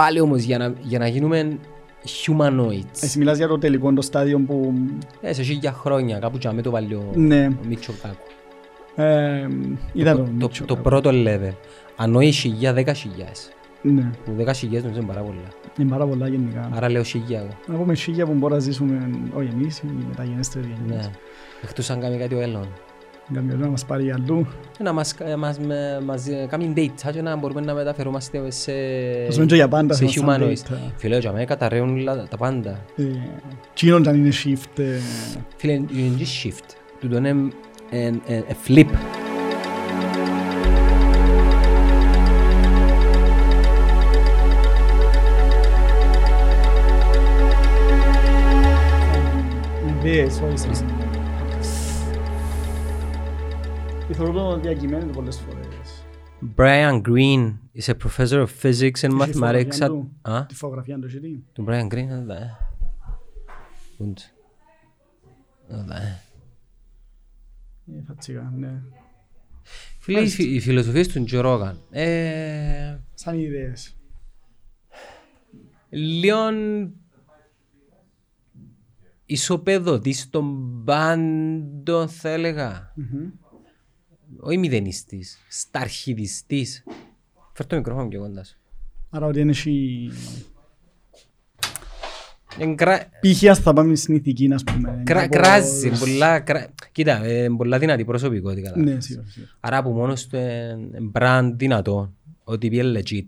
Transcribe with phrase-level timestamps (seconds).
[0.00, 1.58] πάλι όμως για να, για να γίνουμε
[2.26, 3.00] humanoids.
[3.02, 4.74] Εσύ μιλάς για το τελικό το στάδιο που...
[5.20, 7.46] Ε, σε χίλια χρόνια, κάπου και με το βάλει ο, Ναι.
[7.46, 8.26] ο Μίτσο Κάκου.
[8.94, 9.48] Ε,
[9.92, 10.88] είδα το, Το, Μίτσο το κάπου.
[10.88, 11.54] πρώτο level.
[11.96, 13.48] Αν όχι χιλιά, δέκα χιλιάς.
[13.82, 15.48] Ναι, Που δέκα χιλιάς νομίζω είναι πάρα πολλά.
[15.78, 16.70] είναι πάρα πολλά γενικά.
[16.74, 17.48] Άρα λέω χιλιά εγώ.
[17.66, 21.04] Να πούμε σίγια που μπορούμε να ζήσουμε, όχι εμείς, οι μεταγενέστεροι γενιές.
[21.06, 21.10] Ναι.
[21.62, 22.66] Εκτός αν κάνει κάτι ο Έλλον.
[23.34, 24.46] Κάποιος να μας πάρει αλλού.
[24.82, 28.72] Να μας, ε, μας, με- μας ε, κάνει date και να μπορούμε να μεταφερόμαστε σε,
[29.26, 30.52] Θα σου και για πάντα σε σε humanoids.
[30.72, 30.76] date.
[30.96, 32.70] Φίλε, για μένα καταραίουν όλα τα πάντα.
[32.96, 33.02] Ε,
[33.74, 34.78] Τσίνον αν είναι shift.
[34.78, 34.84] ε,
[35.56, 36.74] Φίλε, είναι και shift.
[37.00, 37.34] Τούτο είναι
[37.90, 38.86] ε, ε, ε, flip.
[49.98, 50.84] Ιδέες, όχι σας.
[54.12, 56.04] Θεωρώ το διακειμένεται πολλές φορές.
[56.56, 59.88] Brian Greene is a professor of physics and Έχει mathematics φωτογραφία at...
[59.88, 60.12] του.
[60.22, 61.44] Α, Τη φωτογραφία του έχει δει.
[61.52, 62.56] του Brian Greene, δεν τα, ε.
[63.98, 64.14] Und.
[65.68, 66.20] Δεν τα, ε.
[67.96, 68.82] Ε, Φατσικά, ναι.
[69.98, 71.80] Φίλε, οι φι- οι φιλοσοφίες του Τζο Ρόγαν.
[71.90, 73.96] Ε, Σαν ιδέες.
[75.90, 76.38] λίγο
[79.26, 82.94] ισοπεδωτής των πάντων θα έλεγα.
[84.40, 86.84] Όχι μηδενιστής, σταρχιδιστής.
[87.52, 88.56] Φέρ το μικρόφωνο πιο κοντά σου.
[89.10, 90.10] Άρα ότι είναι εσύ...
[92.58, 92.98] Εγκρα...
[93.20, 93.44] Π.χ.
[93.50, 95.02] ας θα πάμε στην ηθική, ας πούμε.
[95.04, 95.20] Κρα...
[95.20, 96.40] κάπως- Κράζει, πολλά...
[96.40, 96.66] Κρα...
[96.92, 98.78] Κοίτα, ε, πολλά δυνατή προσωπικότητα.
[98.78, 99.26] Ναι, σίγουρα.
[99.28, 99.52] σίγουρα.
[99.60, 102.12] Άρα από μόνος του είναι brand δυνατό,
[102.44, 103.26] ότι πιέ legit.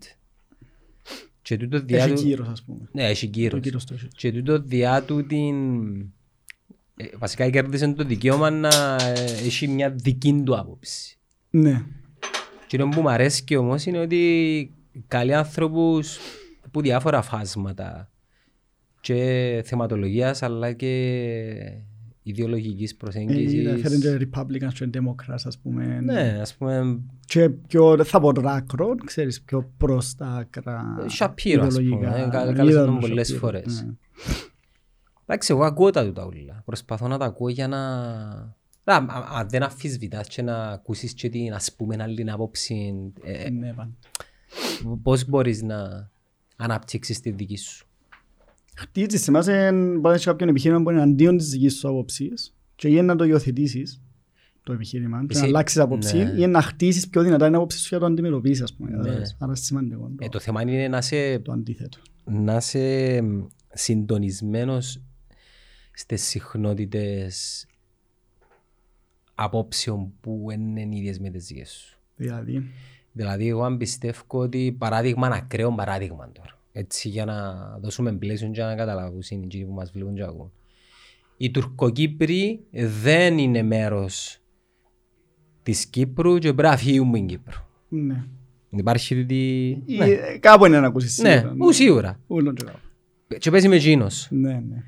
[1.43, 2.23] Και τούτο διά Έχει του...
[2.23, 2.89] κύρος, ας πούμε.
[2.93, 3.61] Ναι, έχει Το κύρος.
[3.61, 4.09] κύρος το έχει.
[4.17, 5.55] Και τούτο διά του την...
[7.03, 11.19] ε, Βασικά κέρδισε το δικαίωμα να ε, έχει μια δική του άποψη.
[11.50, 11.83] Ναι.
[12.67, 14.70] Και το που μου αρέσει όμως είναι ότι
[15.09, 16.19] καλοί άνθρωπους
[16.70, 18.11] που διάφορα φάσματα
[19.00, 20.89] και θεματολογίας αλλά και
[22.22, 23.81] ιδεολογικής Ε, προσέγγισης.
[23.83, 26.00] Φέρνει και Republicans και Democrats, ας πούμε.
[26.00, 31.59] Ναι, ας πούμε, Και πιο, δεν θα πω ράκρο, ξέρεις, πιο προς τα άκρα Shapiro,
[31.60, 32.16] ας πούμε, ιδεολογικά.
[32.16, 32.53] ε, κα-
[35.27, 36.62] εντάξει, εγώ ακούω τα τούτα ούλα.
[36.65, 37.78] Προσπαθώ να τα ακούω για να...
[38.84, 42.94] Να, α- α- Αν δεν αφισβητάς και να ακούσεις και την ας πούμε άλλη άποψη,
[43.25, 43.91] ε, ε, Ναι, πάντα.
[45.03, 46.10] πώς μπορείς να
[46.56, 47.87] αναπτύξεις τη δική σου.
[48.77, 52.89] Χτίζεις, θυμάσαι, μπορεί να έχει κάποιον επιχείρημα που είναι αντίον της δικής σου άποψης και
[52.89, 54.03] ή να το υιοθετήσεις
[54.62, 56.43] το επιχείρημα και να Εσύ- αλλάξεις άποψη ναι.
[56.43, 58.91] ή να χτίσεις πιο δυνατά την άποψη σου για να το αντιμετωπίσεις, ας πούμε.
[58.91, 58.97] Ναι.
[58.97, 59.31] κατάλαβες.
[59.39, 61.99] Άρα είναι σημαντικό Ε, το, το θέμα είναι να είσαι, το αντίθετο.
[62.25, 63.41] να είσαι μ,
[63.72, 65.00] συντονισμένος
[65.92, 67.66] στις συχνότητες
[69.34, 71.98] απόψεων που δεν είναι ίδιες με τις δικές σου.
[72.16, 72.70] Δηλαδή,
[73.12, 76.58] Δηλαδή, εγώ αν πιστεύω ότι παράδειγμα, ένα ακραίο παράδειγμα τώρα.
[76.72, 80.53] Έτσι, για να δώσουμε πλαίσιο και να καταλάβουν είναι εκείνοι που μας βλέπουν και ακούν.
[81.36, 84.41] Οι Τουρκοκύπροι δεν είναι μέρος
[85.62, 87.69] της Κύπρου και πρέπει να φύγουν την Κύπρο.
[87.88, 88.24] ναι.
[88.76, 89.69] Υπάρχει τούτη...
[89.84, 91.54] Ή, Ναι, ε, Κάπου είναι να ακούσεις ναι, σίγουρα.
[91.66, 92.20] ου, σίγουρα.
[92.26, 92.78] Ούλον και κάπου.
[93.38, 94.28] Και παίζει με εκείνος.
[94.30, 94.84] Ναι, ναι.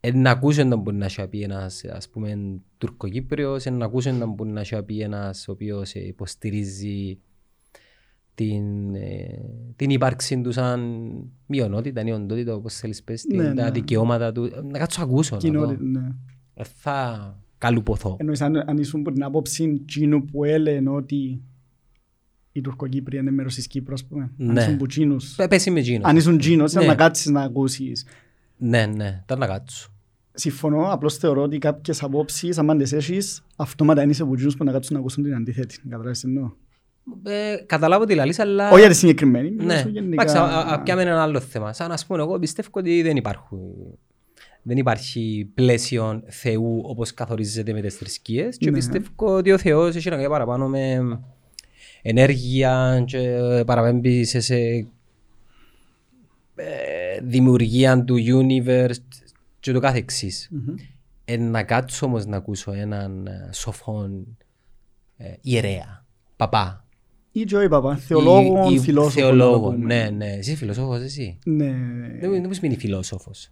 [0.00, 2.38] Ε, να ακούσει να μπορεί να σου πει ένας, ας πούμε,
[2.78, 7.18] Τουρκοκύπριος, ε, να ακούσει να μπορεί να σου πει ένας ο οποίος ε, υποστηρίζει
[8.34, 9.38] την, ε,
[9.76, 10.80] την ύπαρξη τους σαν
[11.46, 13.70] μειονότητα, η οντότητα, όπως θέλεις πες, την- Ναι, τα ναι.
[13.70, 14.44] δικαιώματα του.
[14.44, 15.48] Ε, Να κάτσω ακούσω, να δω.
[15.48, 16.08] Κοινότητα, ναι.
[16.54, 18.16] Ε, θα καλουποθώ.
[18.20, 21.40] Εννοείς αν, αν ήσουν από την άποψη εκείνου που έλεγε ότι
[22.52, 24.22] οι Τουρκοκύπροι είναι μέρος της Κύπρου, ας πούμε.
[24.22, 24.60] Αν Ναι.
[24.60, 25.34] ήσουν που εκείνους.
[25.34, 26.08] Πε- Πες είμαι εκείνος.
[26.10, 26.88] Αν ήσουν εκείνος, ήταν Ναι.
[26.88, 28.06] να κάτσεις να ακούσεις.
[28.60, 29.90] Ναι, ναι, ήταν να κάτσω.
[30.32, 34.64] Συμφωνώ, απλώς θεωρώ ότι κάποιες απόψεις, αν τις έχεις, αυτόματα είναι είσαι από εκείνους που
[34.64, 35.80] να κάτσουν να ακούσουν την αντίθετη.
[35.88, 36.50] Καταλάβεις τι εννοώ;
[37.24, 38.70] Ε, καταλάβω τι λαλείς, αλλά...
[38.70, 39.50] Όχι για τη συγκεκριμένη.
[39.50, 40.22] μιλάω Ναι, σου γενικά.
[40.22, 41.72] εντάξει, α- α- πιάμε ένα άλλο θέμα.
[41.72, 43.58] Σαν να πούμε, εγώ πιστεύω ότι δεν υπάρχουν.
[44.62, 48.76] Δεν υπάρχει πλαίσιο Θεού όπως καθορίζεται με τις θρησκείες και Ναι.
[48.76, 50.98] πιστεύω ότι ο Θεός έχει να κάνει παραπάνω με
[52.02, 54.86] ενέργεια και παραπέμπει σε, σε ε,
[57.22, 58.94] δημιουργία του universe
[59.60, 60.48] και το κάθε εξής.
[60.50, 60.74] Μμμ.
[61.24, 64.36] Ε, να κάτσω όμως να ακούσω έναν ε, σοφόν
[65.16, 66.04] ε, ιερέα,
[66.36, 66.84] παπά.
[67.32, 69.20] Ή και όχι παπά, θεολόγο, Ή- ή φιλόσοφο.
[69.20, 69.84] να το Θεολόγο, πούμε.
[69.94, 70.32] ναι, ναι.
[70.32, 71.38] Εσύ φιλόσοφος, εσύ.
[71.44, 71.70] Ναι.
[72.20, 73.48] Δεν δεν μου σημαίνει φιλόσοφος.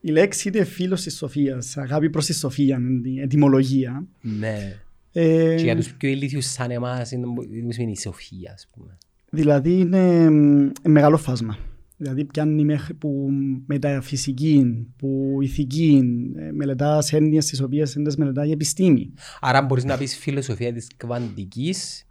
[0.00, 4.06] Η λέξη είναι φίλος της σοφίας, αγάπη προς τη σοφία, είναι η ετυμολογία.
[4.20, 4.76] Ναι.
[5.12, 8.68] Ε, Και για τους πιο ηλίθιους σαν εμάς, είναι- δεν μου σημαίνει η σοφία, ας
[8.74, 8.98] πούμε.
[9.30, 11.58] Δηλαδή είναι μ, μεγάλο φάσμα.
[11.96, 13.28] Δηλαδή πιάνει μέχρι που
[13.66, 16.02] μεταφυσική, που ηθική,
[16.36, 19.12] ε, μελετάς έννοιες τις οποίες δεν τις μελετάει η επιστήμη.
[19.40, 22.04] Άρα μπορείς να πεις φιλοσοφία της κβαντικής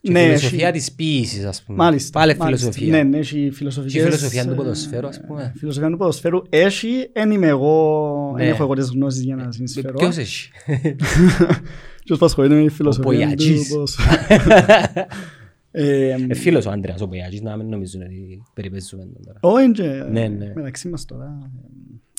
[0.00, 1.78] Και Ναι, φιλοσοφία έχει- της ποίησης, ας πούμε.
[1.78, 2.18] Μάλιστα.
[2.20, 2.70] Πάλι μάλιστα.
[2.72, 2.96] φιλοσοφία.
[2.96, 4.02] Ναι, ναι, έχει Και η φιλοσοφικές...
[4.02, 5.52] φιλοσοφία του ε, ποδοσφαίρου, ας πούμε.
[5.56, 8.50] Φιλοσοφία του ποδοσφαίρου έχει, δεν είμαι εγώ, δεν Ναι.
[8.50, 9.94] έχω εγώ τις γνώσεις για να συνεισφέρω.
[9.98, 10.50] Ποιος έχει;
[12.04, 13.72] Ποιος που ασχολείται με τη φιλοσοφία του Πογιατζής.
[15.72, 16.22] ποδοσφαίρου.
[16.22, 19.38] Ε, Ε, φίλος ο Άντρεας ο Πογιάτζης, να μην νομίζουν ότι περιπέζουμε τον τώρα.
[19.42, 20.52] Όχι, και Ναι, ναι.
[20.54, 21.38] μεταξύ μας τώρα.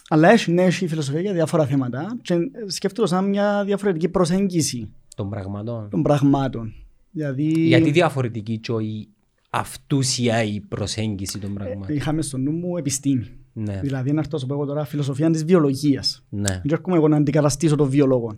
[0.10, 2.36] Αλλά έχει, ναι, έχει φιλοσοφία για διάφορα θέματα και
[2.68, 5.90] σκέφτομαι σαν μια διαφορετική προσέγγιση Των πραγμάτων.
[5.90, 6.74] των πραγμάτων.
[7.12, 9.08] Δηλαδή, Γιατί διαφορετική και όχι
[9.50, 11.96] αυτούσια η προσέγγιση των πραγμάτων.
[11.96, 13.26] είχαμε στο νου μου επιστήμη.
[13.54, 16.26] Ναι, Δηλαδή, να έρθω να σου πω εγώ τώρα φιλοσοφία της βιολογίας.
[16.30, 16.50] ναι.
[16.50, 18.38] Δεν έρχομαι εγώ να αντικαταστήσω τον βιολόγο.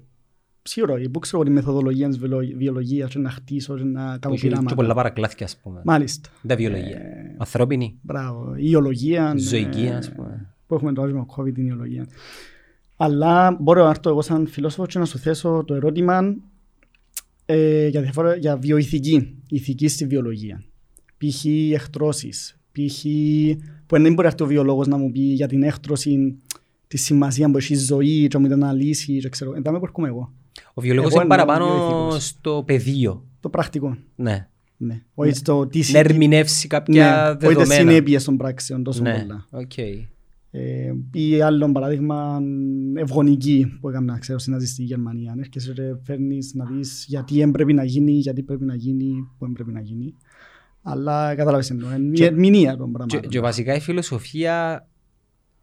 [0.67, 4.33] Σίγουρα, που ξέρω εγώ τη μεθοδολογία της βιολο- βιολογίας και να χτίσω και να κάνω
[4.33, 4.93] Έχει και πολλά πειράματα.
[4.93, 5.81] παρακλάθια, ας πούμε.
[5.85, 6.29] Μάλιστα.
[6.47, 6.97] Τα βιολογία.
[6.97, 8.53] Ε, Ανθρώπινη, Μπράβο.
[8.55, 9.33] Η ιολογία.
[9.33, 10.53] ναι, ζωική, ας πούμε.
[10.67, 12.07] που έχουμε τώρα με το COVID την ιολογία.
[12.97, 16.35] Αλλά μπορώ να έρθω εγώ σαν φιλόσοφος και να σου θέσω το ερώτημα
[17.45, 20.63] ε, για, διαφορά, για βιοηθική, ηθική στη βιολογία.
[21.17, 21.45] Π.χ.
[21.73, 23.01] εχθρώσεις, π.χ.
[23.85, 26.35] που δεν μπορεί να έρθει ο βιολόγος να μου πει για την έχθρωση
[26.87, 29.53] τη σημασία που έχει η ζωή και να μου την αναλύσει και ξέρω.
[29.55, 30.33] Εντάμε που έρχομαι εγώ.
[30.77, 32.25] Ο βιολόγος Εγώ είναι εννοώ παραπάνω βιοηθικούς.
[32.27, 33.25] στο πεδίο.
[33.39, 33.97] Το πρακτικό.
[34.15, 34.47] Ναι.
[34.77, 35.01] Ναι.
[35.13, 37.89] Όχι στο τι, Να ερμηνεύσει κάποια ναι, όχι τις δεδομένα.
[37.89, 39.45] συνέπειες των πράξεων τόσο Ναι, πολλά.
[39.51, 39.77] οκ.
[40.57, 42.41] Ε, ή άλλο παράδειγμα
[42.95, 45.35] ευγονική που έκανα ξέρω στην ναζιστική Γερμανία.
[45.39, 49.71] Έρχεσαι και φέρνεις να δεις γιατί έμπρεπε να γίνει, γιατί πρέπει να γίνει, που έμπρεπε
[49.71, 50.13] να γίνει.
[50.81, 51.95] Αλλά κατάλαβες εννοώ.
[51.95, 53.29] Είναι η ερμηνεία των Και, πραγμάτων.
[53.29, 54.87] και βασικά η φιλοσοφία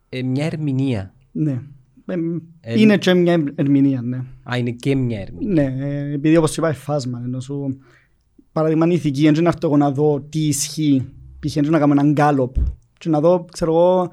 [0.08, 1.14] ε, μια ερμηνεία.
[1.32, 1.62] Ναι.
[2.06, 2.14] Ε,
[2.60, 4.16] Ε, είναι και μια ερμηνεία, ναι.
[4.52, 5.52] Α, είναι και μια ερμηνεία.
[5.70, 7.78] Ναι, ε, επειδή όπως σου είπα φάσμα, ενώ σου
[8.52, 11.04] παράδειγμα είναι ηθική, δεν να έρθω εγώ να δω τι ισχύει,
[11.40, 11.52] π.χ.
[11.54, 12.56] δεν να κάνω έναν γκάλοπ
[12.98, 14.10] και να δω, ξέρω εγώ,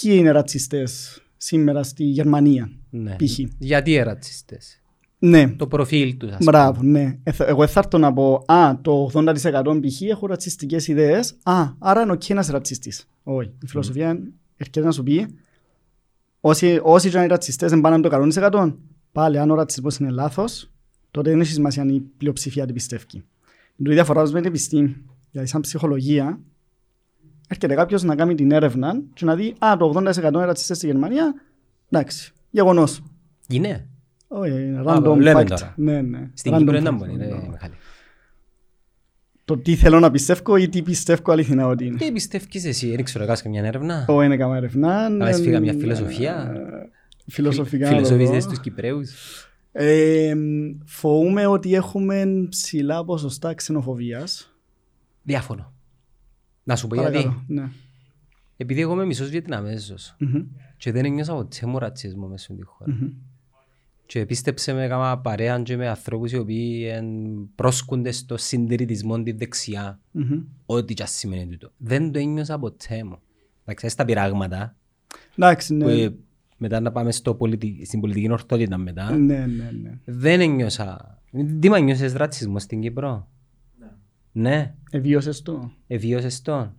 [0.00, 3.16] ποιοι είναι ρατσιστές σήμερα στη Γερμανία, Ναι.
[3.16, 3.38] π.χ.
[3.58, 4.80] Γιατί οι ρατσιστές;
[5.18, 6.50] Ναι, Το προφίλ τους, ας πούμε.
[6.50, 7.18] Μπράβο, ναι.
[7.22, 10.00] Ε, θα- Εγώ θα έρθω να πω, α, το 80% π.χ.
[10.02, 13.06] έχουν ρατσιστικές ιδέες, α, άρα είναι οκ ένας ρατσιστής.
[13.22, 13.50] Όχι.
[13.62, 14.18] Η φιλοσοφία
[14.56, 15.26] έρχεται να σου πει,
[16.48, 18.74] όσοι, όσοι και αν είναι ρατσιστές δεν πάνε το 100%,
[19.12, 20.70] πάλι αν ο ρατσισμός είναι λάθος,
[21.10, 23.04] τότε δεν έχει σημασία αν η πλειοψηφία την πιστεύει.
[23.76, 24.96] Είναι η διαφορά μας με την επιστήμη.
[25.30, 26.40] Δηλαδή, σαν ψυχολογία,
[27.48, 30.86] έρχεται κάποιος να κάνει την έρευνα και να δει, α, το 80% είναι ρατσιστές στη
[30.86, 31.34] Γερμανία,
[31.90, 33.02] εντάξει, γεγονός.
[33.48, 33.88] Είναι.
[34.28, 35.46] Όχι, είναι Α, random λέμε fact.
[35.46, 35.74] τώρα.
[35.76, 36.30] Ναι, ναι.
[36.34, 36.98] Στην Random Κύπρο δεν fact.
[36.98, 37.74] μπορεί, ρε Μιχάλη.
[39.46, 41.96] Το τι θέλω να πιστεύω ή τι πιστεύω αληθινά ότι είναι.
[41.96, 45.16] Τι πιστεύεις εσύ, δεν ξέρω, κάνεις καμιά έρευνα; Όχι, είναι καμία ερευνά.
[45.18, 46.90] Κάνεις ε, φύγα μια φιλοσοφία; ε,
[47.28, 47.88] Φιλοσοφικά.
[47.88, 48.40] Φιλοσοφίζεις λόγω.
[48.40, 49.10] στους Κυπρέους;
[49.72, 50.34] Ε,
[50.84, 54.54] Φοβούμαι ότι έχουμε ψηλά ποσοστά ξενοφοβίας.
[55.22, 55.72] Διάφωνο.
[56.64, 57.12] Να σου πω γιατί.
[57.12, 57.44] Παρακαλώ.
[57.46, 57.68] Ναι.
[58.56, 60.42] Επειδή εγώ είμαι μισός Βιετναμέζος Μμμ,
[60.76, 62.92] και δεν ένιωσα ποτέ μου ρατσισμό μέσα στην χώρα.
[62.92, 63.08] μμμ.
[64.06, 67.06] Και πίστεψε με κάμα παρέα και με ανθρώπους οι οποίοι εν,
[67.54, 70.00] πρόσκονται στο συντηρητισμό τη δεξιά.
[70.10, 70.42] Μμμ.
[70.66, 71.70] Ό,τι και ας σημαίνει τούτο.
[71.76, 73.18] Δεν το ένιωσα ποτέ μου.
[73.64, 74.76] Εντάξει, στα πειράγματα,
[75.38, 75.92] Εντάξει, που ναι.
[75.92, 76.14] ε,
[76.56, 77.82] μετά να πάμε στο πολιτι...
[77.86, 79.98] στην πολιτική ορθότητα μετά, Ναι, ναι, ναι.
[80.04, 81.18] δεν ένιωσα.
[81.60, 83.28] Τι μα νιώσες ρατσισμός στην Κύπρο;
[84.32, 84.74] Ναι.
[84.90, 85.70] Εβίωσες το.
[85.86, 86.74] Εβίωσες τον.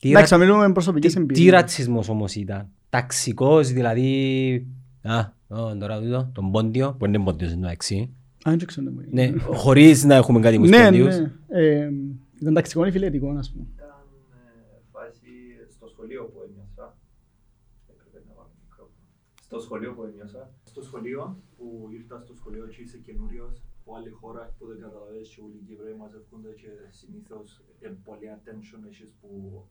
[0.00, 0.38] Τι, Εντάξει, ρα...
[0.38, 1.52] θα μιλούμε με προσωπικές τι, τι εμπειρίες.
[1.52, 4.66] ρατσισμός όμως ήταν; Ταξικός, δηλαδή...
[5.04, 5.18] Α,
[5.48, 8.14] ω, τώρα τούτο, τον πόντιο, που είναι πόντιος εντάξει.
[8.48, 8.90] Α, δεν ξέρω.
[9.10, 11.16] Ναι, χωρίς να έχουμε κάτι με τους Ναι, πόντιους.
[11.18, 11.32] ναι.
[11.48, 11.90] Ε,
[12.40, 13.66] Ήταν ταξικό ή φιλετικό, ας πούμε.
[13.74, 15.30] Ήταν ε, φάση
[15.76, 16.96] στο σχολείο που ένιωσα.
[17.90, 19.06] Έπρεπε να βάλω μικρόφωνο.
[19.42, 20.50] Στο σχολείο που ένιωσα.
[20.64, 25.28] Στο σχολείο που ήρθα στο σχολείο και είσαι καινούριος από άλλη χώρα που δεν καταλαβαίνεις
[25.32, 27.48] και όλοι οι Κύπροι μαζεύκονται και συνήθως
[27.80, 29.28] ε, πολύ attention έχεις που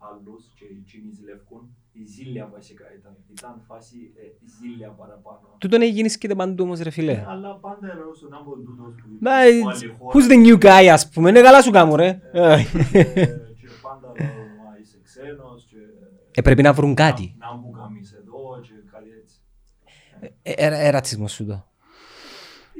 [0.09, 1.61] άλλους και εκείνοι ζηλεύκουν.
[1.91, 3.13] Η ζήλια βασικά ήταν.
[3.37, 5.45] Ήταν φάση ε, ζήλια παραπάνω.
[5.57, 7.11] Τούτον έγινες και παντού όμως ρε φίλε.
[7.11, 10.11] Ε, Αλλά πάντα ερώτησαν να μπω τούτος που Μα, από άλλη χώρα.
[10.13, 12.07] Who's the new guy ας πούμε, είναι καλά σου κάμω ρε.
[12.31, 14.27] Ε, Ε, Και πάντα λέω,
[14.63, 15.77] μα είσαι ξένος και
[16.35, 17.35] Ε, πρέπει να βρουν κάτι.
[17.39, 19.35] να μου κάνεις εδώ και κάτι έτσι.
[20.41, 21.67] Ε, ε, ε, ρατσισμός σου το.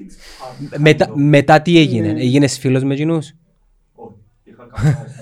[0.07, 0.79] It's hard.
[0.79, 1.13] Μετά, Kind of.
[1.15, 2.19] μετά τι έγινε, Ναι.
[2.21, 3.31] έγινες φίλος με εκείνους.
[3.93, 5.21] Όχι, είχα καμιά αίσθηση.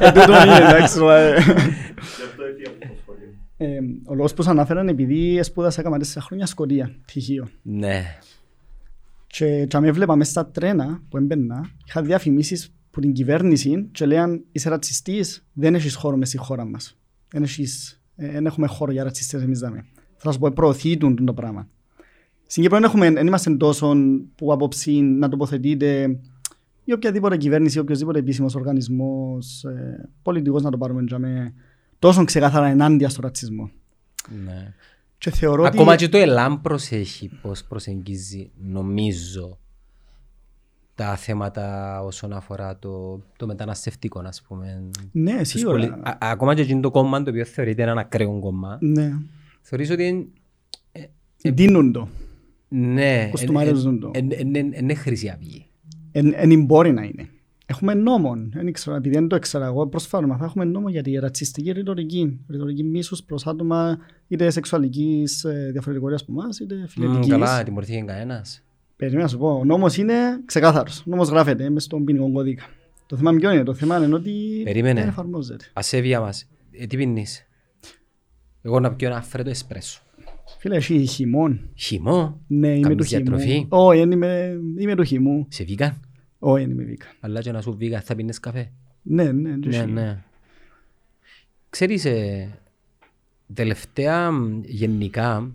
[0.00, 0.98] Ε, τούτο είναι, εντάξει.
[0.98, 1.34] ρε.
[1.38, 3.28] Γι' αυτό έφυγα από το σχολείο.
[3.56, 7.48] Ε, Ο λόγος που σας αναφέρω είναι επειδή σπούδασα έκανα τέσσερα χρόνια Σκοτία, πτυχίο.
[7.62, 8.02] Ναι.
[9.26, 14.06] Και και με βλέπα μες στα τρένα που έμπαινα, είχα διαφημίσεις που την κυβέρνηση και
[14.06, 16.96] λέγαν είσαι ρατσιστής, δεν έχεις χώρο μες στη χώρα μας.
[17.32, 19.84] Δεν, έχεις, ε, δεν έχουμε χώρο για ρατσιστές εμείς δάμε.
[20.16, 21.68] Θα σου πω, προωθήτουν το πράγμα.
[22.52, 23.94] Στην Κύπρο δεν, έχουμε, δεν είμαστε τόσο
[24.34, 26.18] που απόψη να τοποθετείτε
[26.84, 31.54] ή οποιαδήποτε κυβέρνηση ή οποιοδήποτε επίσημος οργανισμός, ε, πολιτικός να το πάρουμε για με,
[31.98, 33.70] τόσο ξεκάθαρα ενάντια στο ρατσισμό.
[34.44, 34.74] ναι.
[35.18, 36.04] Και θεωρώ Ακόμα ότι...
[36.04, 39.58] και το ΕΛΑΜ προσέχει πώς προσεγγίζει, νομίζω,
[40.94, 44.82] τα θέματα όσον αφορά το, το μεταναστευτικό, ας πούμε.
[45.12, 45.70] Ναι, Τους σίγουρα.
[45.72, 49.12] πολι- Α- ακόμα και εκείνο το κόμμα το οποίο θεωρείται ένα ακραίο κόμμα, Ναι.
[49.60, 50.26] θεωρείς ότι είναι-
[51.54, 52.08] Δίνουν το.
[52.72, 54.10] Ναι, Κοστομαρίζουν το.
[54.80, 55.66] είναι χρυσή αυγή.
[56.12, 57.28] Δεν μπορεί να είναι.
[57.66, 58.32] Έχουμε νόμο.
[58.52, 62.40] Δεν ξέρω, επειδή δεν το έξερα εγώ, προσφάτω μαθα, έχουμε νόμο για τη ρατσιστική ρητορική.
[62.48, 63.98] Ρητορική μίσους προς άτομα
[64.28, 67.28] είτε σεξουαλικής ε, διαφορετικότητας από εμάς, είτε Μμ, φιλετικής.
[67.28, 68.62] Καλά, τιμωρήθηκε κανένας.
[68.96, 70.14] Περίμενα να σου πω, ο νόμος είναι
[70.44, 70.98] ξεκάθαρος.
[71.00, 72.62] Ο νόμος γράφεται μες στον ποινικό κώδικα.
[73.06, 75.00] Το θέμα ποιο είναι, το θέμα είναι ότι Περίμενε.
[75.00, 75.64] δεν εφαρμόζεται.
[75.72, 76.48] Ασέβεια μας.
[76.70, 77.46] Ε, τι πίνεις;
[78.62, 80.02] Εγώ να πιω ένα φρέτο εσπρέσο.
[80.58, 81.70] Φίλε, εσύ χειμών.
[81.74, 82.40] Χυμό.
[82.46, 83.24] Ναι, είμαι Κάνεις του χειμού.
[83.24, 85.46] διατροφή; Όχι, δεν είμαι, είμαι του χειμού.
[85.48, 86.00] Σε βίγαν.
[86.38, 87.06] Όχι, δεν είμαι βίκα.
[87.20, 88.72] Αλλά και να σου βίγαν θα πίνεις καφέ.
[89.02, 89.90] Ναι, ναι, και Ναι, εσύ.
[89.90, 90.22] ναι.
[91.70, 92.58] Ξέρεις, ε,
[93.54, 95.52] τελευταία μ, γενικά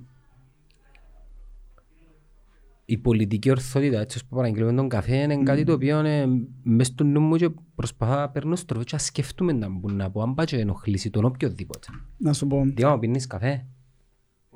[2.85, 6.27] η πολιτική ορθότητα, έτσι ώστε που παραγγελούμε τον καφέ, είναι κάτι το οποίο είναι
[6.63, 10.11] μες στο νου μου και προσπαθώ να παίρνω στροφή και να σκεφτούμε να μπουν να
[10.11, 11.87] πω αν πάει και ενοχλήσει τον οποιοδήποτε.
[12.17, 13.65] Να σου πω, Τι άμα πίνεις καφέ.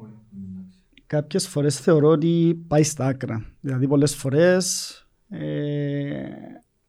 [0.02, 0.14] Όχι,
[0.52, 0.80] εντάξει.
[1.08, 3.46] κάποιες φορές θεωρώ ότι πάει στα άκρα.
[3.62, 4.96] Δηλαδή πολλές φορές
[5.30, 5.40] ε,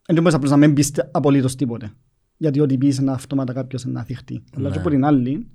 [0.07, 1.92] δεν μπορείς απλώς να μην πεις απολύτως τίποτε.
[2.37, 4.42] Γιατί ό,τι πεις είναι αυτόματα κάποιος να θυχτεί.
[4.57, 4.75] Αλλά Ναι.
[4.75, 5.47] και από την άλλη,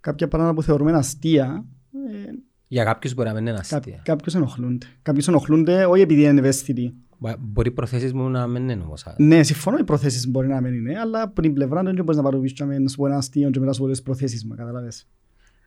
[0.00, 1.64] κάποια πράγματα που θεωρούμε αστεία,
[2.12, 2.30] ε,
[2.68, 4.00] Για κάποιους μπορεί να μην είναι κά, αστεία.
[4.04, 4.86] κάποιους ενοχλούνται.
[5.02, 6.94] Κάποιους ενοχλούνται όχι επειδή είναι ευαίσθητοι.
[7.18, 9.06] Μπο- Μπορεί οι προθέσεις μου να μην είναι όμως.
[9.06, 9.14] α.
[9.18, 12.16] Ναι, συμφωνώ οι προθέσεις μπορεί να μην είναι, αλλά από την πλευρά του δεν μπορείς
[12.16, 14.54] να πάρεις και να σου πω ένα αστείο και μετά σου πω τις προθέσεις μου,
[14.54, 15.06] καταλάβες.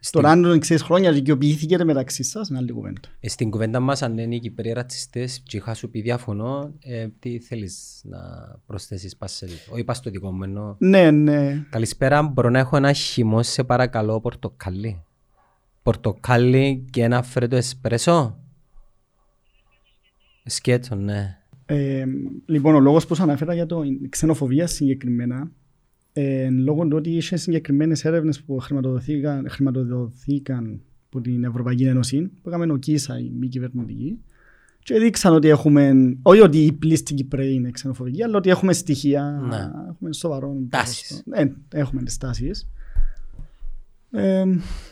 [0.08, 3.00] Στην- Τώρα αν τον ξέρεις χρόνια και οικειοποιήθηκε μεταξύ σας, είναι άλλη κουβέντα.
[3.20, 7.08] Ε, Στην κουβέντα μας αν είναι οι Κυπρέοι ρατσιστές και είχα σου πει διαφωνώ, ε,
[7.20, 8.18] τι θέλεις να
[8.66, 9.74] προσθέσεις πας σε δικό.
[9.74, 10.76] Όχι πας στο δικό μου εννοώ.
[10.80, 11.66] Ναι, ναι.
[11.70, 15.04] Καλησπέρα, μπορώ να έχω ένα χυμό σε παρακαλώ πορτοκάλι.
[15.84, 18.40] Πορτοκάλι και ένα φρέτο εσπρέσο.
[20.46, 21.38] Σκέτο, ναι.
[21.66, 22.04] Ε,
[22.46, 25.52] λοιπόν, ο λόγος που σου αναφέρα για το ξενοφοβία συγκεκριμένα,
[26.20, 32.50] ε, λόγω του ότι είχε συγκεκριμένες έρευνες που χρηματοδοθήκαν, χρηματοδοθήκαν από την Ευρωπαϊκή Ένωση, που
[32.50, 34.20] έκαμε ο ΚΙΣΑ, η μη κυβερνητική,
[34.80, 39.46] και δείξαν ότι έχουμε, όχι ότι οι πλήστοι Κυπρέοι είναι ξενοφοβικοί, αλλά ότι έχουμε στοιχεία,
[39.50, 39.70] Ναι.
[39.90, 41.08] έχουμε σοβαρό Τάσεις.
[41.10, 41.32] ποσοστό.
[41.32, 42.68] Ε, έχουμε τις τάσεις.
[44.12, 44.44] Ε,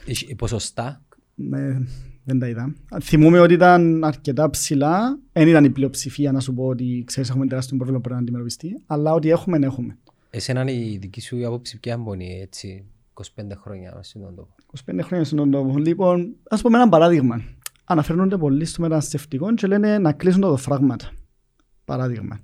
[0.06, 1.02] Έχει Ποσοστά;
[1.36, 1.80] ναι,
[2.24, 2.74] δεν τα είδα.
[3.02, 5.20] Θυμούμαι ότι ήταν αρκετά ψηλά.
[5.34, 8.26] Δεν ήταν η πλειοψηφία να σου πω ότι ξέρεις έχουμε τεράστιο πρόβλημα που πρέπει να
[8.26, 8.82] αντιμετωπιστεί.
[8.86, 9.98] Αλλά ότι έχουμε, έχουμε.
[10.36, 13.24] Εσένα είναι η δική σου άποψη ποια μπονεί έτσι 25
[13.56, 14.56] χρόνια στον τόπο.
[14.92, 15.78] 25 χρόνια στον τόπο.
[15.78, 17.42] Λοιπόν, ας πούμε ένα παράδειγμα.
[17.84, 21.12] Αναφέρονται πολλοί στο μεταναστευτικό και λένε να κλείσουν τα φράγματα.
[21.86, 22.40] Παράδειγμα.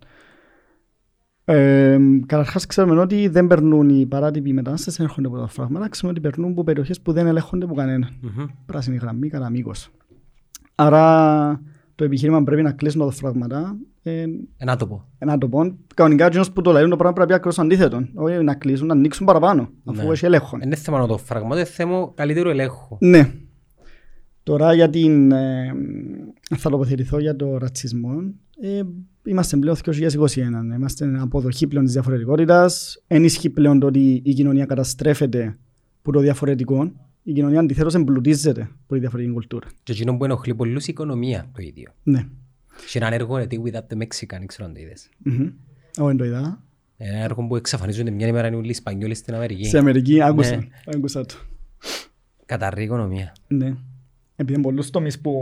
[1.45, 5.89] Ε, Καταρχάς, ξέρουμε ότι δεν περνούν οι παράτυποι μετανάστες, δεν έρχονται από τα φράγματα.
[5.89, 8.09] Ξέρουμε ότι περνούν από περιοχές που δεν ελέγχονται από κανέναν.
[8.21, 8.45] Μμμ.
[8.65, 9.89] πράσινη γραμμή κατά μήκος.
[10.75, 11.61] Άρα
[11.95, 13.77] το επιχείρημα πρέπει να κλείσουν τα φράγματα.
[14.03, 14.25] Ε,
[14.57, 15.07] Ένα τοπό.
[15.25, 18.07] να το πω, κανονικά εκείνος που το λέει το πράγμα πρέπει να πει ακριβώς αντίθετο.
[18.13, 20.11] Όχι να κλείσουν, να ανοίξουν παραπάνω, αφού Ναι.
[20.11, 20.57] έχει έλεγχο.
[20.63, 22.97] Είναι θέμα να το φραγμό, είναι θέμα καλύτερου ελέγχου.
[22.99, 23.31] Ναι.
[24.43, 25.31] Τώρα για την...
[25.31, 25.73] Ε,
[26.57, 28.13] θα τοποθετηθώ για το ρατσισμό.
[28.61, 28.81] Ε,
[29.23, 30.75] είμαστε πλέον 2021.
[30.75, 33.03] Είμαστε αποδοχή πλέον της διαφορετικότητας.
[33.07, 35.57] Ενίσχυει πλέον το ότι η κοινωνία καταστρέφεται
[35.99, 36.91] από το διαφορετικό.
[37.23, 39.67] Η κοινωνία αντιθέτως εμπλουτίζεται από τη διαφορετική κουλτούρα.
[39.83, 41.91] Και εκείνο που ενοχλεί πολλούς η οικονομία το ίδιο.
[42.03, 42.27] Ναι.
[42.91, 45.09] Και ένα έργο είναι Without the Mexican, δεν ξέρω αν το είδες.
[45.17, 45.41] Μμμ.
[45.97, 46.63] Όχι, δεν το είδα.
[46.97, 49.65] Ένα έργο που εξαφανίζονται μια ημέρα είναι όλοι οι Ισπανιόλοι στην Αμερική.
[49.65, 50.55] Σε Αμερική άκουσα.
[50.55, 50.67] Ναι.
[50.95, 51.35] Άκουσα το.
[52.45, 53.35] Καταρρή οικονομία.
[53.47, 53.75] Ναι.
[54.35, 55.41] Επειδή είναι πολλούς τομείς που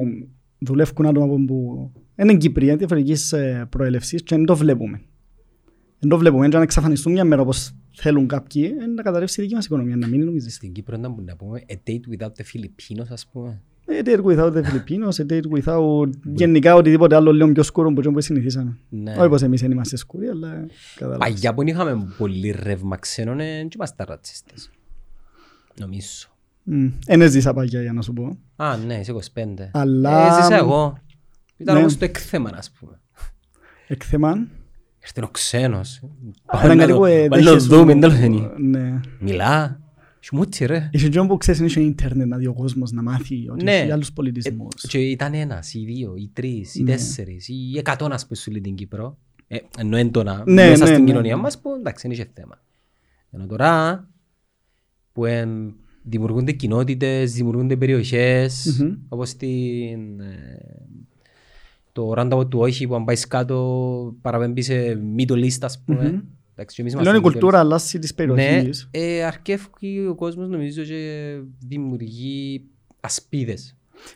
[0.60, 5.02] δουλεύουν άτομα που- που είναι Κυπρία, διαφορετικής ε, προέλευσης και δεν το βλέπουμε.
[6.00, 6.48] Δεν το βλέπουμε.
[6.48, 9.96] Και αν εξαφανιστούν μια μέρα όπως θέλουν κάποιοι, ε, να καταρρεύσει η δική μας οικονομία,
[9.96, 10.56] να μην νομίζεις.
[10.56, 13.62] Στην Κύπρο να μπορούμε να πούμε a date without the Filipinos ας πούμε.
[13.90, 18.12] A date without the Filipinos, a date without γενικά οτιδήποτε άλλο λίγο πιο σκούρο που
[18.12, 18.78] που συνηθίσαμε.
[18.90, 19.16] Ναι.
[19.18, 20.66] Όχι πως εμείς δεν είμαστε σκούροι, αλλά
[20.96, 21.28] κατάλαβες.
[21.28, 24.70] Παγιά που είχαμε πολύ ρεύμα ξένων ε, και είμαστε ρατσίστες.
[25.80, 26.28] Νομίζω.
[26.64, 26.88] Μμ.
[27.06, 28.38] Εν έζησα παγιά για να σου πω.
[28.56, 29.70] Α, ναι, είσαι 25.
[29.72, 30.98] Αλλά- Ε, Έζησα εγώ.
[31.58, 31.80] Ήταν Ναι.
[31.82, 33.00] όμως το εκθέμα, ας πούμε.
[33.88, 34.50] Εκθεμάν.
[35.04, 36.02] Ήρθε ο ξένος.
[36.64, 38.50] Ήταν κάτι που ε, Βάλε δέχεσαι- δούμε, τέλος είναι.
[38.58, 39.00] Ναι.
[39.20, 39.80] Μιλά.
[40.22, 40.90] Σμούτσι ρε.
[40.94, 43.72] Είχε και που ξέρεις είναι ίντερνετ να δει ο κόσμος να μάθει ότι Ναι.
[43.76, 44.88] έχει άλλους Ε, πολιτισμούς.
[44.88, 46.92] Και ήταν ένας, ή δύο, ή τρεις, ή Ναι.
[46.92, 49.18] τέσσερις, ή εκατό ας πούμε σου λέει την Κύπρο.
[49.48, 51.42] Ε, Ενώ έντονα Ναι, μέσα ναι, στην ναι, κοινωνία ναι.
[51.42, 52.62] μας που εντάξει δεν είχε θέμα.
[53.32, 54.08] Ενώ τώρα
[55.14, 55.74] που εν,
[56.04, 58.94] δημιουργούνται κοινότητες, δημιουργούνται περιοχές Μμμ.
[59.10, 60.58] όπως την, ε,
[61.92, 66.26] το roundabout του όχι που αν πάεις κάτω παραπέμπει σε Middle East ας πούμε.
[66.60, 66.66] Μμμ.
[66.66, 67.62] Εντάξει, και εμείς Λέω η είμαστε Middle κουλτούρα East.
[67.62, 68.88] αλλάζει της Ναι, περιοχής.
[68.92, 72.66] ε, αρκεύει ο κόσμος νομίζω και δημιουργεί
[73.00, 73.74] ασπίδες.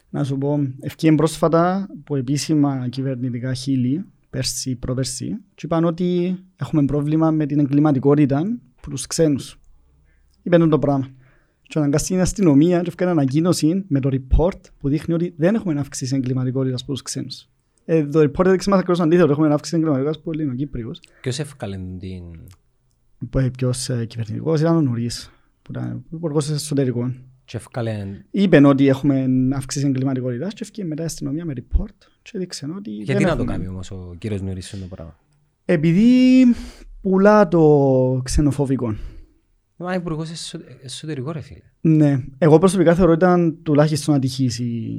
[0.10, 6.86] Να σου πω, ευκαιρία πρόσφατα που επίσημα κυβερνητικά χείλη πέρσι, προπέρσι, και είπαν ότι έχουμε
[6.86, 8.38] πρόβλημα με την εγκληματικότητα
[8.78, 9.60] από τους ξένους.
[10.44, 11.08] Είπαν το πράγμα.
[11.68, 15.80] Και αναγκαστεί η αστυνομία και έφυγε ανακοίνωση με το report που δείχνει ότι δεν έχουμε
[15.80, 17.50] αύξηση εγκληματικότητας από τους ξένους.
[17.86, 21.00] Ε, το report έδειξε μας ακριβώς αντίθετο, έχουμε αύξηση εγκληματικότητας από Ελληνοκύπριους.
[21.22, 22.24] Ποιος έφκαλε την...
[23.30, 27.16] Που ε, ποιος ε, κυβερνητικός ήταν ο Νουρίς, που ήταν υπουργός εσωτερικών.
[27.46, 28.08] Και έφκαλε...
[28.32, 32.90] Είπαν ότι έχουμε αύξηση εγκληματικότητας και έφυγε μετά η αστυνομία με report και έδειξε ότι
[32.90, 33.52] Γιατί δεν να το έχουμε.
[33.52, 35.20] κάνει όμως ο κύριος Νουρής το πράγμα;
[35.66, 36.44] Επειδή
[37.02, 38.96] πουλά το ξενοφοβικό.
[39.75, 41.60] Μα είναι υπουργός εσω- εσωτερικό ρε φίλε.
[41.82, 44.94] Ναι, εγώ προσωπικά θεωρώ ότι ήταν τουλάχιστον ατυχής η,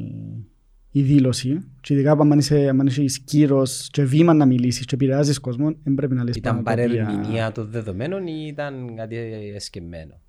[0.97, 1.61] η δήλωση.
[1.81, 5.95] Και ειδικά αν είσαι, αν είσαι κύρος και βήμα να μιλήσεις και επηρεάζεις κόσμο, δεν
[5.95, 9.17] πρέπει να λες Ήταν πράγματα τα οποία- παρερμηνία των δεδομένων ή ήταν κάτι
[9.55, 10.21] εσκεμμένο;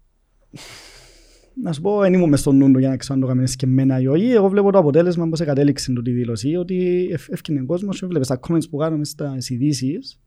[1.64, 3.46] Να σου πω, δεν ήμουν μες στο νου του για να ξέρω αν το έκαμε
[3.48, 4.26] σκεμμένα ή όχι.
[4.26, 8.06] Εγώ βλέπω το αποτέλεσμα πώς κατέληξε τούτη η δήλωση, ότι ευ- έφυγε ο κόσμος και
[8.06, 10.20] βλέπεις τα comments που κάνουμε στις ειδήσεις.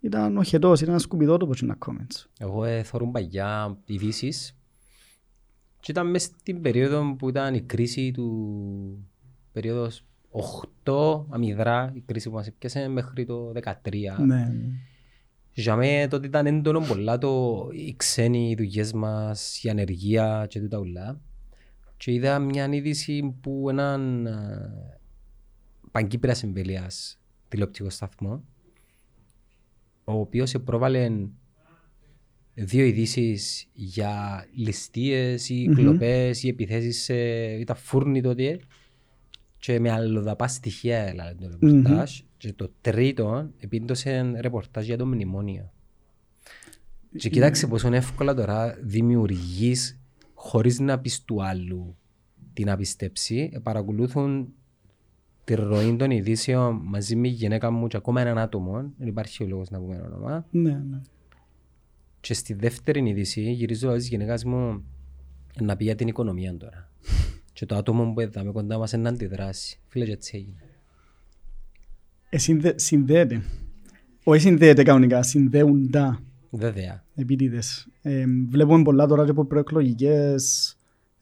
[0.00, 2.26] Ήταν οχετός, ήταν σκουπιδότοπος είναι τα comments.
[2.38, 4.56] Εγώ ε, θωρούν παγιά ειδήσεις
[5.80, 8.28] και ήταν μέσα στην περίοδο που ήταν η κρίση του
[9.52, 10.04] περίοδος
[10.84, 13.72] 8 αμυδρά, η κρίση που μας έπιασε μέχρι το 13.
[14.26, 14.52] Ναι.
[15.52, 20.60] Για μέ τότε ήταν έντονο πολλά το οι ξένοι οι δουλειές μας, η ανεργία και
[20.60, 21.20] τούτα ουλά.
[21.96, 24.70] Και είδα μια είδηση που έναν α,
[25.90, 27.18] παγκύπριας εμβέλειας
[27.48, 28.44] τηλεοπτικό σταθμό
[30.04, 31.10] ο οποίος πρόβαλε
[32.54, 35.74] δύο ειδήσεις για ληστείες ή Μμμ.
[35.74, 37.14] κλοπές ή επιθέσεις σε
[37.54, 38.60] ήταν φούρνη τότε
[39.62, 45.72] και με αλλοδαπά στοιχεία έλαβε το ρεπορτάζ και το τρίτο επίντωσε ρεπορτάζ για το μνημόνιο.
[47.16, 50.00] Και κοίταξε πόσο εύκολα τώρα δημιουργείς
[50.34, 51.96] χωρίς να πεις του άλλου
[52.52, 53.50] τι να πιστέψει.
[53.52, 54.52] Ε, Παρακολούθουν
[55.44, 58.92] τη ροή των ειδήσεων μαζί με η γυναίκα μου και ακόμα έναν άτομο.
[58.98, 60.46] Δεν υπάρχει ο λόγος να πούμε όνομα.
[60.50, 61.00] Ναι, ναι.
[62.20, 64.84] Και στη δεύτερη είδηση γυρίζω της γυναίκας μου
[65.60, 66.90] να πει για την οικονομία τώρα.
[67.52, 69.78] Και το άτομο που έδαμε κοντά μας είναι να αντιδράσει.
[69.88, 70.62] Φίλε και έτσι έγινε.
[72.28, 73.42] Ε, συνδε, συνδέεται.
[74.24, 77.04] Όχι συνδέεται κανονικά, συνδέουντα Βέβαια.
[77.14, 77.88] επίτηδες.
[78.02, 80.76] Ε, βλέπουμε πολλά τώρα και από προεκλογικές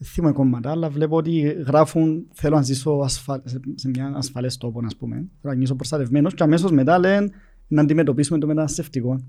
[0.04, 3.42] θυμάμαι κόμματα, αλλά βλέπω ότι γράφουν θέλω να ζήσω ασφα...
[3.44, 5.14] σε, σε μια ασφαλές τόπο, ας πούμε.
[5.14, 7.30] Θέλω να νιώσω προστατευμένος και αμέσως μετά λένε
[7.68, 9.20] να αντιμετωπίσουμε το μεταναστευτικό.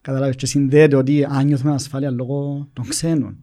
[0.00, 3.36] Καταλάβεις, και συνδέεται ότι αν νιώθουμε ασφάλεια λόγω των ξένων.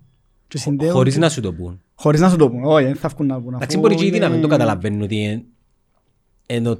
[0.47, 1.81] Και συνδέονται- Χωρίς να σου το πούν.
[1.95, 2.63] Χωρίς να σου το πούν.
[2.63, 3.53] Όχι, δεν θα βγουν να πούν.
[3.53, 5.43] Εντάξει, αφού μπορεί και ήδη να είναι- μην το καταλαβαίνουν ότι είναι,
[6.45, 6.77] ενώ,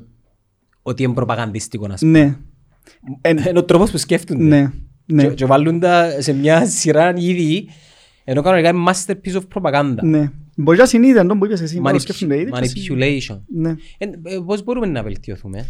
[0.81, 2.37] ότι είναι προπαγανδιστικό να σου Ναι.
[3.21, 4.43] Ε, Είναι ο τρόπος που σκέφτονται.
[4.43, 4.71] ναι.
[5.05, 5.27] Ναι.
[5.27, 7.69] Και, και βάλουν τα σε μια σειρά ήδη,
[8.23, 9.95] ενώ κανονικά είναι masterpiece of propaganda.
[10.03, 10.31] Ναι.
[10.55, 12.51] Μπορεί να συνείδη, αν το που είπες εσύ, μπορεί να Manip- σκέφτονται ήδη.
[12.51, 13.39] και εσύ- Manipulation.
[13.47, 13.69] Ναι.
[13.97, 15.65] Ε, ε, πώς μπορούμε να βελτιωθούμε;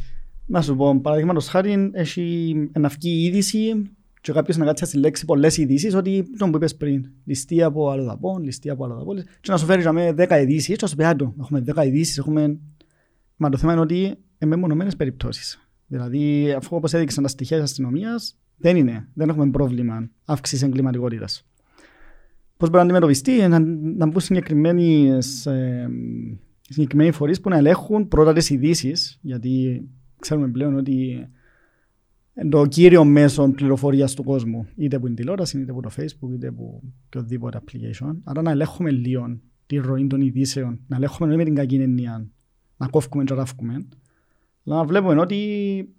[0.45, 3.89] Να σου πω, παραδείγματος χάρη, έχει να βγει η είδηση
[4.27, 7.89] και κάποιος να κάτσει να συλλέξει πολλές ειδήσεις ότι τον που είπες πριν, ληστεία από
[7.89, 10.95] αλλοδαπών, ληστεία από αλλοδαπών και να σου φέρει για μέ 10 ειδήσεις και να σου
[10.95, 12.59] πει άντω, έχουμε 10 ειδήσεις, έχουμε...
[13.35, 14.15] Μα το θέμα είναι ότι είναι
[14.55, 15.69] μεμονωμένες περιπτώσεις.
[15.87, 21.47] Δηλαδή, αφού όπως έδειξαν τα στοιχεία της αστυνομίας, δεν είναι, δεν έχουμε πρόβλημα αύξησης εγκληματικότητας.
[22.57, 23.59] Πώς μπορεί να αντιμετωπιστεί, να,
[23.95, 25.89] να μπουν συγκεκριμένες, ε,
[26.61, 29.83] συγκεκριμένοι φορείς που να ελέγχουν πρώτα τις ειδήσεις, γιατί
[30.19, 31.29] ξέρουμε πλέον ότι είναι
[32.50, 36.47] το κύριο μέσο πληροφορίας του κόσμου, είτε από την τηλεόραση, είτε από το facebook, είτε
[36.47, 38.15] από οποιοδήποτε application.
[38.23, 42.28] Άρα να ελέγχουμε λίγο τη ροή των ειδήσεων, να ελέγχουμε όχι με την κακή έννοια,
[42.78, 43.73] να κόφουμε και ράφουμε.
[44.65, 45.36] Αλλά να βλέπουμε ότι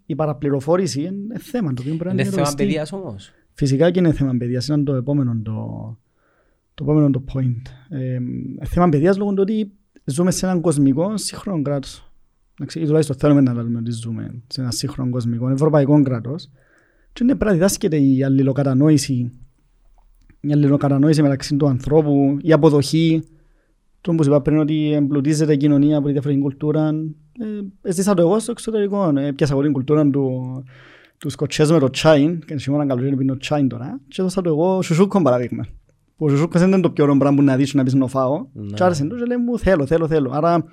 [0.06, 2.64] η παραπληροφόρηση είναι θέμα το οποίο πρέπει να Είναι θέμα αντιμετωπιστεί.
[2.64, 3.30] παιδείας όμως.
[3.52, 5.52] Φυσικά και είναι θέμα παιδείας, είναι το επόμενο το,
[6.74, 7.62] το, επόμενο το point.
[7.88, 8.18] Ε,
[8.64, 9.72] θέμα παιδείας λόγω του ότι
[10.04, 12.07] ζούμε σε έναν κοσμικό σύγχρονο κράτος.
[12.60, 16.50] Εντάξει, ή τουλάχιστον θέλουμε να λέμε ότι ζούμε σε ένα σύγχρονο κοσμικό, ευρωπαϊκό κράτος.
[17.12, 19.32] Και είναι πρέπει να διδάσκεται η αλληλοκατανόηση,
[20.40, 23.22] η αλληλοκατανόηση μεταξύ του ανθρώπου, η αποδοχή,
[24.00, 26.88] το που σου είπα πριν ότι εμπλουτίζεται η κοινωνία από τη διαφορετική κουλτούρα.
[27.38, 29.18] Ε, έζησα το εγώ στο εξωτερικό.
[29.18, 30.64] Ε, πιάσα από την κουλτούρα του,
[31.18, 34.82] του Σκοτσέζου με το τσάιν, και σήμερα καλοκαίρι πίνω τσάιν τώρα, και έδωσα το εγώ
[34.82, 35.66] σουσούκο παράδειγμα.
[36.16, 38.06] Που ο σουσούκος δεν είναι το πιο ωραίο πράγμα που να δεις να πεις να
[38.06, 38.46] φάω.
[38.52, 38.72] Ναι.
[38.74, 40.30] Και άρεσε του και λέει μου θέλω, θέλω, θέλω.
[40.32, 40.64] Άρα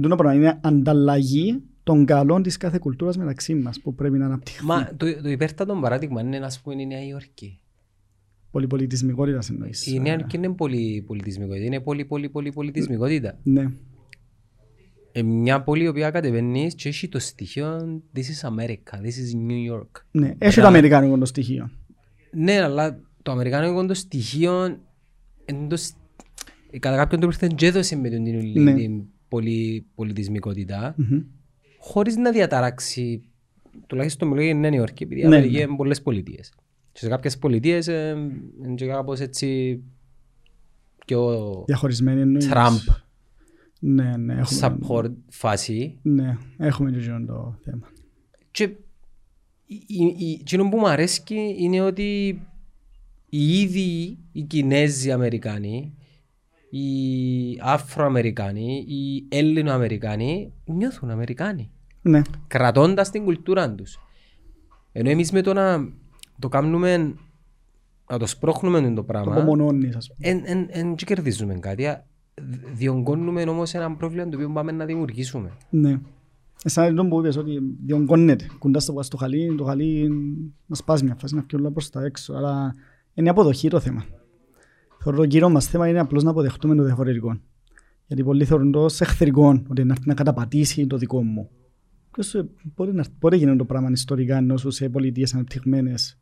[0.00, 4.64] το πράγμα είναι ανταλλαγή των καλών της κάθε κουλτούρας μεταξύ μας που πρέπει να αναπτυχθεί.
[4.64, 7.58] Μα το, το υπέρτατο παράδειγμα είναι ας πούμε η Νέα Υόρκη.
[8.50, 9.86] Πολυπολιτισμικότητας εννοείς.
[9.86, 11.64] Η Νέα Υόρκη είναι πολύ πολιτισμικότητα.
[11.64, 13.38] Είναι πολύ πολύ πολύ πολιτισμικότητα.
[13.42, 13.70] Ναι.
[15.12, 19.48] Ε, μια πόλη η οποία κατεβαίνεις και έχει το στοιχείο This is America, this is
[19.48, 19.90] New York.
[20.10, 20.66] Ναι, έχει το Μπράβο.
[20.66, 21.70] αμερικάνικο το στοιχείο.
[22.32, 24.64] Ναι, αλλά το αμερικάνικο το στοιχείο
[25.44, 25.96] εν το σ-
[26.70, 28.22] ε, κατά κάποιον τρόπο ήρθε και έδωσε με την,
[28.62, 28.74] Ναι.
[28.74, 29.02] την
[29.34, 31.20] πολυ, πολιτισμικότητα Μμμ.
[31.78, 33.22] χωρίς να διαταράξει
[33.86, 35.60] τουλάχιστον μιλώ για Νέα Υόρκη, επειδή η Ναι, Αμερική ναι.
[35.62, 36.52] είναι πολλές πολιτείες.
[36.92, 38.16] Και σε κάποιες πολιτείες ε,
[38.64, 39.80] είναι και κάπως έτσι
[41.06, 42.48] πιο Διαχωρισμένη εννοείς.
[42.48, 42.78] Τραμπ
[43.80, 45.98] Ναι, ναι, έχουμε, support φάση.
[46.02, 47.90] ναι, έχουμε και εκείνο το θέμα.
[48.50, 48.62] Και
[49.66, 51.22] η- η- η- εκείνο που μου αρέσει
[51.58, 52.40] είναι ότι
[53.28, 55.94] οι ίδιοι οι Κινέζοι Αμερικάνοι,
[56.78, 61.70] οι Αφροαμερικάνοι, οι Έλληνο-Αμερικάνοι νιώθουν Αμερικάνοι.
[62.02, 63.98] Ναι, κρατώντας την κουλτούρα τους.
[64.92, 65.88] Ενώ εμείς με το να
[66.38, 67.14] το κάνουμε,
[68.10, 70.28] να το σπρώχνουμε το το πράγμα, απομονώνεις ας πούμε.
[70.28, 71.86] εν, εν, εν και κερδίζουμε κάτι.
[71.86, 72.06] α,
[72.74, 75.50] Διονγκώνουμε όμως ένα πρόβλημα το οποίο πάμε να δημιουργήσουμε.
[75.70, 76.00] Ναι.
[76.56, 78.46] Σαν το που είπες ότι διονγκώνεται.
[78.58, 80.10] Κοντά στο, στο χαλί, το χαλί
[80.66, 82.34] να σπάσει μια φάση, να φύγει όλα προς τα έξω.
[82.34, 82.74] Αλλά
[83.14, 84.04] είναι η αποδοχή το θέμα.
[85.04, 87.38] Θεωρώ το κύριο μας θέμα είναι απλώς να αποδεχτούμε το διαφορετικό.
[88.06, 91.50] Γιατί πολλοί θεωρούν το ως εχθρικό, ότι να έρθει να καταπατήσει το δικό μου.
[92.12, 96.18] Και όσο μπορεί, να, μπορεί γίνει το πράγμα ιστορικά ενώ σου σε πολιτείες ανεπτυγμένες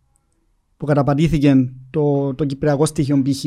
[0.77, 3.45] που καταπατήθηκε το, το κυπριακό στοιχείο π.χ.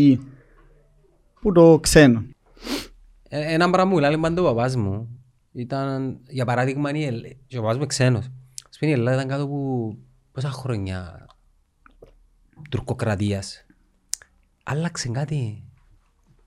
[1.42, 2.24] που το ξένο.
[3.30, 5.20] Ε, Ένα πράγμα που λέει πάντα ο παπάς μου
[5.52, 8.26] ήταν, για παράδειγμα, η Ελλ- και ο παπάς μου είναι ξένος.
[8.70, 9.98] Ας πούμε η Ελλάδα ήταν κάτω από
[10.32, 11.26] πόσα χρόνια
[12.70, 13.65] τουρκοκρατίας;
[14.68, 15.64] Άλλαξε κάτι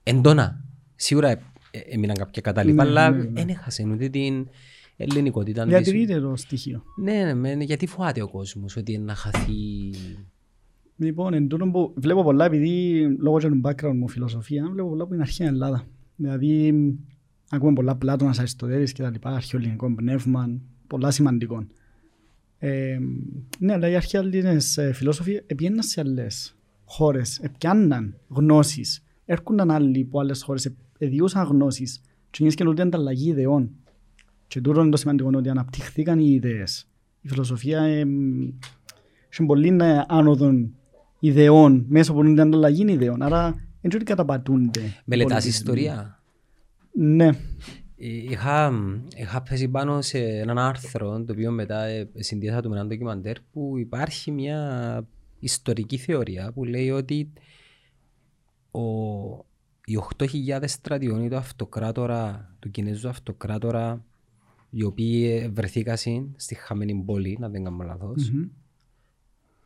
[0.03, 0.63] εντόνα.
[0.95, 1.39] Σίγουρα ε,
[1.71, 3.29] ε, έμειναν κάποια κατάλοιπα, Ναι, αλλά ναι, ναι.
[3.29, 4.47] δεν έχασε ούτε την
[4.97, 5.63] ελληνικότητα.
[5.63, 5.71] της.
[5.71, 6.83] Διατηρείται το στοιχείο.
[6.97, 9.53] Ναι, ναι, μεν, γιατί φοβάται ο κόσμος ότι να χαθεί...
[10.97, 15.05] Λοιπόν, εν τούτον που βλέπω πολλά, επειδή λόγω και του background μου φιλοσοφία, βλέπω πολλά
[15.05, 15.87] που είναι αρχαία Ελλάδα.
[16.15, 16.73] Δηλαδή,
[17.49, 21.67] ακούμε πολλά Πλάτωνας, Αριστοτέλης και τα λοιπά, αρχαιοελληνικό πνεύμα, πολλά σημαντικό.
[22.57, 22.97] Ε,
[23.59, 26.58] ναι, αλλά οι αρχαίοι Έλληνες ε, φιλόσοφοι επιέναν σε άλλες
[26.89, 32.81] χώρες, επιάνναν γνώσεις, έρχονταν άλλοι από άλλες χώρες, ε- εδιούσαν γνώσεις και γίνες και λούτε
[32.81, 33.69] ανταλλαγή ιδεών.
[34.47, 36.87] Και τούτο είναι το σημαντικό ότι αναπτυχθήκαν οι ιδέες.
[37.21, 38.05] Η φιλοσοφία ε,
[39.29, 40.75] έχει πολύ ε, άνοδον
[41.19, 43.21] ιδεών μέσα από την ανταλλαγή ιδεών.
[43.21, 44.79] Άρα δεν ότι καταπατούνται.
[44.79, 45.49] οι Μελετάς πολιτισμοί.
[45.51, 46.19] ιστορία;
[46.91, 47.27] Ναι.
[47.97, 48.71] Ε, Είχα,
[49.15, 53.35] είχα πέσει πάνω σε έναν άρθρο το οποίο μετά ε, συνδύασα το με έναν ντοκιμαντέρ
[53.51, 55.07] που υπάρχει μια
[55.39, 57.33] ιστορική θεωρία που λέει ότι
[58.71, 58.81] ο,
[59.85, 64.05] οι 8.000 στρατιώνοι του αυτοκράτορα, του Κινέζου αυτοκράτορα
[64.69, 65.97] οι οποίοι βρεθήκαν
[66.35, 68.47] στη χαμένη πόλη, να δεν κάνω λάθος, Μμμ.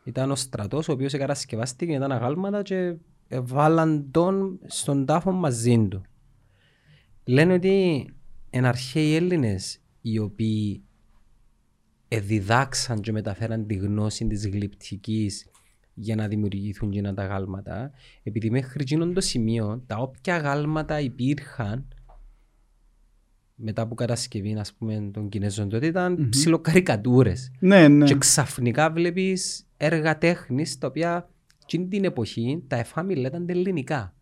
[0.03, 2.95] ήταν ο στρατός ο οποίος κατασκευάστηκε, ήταν αγάλματα και
[3.29, 6.01] βάλαν τον στον τάφο μαζί του.
[7.25, 8.05] Λένε ότι
[8.49, 10.83] είναι αρχαίοι Έλληνες οι οποίοι
[12.07, 15.47] εδιδάξαν και μεταφέραν τη γνώση της γλυπτικής
[15.93, 17.91] για να δημιουργηθούν και τα γάλματα,
[18.23, 21.87] επειδή μέχρι εκείνον το σημείο τα όποια γάλματα υπήρχαν
[23.55, 26.29] μετά από κατασκευή ας πούμε, των Κινέζων τότε ήταν mm-hmm.
[26.29, 27.51] ψιλοκαρικατούρες.
[27.59, 28.05] Ναι, ναι.
[28.05, 31.29] Και ξαφνικά βλέπεις έργα τέχνης τα οποία
[31.63, 34.15] εκείνη την εποχή τα εφάμιλα ήταν τα ελληνικά.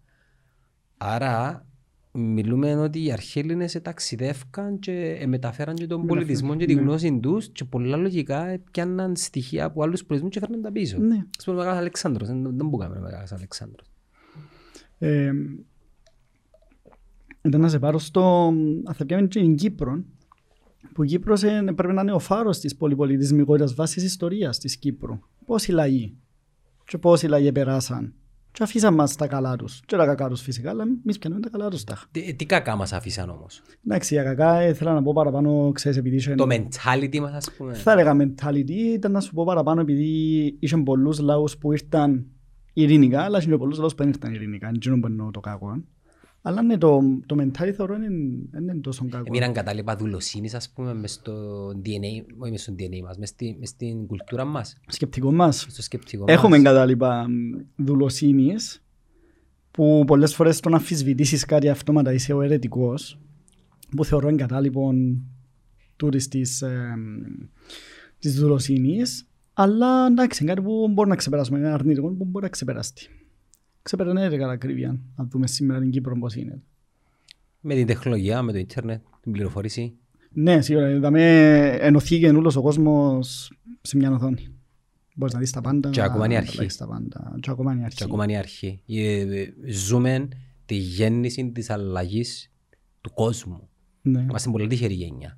[0.98, 1.66] Άρα
[2.14, 6.82] μιλούμε ότι οι αρχαίοι Έλληνες ταξιδεύκαν και ε, μεταφέραν και τον πολιτισμό και τη ναι.
[6.82, 10.98] γνώση τους και πολλά λογικά πιάνναν στοιχεία από άλλους πολιτισμούς και φέρναν τα πίσω.
[10.98, 11.26] Ναι.
[11.38, 13.92] Ας πούμε ο Μεγάλος Αλεξάνδρος, δεν, δεν μπορούμε ο Μεγάλος Αλεξάνδρος.
[14.98, 15.32] Ε,
[17.42, 18.54] ήταν να σε πάρω στο...
[18.94, 20.04] Θα πιάμε και την Κύπρο,
[20.94, 25.20] που η Κύπρος ε, πρέπει να είναι ο φάρος της πολυπολιτισμικότητας βάσης ιστορίας της Κύπρου.
[25.46, 26.14] Πώς οι λαοί
[26.86, 28.14] και πώς οι λαοί περάσαν
[28.52, 29.82] και αφήσαν μας τα καλά τους.
[29.86, 32.06] Και τα κακά τους φυσικά, αλλά εμείς πιάνουμε τα καλά τους τάχα.
[32.12, 35.98] Τι, τι κακά μας αφήσαν όμως; Εντάξει, για κακά ε, ήθελα να πω παραπάνω, ξέρεις,
[35.98, 36.36] επειδή είχε...
[36.36, 37.74] Το mentality μας ας πούμε.
[37.74, 40.06] Θα έλεγα mentality, ήταν να σου πω παραπάνω επειδή
[40.60, 42.26] είχε πολλούς λαούς που ήρθαν
[42.74, 45.84] ειρηνικά, αλλά είχε πολλούς λαούς που δεν ήρθαν ειρηνικά, είναι εκείνο που εννοώ το κακό.
[46.44, 48.08] Αλλά ναι, το, το mentality θεωρώ είναι,
[48.52, 49.24] δεν είναι τόσο κακό.
[49.28, 53.56] Έμειναν κατάλοιπα δουλοσύνης ας πούμε μες στο DNA, όχι μες στο DNA μας, μες, στη,
[53.60, 55.66] μες στην κουλτούρα μας, Σκεπτικό μας.
[55.70, 56.66] στο σκεπτικό Έχουμε μας.
[56.66, 57.26] κατάλοιπα
[57.76, 58.84] δουλοσύνης
[59.72, 63.20] που πολλές φορές το να αμφισβητήσεις κάτι αυτόματα είσαι ο αιρετικός
[63.96, 65.22] που θεωρώ εγκατάλειπον
[65.96, 66.94] τούτης της, ε,
[68.20, 72.52] της δουλοσύνης αλλά εντάξει είναι κάτι που μπορεί να ξεπεράσουμε είναι αρνητικό που μπορεί να
[72.52, 73.10] ξεπεράσει
[73.82, 76.62] ξεπερνέται κατά ακρίβεια να δούμε σήμερα την Κύπρο πώς είναι
[77.62, 79.94] Με την τεχνολογία, με το ίντερνετ, την πληροφόρηση.
[80.32, 81.24] ναι σίγουρα είδαμε
[81.80, 84.48] ενωθήκε όλος ο κόσμος σε μια οθόνη
[85.16, 86.58] Μπορείς να δεις τα πάντα, Και ακόμα είναι η να αρχή.
[86.58, 87.36] αλλάξεις τα πάντα.
[87.40, 87.98] Και ακόμα είναι η αρχή.
[87.98, 88.82] Και ακόμα είναι η αρχή.
[88.88, 90.28] Ε, ε, Ζούμε
[90.66, 92.52] τη γέννηση της αλλαγής
[93.02, 93.70] του κόσμου.
[94.02, 94.20] Ναι.
[94.20, 95.38] Είμαστε πολύ τυχερή γενιά.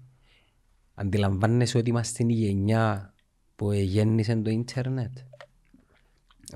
[0.93, 3.13] Αντιλαμβάνεσαι ότι είμαστε η γενιά
[3.55, 5.17] που γέννησε το ίντερνετ;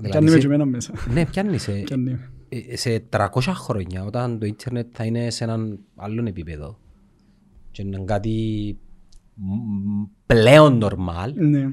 [0.09, 0.93] Κι αν είμαι και εμένα μέσα.
[1.13, 2.31] Ναι, πιάνει σε, Κι αν είμαι.
[2.49, 6.79] ε, σε 300 χρόνια όταν το ίντερνετ θα είναι σε έναν άλλον επίπεδο
[7.71, 8.77] και είναι κάτι
[9.33, 11.65] μ, πλέον normal, Ναι.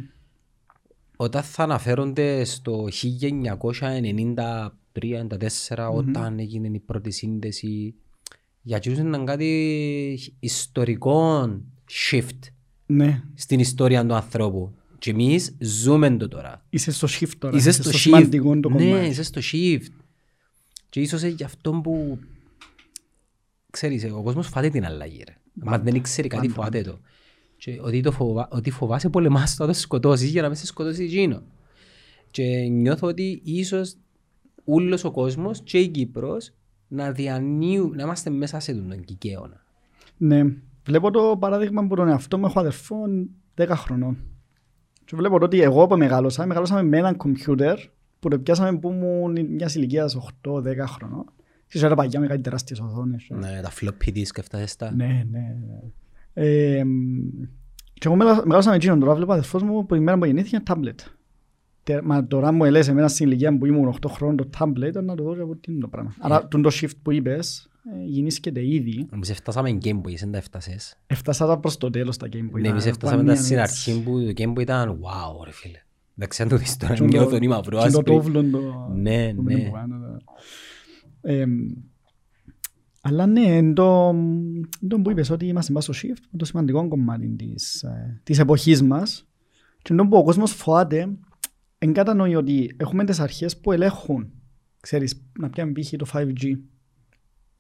[1.17, 7.95] όταν θα αναφέρονται στο 1993-1994 όταν έγινε η πρώτη σύνδεση
[8.63, 11.43] για εκείνους ήταν κάτι ιστορικό
[12.11, 12.39] shift
[12.87, 13.23] Ναι.
[13.35, 14.75] στην ιστορία του ανθρώπου
[15.05, 16.65] και εμείς ζούμε το τώρα.
[16.71, 17.57] Είσαι στο shift τώρα.
[17.57, 17.95] Είσαι στο shift.
[17.95, 19.07] σημαντικό το ναι, κομμάτι.
[19.07, 19.93] είσαι στο shift.
[20.89, 22.19] Και ίσως είναι γι' αυτό που
[23.71, 25.23] ξέρεις, ο κόσμος φάται την αλλαγή.
[25.29, 25.37] Ρε.
[25.53, 26.63] Μα δεν ξέρει κάτι Πάντα.
[26.63, 27.01] φάται το.
[27.57, 30.67] Και ότι, το φοβά, ότι φοβάσαι πολεμάς το να το σκοτώσεις για να μην σε
[30.67, 31.43] σκοτώσει εκείνο.
[32.31, 33.97] Και νιώθω ότι ίσως
[34.65, 36.53] όλος ο κόσμος και η Κύπρος
[36.89, 39.65] να διανύουν, να είμαστε μέσα σε τον κικαίωνα.
[40.17, 40.45] Ναι.
[40.85, 42.97] Βλέπω το παράδειγμα που τον εαυτό μου έχω αδερφό
[43.57, 44.34] 10 χρονών.
[45.05, 47.79] Και βλέπω ότι εγώ που μεγάλωσα, μεγάλωσα με έναν κομπιούτερ
[48.21, 51.25] που το πιάσαμε που ήμουν μιας ηλικίας 8-10 χρονών.
[51.67, 53.27] Και σε παγιά με κάτι τεράστιες οθόνες.
[53.31, 54.95] Ναι, τα floppy disk έφτασες τα.
[54.95, 55.81] Ναι, ναι, ναι.
[56.35, 56.91] Ε, μ,
[57.93, 60.61] και εγώ μεγάλα- μεγάλωσα με εκείνον τώρα, βλέπω αδερφός μου που η μέρα που γεννήθηκε
[60.61, 61.01] τάμπλετ.
[61.83, 65.05] Τε- Μα τώρα μου ελέγχε εμένα στην ηλικία που ήμουν 8 χρόνων το τάμπλετ, ήταν
[65.05, 66.15] να το δω και από τι είναι το πράγμα.
[66.19, 67.74] Άρα τον το shift που είπες, ε,
[68.07, 69.07] γεννήσκεται ήδη.
[69.13, 70.97] Εμείς έφτασαμε Game Boy, εσύ δεν τα έφτασες.
[71.07, 72.61] Έφτασα τα προς το τέλος τα Game Boy.
[72.61, 73.91] Ναι, εμείς Τα έφτασαμε πάνε τα στην έτσι.
[73.91, 75.79] αρχή που το Game Boy ήταν wow ρε φίλε.
[76.17, 78.59] Εντάξει, αν το δεις τώρα Και το- νιώθω είμαι και το αυρό τόβλον το...
[78.95, 79.55] Ναι, το ναι.
[79.55, 80.23] μένει πάνω, το-
[81.21, 81.45] Ε,
[83.01, 84.09] αλλά ναι, εν το,
[84.83, 88.21] εν το που είπες ότι είμαστε πάνω στο shift, είναι το σημαντικό κομμάτι της, ε,
[88.23, 89.27] της εποχής μας
[89.83, 91.09] και εν το που ο κόσμος φοβάται,
[91.79, 94.31] εν κατανοεί ότι έχουμε τις αρχές που ελέγχουν,
[94.81, 95.91] ξέρεις, να πιάμε π.χ.
[95.97, 96.55] το 5G,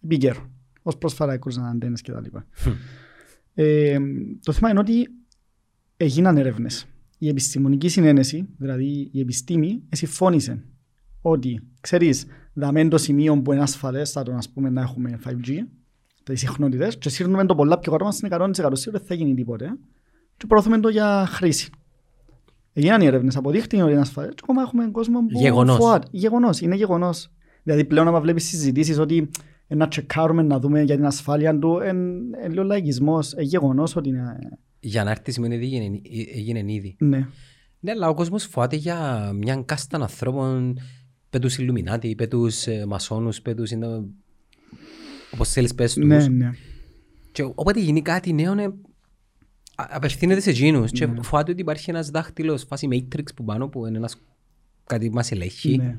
[0.04, 0.50] επί καιρό,
[0.82, 2.46] ως πρόσφατα έκρουσαν αντένες και τα λοιπά.
[3.54, 3.98] Ε,
[4.42, 5.08] το θέμα είναι ότι
[5.96, 6.86] έγιναν έρευνες.
[7.18, 10.62] Η επιστημονική συνένεση, δηλαδή η επιστήμη, συμφώνησε
[11.20, 15.66] ότι, ξέρεις, δαμέν το σημείο που είναι ασφαλέστατο ας πούμε, να έχουμε 5G,
[16.22, 19.76] τις συχνότητες, και σύρνουμε το πολλά πιο γρήγορα στην 100% σίγουρα δεν θα γίνει τίποτε
[20.36, 21.70] και προωθούμε το για χρήση.
[22.72, 25.76] Έγιναν οι έρευνες, αποδείχτηκε ότι είναι ασφαλές και ακόμα έχουμε κόσμο που Γεγονός.
[25.76, 26.08] φοβάται.
[26.10, 27.30] Γεγονός, είναι γεγονός.
[27.62, 29.26] Δηλαδή πλέον άμα βλέπεις συζητήσεις ότι ε,
[29.74, 34.38] να τσεκάρουμε να δούμε για την ασφάλεια του, είναι λίγο λαϊκισμός, ε, γεγονός ότι είναι...
[34.80, 36.96] Για να έρθεις σημαίνει ότι έγινε, ε, έγινε ήδη.
[36.98, 37.26] Ναι.
[37.80, 40.78] Ναι, αλλά ο κόσμος φοβάται για μια κάστα ανθρώπων
[41.30, 43.70] πέ τους Ιλουμινάτι, πέ τους ε, μασόνους, πέ τους...
[43.70, 44.04] είναι-
[45.34, 46.04] Όπως θέλεις πες τους.
[46.04, 46.50] Ναι, ναι.
[47.32, 50.90] Και όποτε γίνει κάτι νέο, ναι, α- απευθύνεται σε εκείνους.
[50.90, 51.22] Και Ναι.
[51.22, 54.16] φοβάται ότι υπάρχει ένας δάχτυλος, φάση Matrix που πάνω που είναι ένας
[54.84, 55.76] κάτι που μας ελέγχει.
[55.76, 55.96] ναι.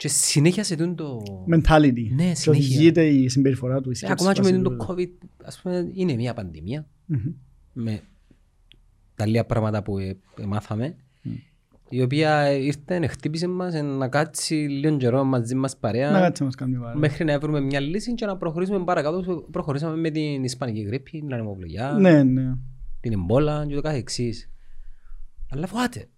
[0.00, 1.22] Και συνέχεια σε τούν το...
[1.52, 2.08] mentality.
[2.10, 2.50] Ναι, Και συνέχεια.
[2.50, 3.88] οδηγείται η συμπεριφορά του.
[3.88, 4.76] η Ε, σκέψη ακόμα και με βασικά.
[4.76, 6.86] το COVID, ας πούμε, είναι μια πανδημία.
[7.06, 7.18] Μμμ.
[7.72, 8.00] με
[9.14, 10.96] τα λίγα πράγματα που ε, ε, μάθαμε,
[11.88, 16.44] η οποία ήρθε, χτύπησε μας ε, να κάτσει λίγο καιρό μαζί μας παρέα, Να κάτσε
[16.44, 16.96] μας κάνει πάρα.
[16.96, 19.44] μέχρι να βρούμε μια λύση και να προχωρήσουμε παρακάτω.
[19.50, 22.52] Προχωρήσαμε με την Ισπανική γρήπη, την ανεμοβλογιά, Ναι, ναι.
[23.00, 24.50] την εμπόλα και το κάθε εξής.
[25.50, 26.08] Αλλά φοβάται.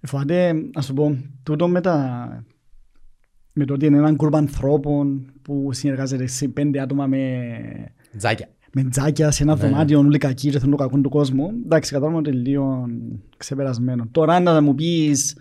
[0.00, 2.44] Φοβάται, ας σου πω, τούτο με τα...
[3.52, 7.38] Με το ότι είναι έναν γκρουπ ανθρώπων που συνεργάζεται σε πέντε άτομα με,
[8.16, 8.48] Τζάκια.
[8.72, 9.60] με τζάκια σε ένα Ναι.
[9.60, 11.50] δωμάτιο όλοι κακοί και θέλουν το κακό του κόσμου.
[11.64, 12.86] Εντάξει, κατάλαβα ότι είναι λίγο
[13.36, 14.08] ξεπερασμένο.
[14.10, 15.36] Τώρα να μου πεις,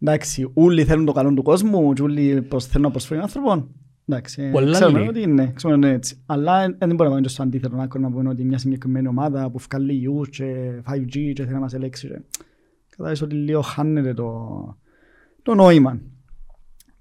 [0.00, 3.68] εντάξει, όλοι θέλουν το καλό του κόσμου και όλοι πως θέλουν να προσφέρουν άνθρωπον.
[4.08, 5.08] Εντάξει, ε, Πολλά ξέρουμε λέει.
[5.08, 6.22] ότι είναι, ξέρουμε ότι είναι έτσι.
[6.26, 9.50] Αλλά ε, δεν μπορούμε να πάμε στο αντίθετο άκρο να πούμε ότι μια συγκεκριμένη ομάδα
[9.50, 12.08] που βγάλει γιους και 5G και θέλει να μας ελέγξει.
[12.08, 12.20] και-
[12.90, 14.40] Κατάλαβες ότι λίγο χάνεται το,
[15.42, 16.00] το νόημα.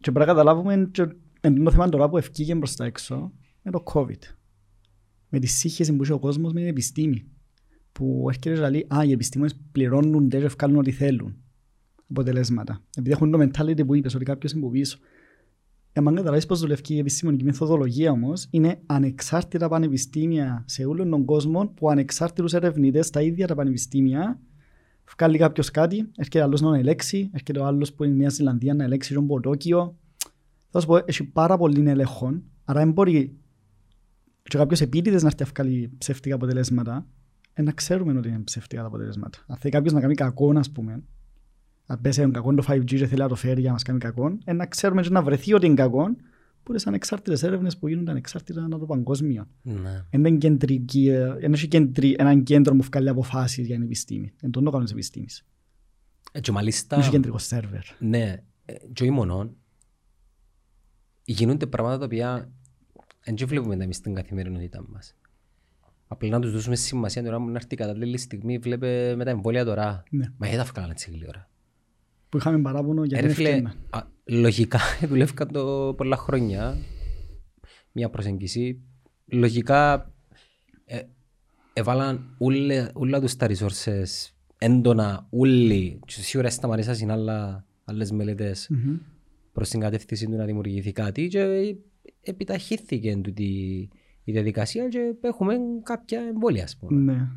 [0.05, 1.07] Και πρέπει να καταλάβουμε και
[1.41, 4.19] εν το θέμα τώρα που ευκήγε προς τα έξω με το COVID.
[5.29, 7.25] Με τη σύγχυση που είχε ο κόσμος με την επιστήμη.
[7.91, 11.35] Που έρχεται και λέει, α, οι επιστήμονες πληρώνουν και βγάλουν ό,τι θέλουν.
[12.09, 12.83] Αποτελέσματα.
[12.97, 14.97] Επειδή έχουν το mentality που είπες, ότι κάποιος είναι από πίσω.
[15.91, 21.67] Εάν καταλάβεις πώς δουλεύει η επιστημονική μεθοδολογία όμως, είναι ανεξάρτητα πανεπιστήμια σε όλον τον κόσμο
[21.67, 24.39] που ανεξάρτητους ερευνητές στα ίδια τα πανεπιστήμια
[25.17, 28.73] βγάλει κάποιος κάτι, έρχεται άλλος να ελέξει, έρχεται ο άλλος που είναι η Νέα Ζηλανδία
[28.73, 29.97] να ελέξει τον από Τόκιο.
[30.69, 33.37] Θα σου πω, έχει πάρα πολύ ελεγχόν, άρα δεν μπορεί
[34.49, 37.05] και κάποιος επίτηδες να έρθει να βγάλει ψεύτικα αποτελέσματα,
[37.53, 39.37] ε, να ξέρουμε ότι είναι ψεύτικα τα αποτελέσματα.
[39.47, 41.03] Αν θέλει κάποιος να κάνει κακό, ας πούμε,
[41.85, 43.99] να πέσει έναν κακό το 5G και θέλει να το φέρει για να μας κάνει
[43.99, 46.15] κακό, ε, να ξέρουμε και να βρεθεί ότι είναι κακό,
[46.65, 49.47] που είναι σαν ανεξάρτητες έρευνες που γίνονται ανεξάρτητα ανά το παγκόσμιο.
[49.61, 50.05] Ναι.
[50.09, 54.33] Δεν είναι κεντρική, ε, δεν έχει κεντρι, έναν κέντρο που βγάλει αποφάσεις για την επιστήμη.
[54.41, 55.45] Εν τον όκανο της επιστήμης.
[56.31, 57.83] Ε, Και μάλιστα, Δεν έχει κεντρικό σερβερ.
[57.99, 59.53] ναι, ε, και όχι μόνο,
[61.23, 62.51] γίνονται πράγματα τα οποία
[63.25, 65.15] δεν βλέπουμε τα εμείς στην καθημερινότητα μας.
[66.07, 69.29] Απλά να τους δώσουμε σημασία τώρα που να έρθει η κατάλληλη στιγμή, βλέπε με τα
[69.29, 70.03] εμβόλια τώρα.
[70.09, 70.25] Ναι.
[70.37, 71.49] Μα γιατί τα βγάλανε έτσι γλύωρα.
[72.29, 73.73] Που είχαμε παράπονο για Ε, την ρε φίλε, ευκαιρία.
[73.89, 76.77] α, λογικά δουλεύκα το πολλά χρόνια
[77.91, 78.81] μια προσέγγιση.
[79.25, 80.11] Λογικά
[80.85, 81.01] ε,
[81.73, 88.97] έβαλαν ούλε- ούλα τους τα resources έντονα όλοι και σίγουρα σταματήσαν άλλα, άλλες μελέτες Μμμ.
[89.53, 91.75] προς την κατεύθυνση του να δημιουργηθεί κάτι και
[92.21, 93.43] επιταχύθηκε τούτη
[94.23, 97.13] η διαδικασία και έχουμε κάποια εμβόλια ας πούμε.
[97.13, 97.27] Ναι.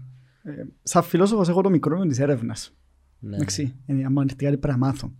[0.53, 2.73] Ε, Σαν φιλόσοφος έχω το μικρό της έρευνας.
[3.21, 3.35] Ναι.
[3.37, 5.13] Εντάξει, είναι άμα έρθει κάτι πρέπει να μάθω.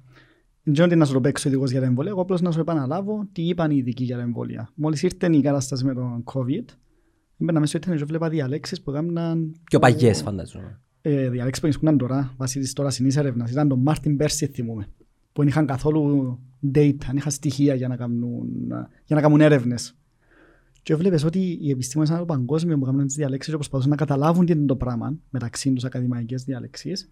[0.63, 2.61] Δεν ξέρω τι να σου το παίξω ειδικός για τα εμβόλια, εγώ απλώς να σου
[2.61, 4.71] επαναλάβω τι είπαν οι ειδικοί για τα εμβόλια.
[4.75, 6.65] Μόλις ήρθε η κατάσταση με τον COVID,
[7.39, 10.81] έμπαινα μέσα στο ίντερνετ και βλέπα διαλέξεις που έκαναν Πιο παγιές φανταζόμαι.
[11.01, 13.51] ε, διαλέξεις που ισχύουν τώρα, βάσει της τώρα συνής έρευνας.
[13.51, 14.89] Ήταν τον Μάρτιν Πέρσι, θυμούμε,
[15.33, 16.39] που δεν είχαν καθόλου
[16.75, 18.49] data, δεν είχαν στοιχεία για να κάνουν,
[19.05, 19.97] για να κάνουν έρευνες.
[20.83, 23.97] Και βλέπεις ότι οι επιστήμονες ανά το παγκόσμιο που κάνουν τις διαλέξεις και προσπαθούν να
[23.97, 27.11] καταλάβουν τι είναι το πράγμα μεταξύ τους ακαδημαϊκές διαλέξεις,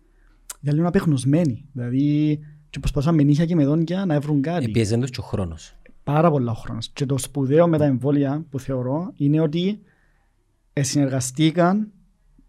[0.61, 1.65] ήταν λίγο απεγνωσμένοι.
[1.73, 2.39] Δηλαδή,
[2.71, 4.65] και προσπαθούν με νύχια και με δόντια να βρουν κάτι.
[4.65, 5.77] Επίεζαν τους και ο χρόνος.
[6.05, 6.89] Πάρα πολλά χρόνος.
[6.93, 9.81] Και το σπουδαίο με τα εμβόλια που θεωρώ είναι ότι
[10.73, 11.91] ε, συνεργαστήκαν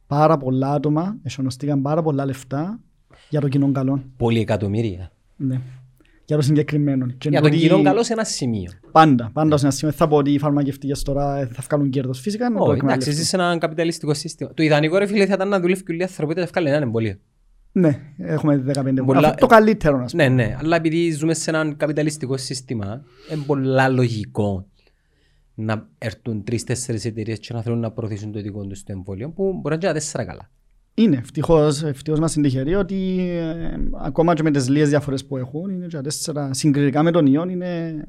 [0.07, 2.79] πάρα πολλά άτομα, εσωνοστήκαν πάρα πολλά λεφτά
[3.29, 4.03] για το κοινό καλό.
[4.17, 5.11] Πολλοί εκατομμύρια.
[5.37, 5.61] Ναι.
[6.25, 7.07] Για το συγκεκριμένο.
[7.07, 8.71] Και Για τον ότι κοινό καλό σε ένα σημείο.
[8.91, 9.93] Πάντα, πάντα ως ένα σημείο.
[9.93, 12.19] Θα πω ότι οι φαρμακευτικές τώρα ε, θα βγάλουν κέρδος.
[12.19, 13.15] Φυσικά να το Όχι, εντάξει, εκμεταλλευτούν.
[13.15, 14.53] ζεις σε ένα καπιταλιστικό σύστημα.
[14.53, 16.69] Το ιδανικό ρε φίλε θα ήταν να δουλεύει και όλοι οι άνθρωποι και να βγάλουν
[16.69, 17.15] έναν εμβολίο.
[17.79, 21.49] Ναι, έχουμε 15 Πολλά- Αυτό το καλύτερο να σου Ναι, ναι, αλλά επειδή ζούμε σε
[21.49, 24.67] έναν καπιταλιστικό σύστημα, είναι πολλά λογικό
[25.53, 29.43] να έρθουν τρει-τέσσερι εταιρείες και να θέλουν να προωθήσουν το δικό τους το εμβόλιο, που
[29.43, 30.49] μπορεί να είναι και τα τέσσερα καλά.
[30.93, 35.37] Είναι ευτυχώς, ευτυχώς μας είναι τυχεροί ότι ε, ακόμα και με τις λίγες διαφορές που
[35.37, 38.03] έχουν είναι και τα τέσσερα συγκριτικά με τον ιόν είναι,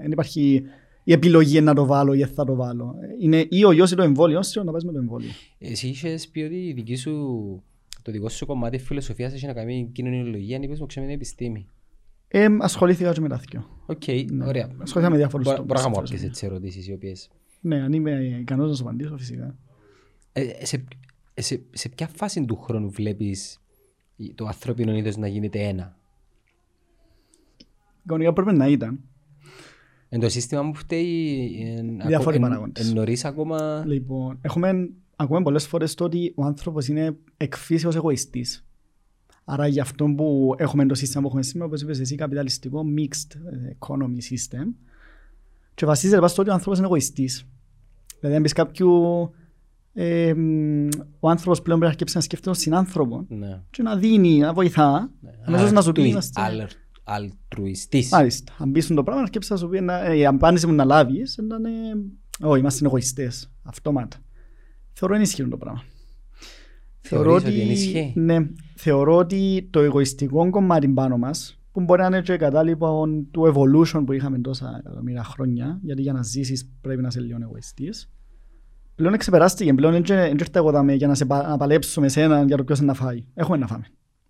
[0.00, 0.62] δεν υπάρχει
[1.04, 2.94] η επιλογή να το βάλω ή δεν θα το βάλω.
[3.20, 5.30] Είναι ή ο ιός ή το εμβόλιο, όσο να πας με το εμβόλιο.
[5.58, 7.12] Εσύ είχες πει ότι η δική σου,
[8.04, 11.66] το δικό σου κομμάτι φιλοσοφίας έχει να κάνει με κοινωνιολογία, αν είπες μου ξέμεινε επιστήμη.
[12.28, 13.66] Ε, ασχολήθηκα και με τα δυο.
[13.86, 14.02] Οκ,
[14.46, 14.64] ωραία.
[14.78, 16.02] Ασχολήθηκα με διάφορους Μπορώ τομείς, μπορώ να κάνω φιλοσοφία.
[16.02, 17.30] κάποιες έτσι ερωτήσεις οι οποίες...
[17.60, 19.58] Ναι, αν είμαι ικανός να σου απαντήσω φυσικά.
[20.32, 20.84] Ε, σε,
[21.34, 23.58] σε, σε ποια φάση του χρόνου βλέπεις
[24.34, 25.98] το ανθρώπινο είδος να γίνεται ένα;
[28.06, 29.00] Κανονικά πρέπει να ήταν.
[30.08, 32.88] Εν το σύστημα μου φταίει εν- Διάφοροι εν- παράγοντες.
[32.88, 33.84] εν νωρίς ακόμα...
[33.86, 38.66] Λοιπόν, έχουμε, ακούμε πολλές φορές το ότι ο άνθρωπος είναι εκ φύσεως εγωιστής.
[39.44, 43.36] Άρα γι' αυτό που έχουμε το σύστημα που έχουμε σήμερα, όπως είπες εσύ, καπιταλιστικό mixed
[43.52, 44.74] ε, economy system
[45.74, 47.46] και βασίζεται πάνω στο ότι ο άνθρωπος είναι εγωιστής.
[48.18, 48.90] Δηλαδή αν πεις κάποιου
[49.92, 50.88] ε, μ,
[51.20, 53.62] ο άνθρωπος πλέον πρέπει να αρκέψει να σκέφτεται ως συνάνθρωπο Ναι.
[53.70, 55.10] και να δίνει, να βοηθά,
[55.46, 56.40] αμέσως να σου πει Αλτρουι- είμαστε...
[56.42, 56.70] αλ-
[57.04, 58.10] Αλτρουιστής.
[58.10, 58.52] Μάλιστα.
[58.58, 60.84] Αν πεις το πράγμα, να αρκέψει να σου πει, να- ε, η απάντηση μου να
[60.84, 61.70] λάβεις, να είναι,
[62.40, 64.16] όχι, είμαστε εγωιστές, αυτόματα.
[64.94, 65.82] Θεωρώ ενισχύουν το πράγμα.
[67.00, 68.36] Θεωρείς ότι ενισχύει; ναι,
[68.74, 74.02] θεωρώ ότι το εγωιστικό κομμάτι πάνω μας, που μπορεί να είναι και κατάλοιπο του evolution
[74.06, 78.10] που είχαμε τόσα εκατομμύρια χρόνια, γιατί για να ζήσεις πρέπει να είσαι λίγο εγωιστής,
[78.94, 79.74] πλέον ξεπεράστηκε.
[79.74, 82.64] Πλέον δεν ήρθα εγώ δάμε για να, σε, πα- να παλέψω με σένα για το
[82.64, 83.24] ποιος είναι να φάει.
[83.34, 83.84] Έχουμε να φάμε.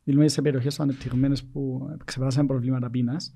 [0.04, 3.32] Μιλούμε σε περιοχές ανεπτυγμένες που ξεπεράσαμε προβλήματα πείνας.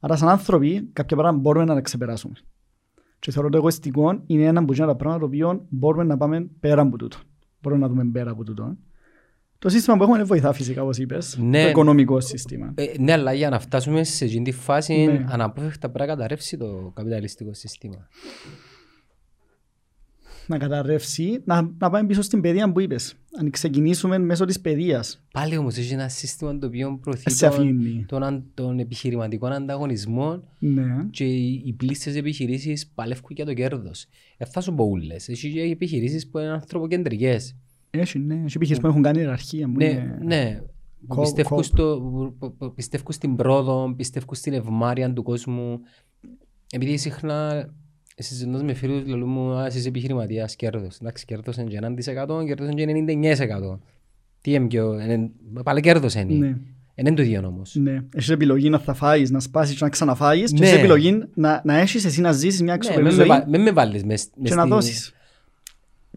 [0.00, 2.34] Άρα σαν άνθρωποι κάποια πράγματα μπορούμε να τα ξεπεράσουμε.
[3.22, 6.82] Και θεωρώ το εγωιστικό είναι ένα από τα πράγματα το οποίο μπορούμε να πάμε πέρα
[6.82, 7.16] από τούτο.
[7.60, 8.76] Μπορούμε να δούμε πέρα από τούτο.
[9.58, 11.38] Το σύστημα που έχουμε είναι βοηθά φυσικά, όπως είπες.
[11.40, 11.62] Ναι.
[11.62, 12.72] Το οικονομικό σύστημα.
[12.74, 15.24] Ε, ναι, αλλά για να φτάσουμε σε εκείνη τη φάση, Ναι.
[15.28, 18.08] αναπόφευκτα πρέπει να καταρρεύσει το καπιταλιστικό σύστημα.
[20.46, 23.14] Να καταρρεύσει, να, να πάμε πίσω στην παιδεία που είπες.
[23.38, 25.22] Αν ξεκινήσουμε μέσω της παιδείας.
[25.32, 28.04] Πάλι όμως έχει ένα σύστημα το οποίο προωθεί Σε τον, αφήνει.
[28.08, 30.84] τον, αν- τον επιχειρηματικό ανταγωνισμό Ναι.
[31.10, 34.06] και οι, οι πλήστες επιχειρήσεις παλεύουν για το κέρδος.
[34.36, 35.28] Ε, θα σου πω ούλες.
[35.28, 37.56] Έχει και επιχειρήσεις που είναι ανθρωποκεντρικές.
[37.90, 38.34] Έχει, ναι.
[38.34, 39.66] Έχει επιχειρήσεις που έχουν κάνει ιεραρχία.
[39.66, 40.60] που Ναι, είναι- ναι.
[41.06, 45.22] Που Κο- πιστεύουν, κο- στο, που- που- που πιστεύουν στην πρόοδο, πιστεύουν στην ευμάρεια του
[45.22, 45.80] κόσμου.
[46.70, 47.68] Επειδή συχνά
[48.16, 50.98] συζητώντας με φίλους λέω μου «Α, εσύ είσαι επιχειρηματίας, κέρδος».
[51.00, 53.34] Εντάξει, κέρδος είναι και 1%, κέρδος είναι και
[53.72, 53.78] 99%.
[54.40, 55.00] Τι είναι πιο...
[55.00, 55.30] είναι-
[55.64, 56.34] Πάλι κέρδος είναι.
[56.34, 56.46] Ναι.
[56.48, 56.54] Ε,
[56.94, 57.74] Είναι το ίδιο όμως.
[57.74, 58.02] Ναι.
[58.14, 60.66] Έχεις επιλογή να θα φάεις, να σπάσεις και να ξαναφάεις και Ναι.
[60.66, 63.48] έχεις επιλογή να, να έχεις εσύ να ζήσεις μια Ναι, αξιοπρεπή μην με ζωή βα-
[63.48, 65.12] μην με βάλεις μες, μες και να στη- δώσεις.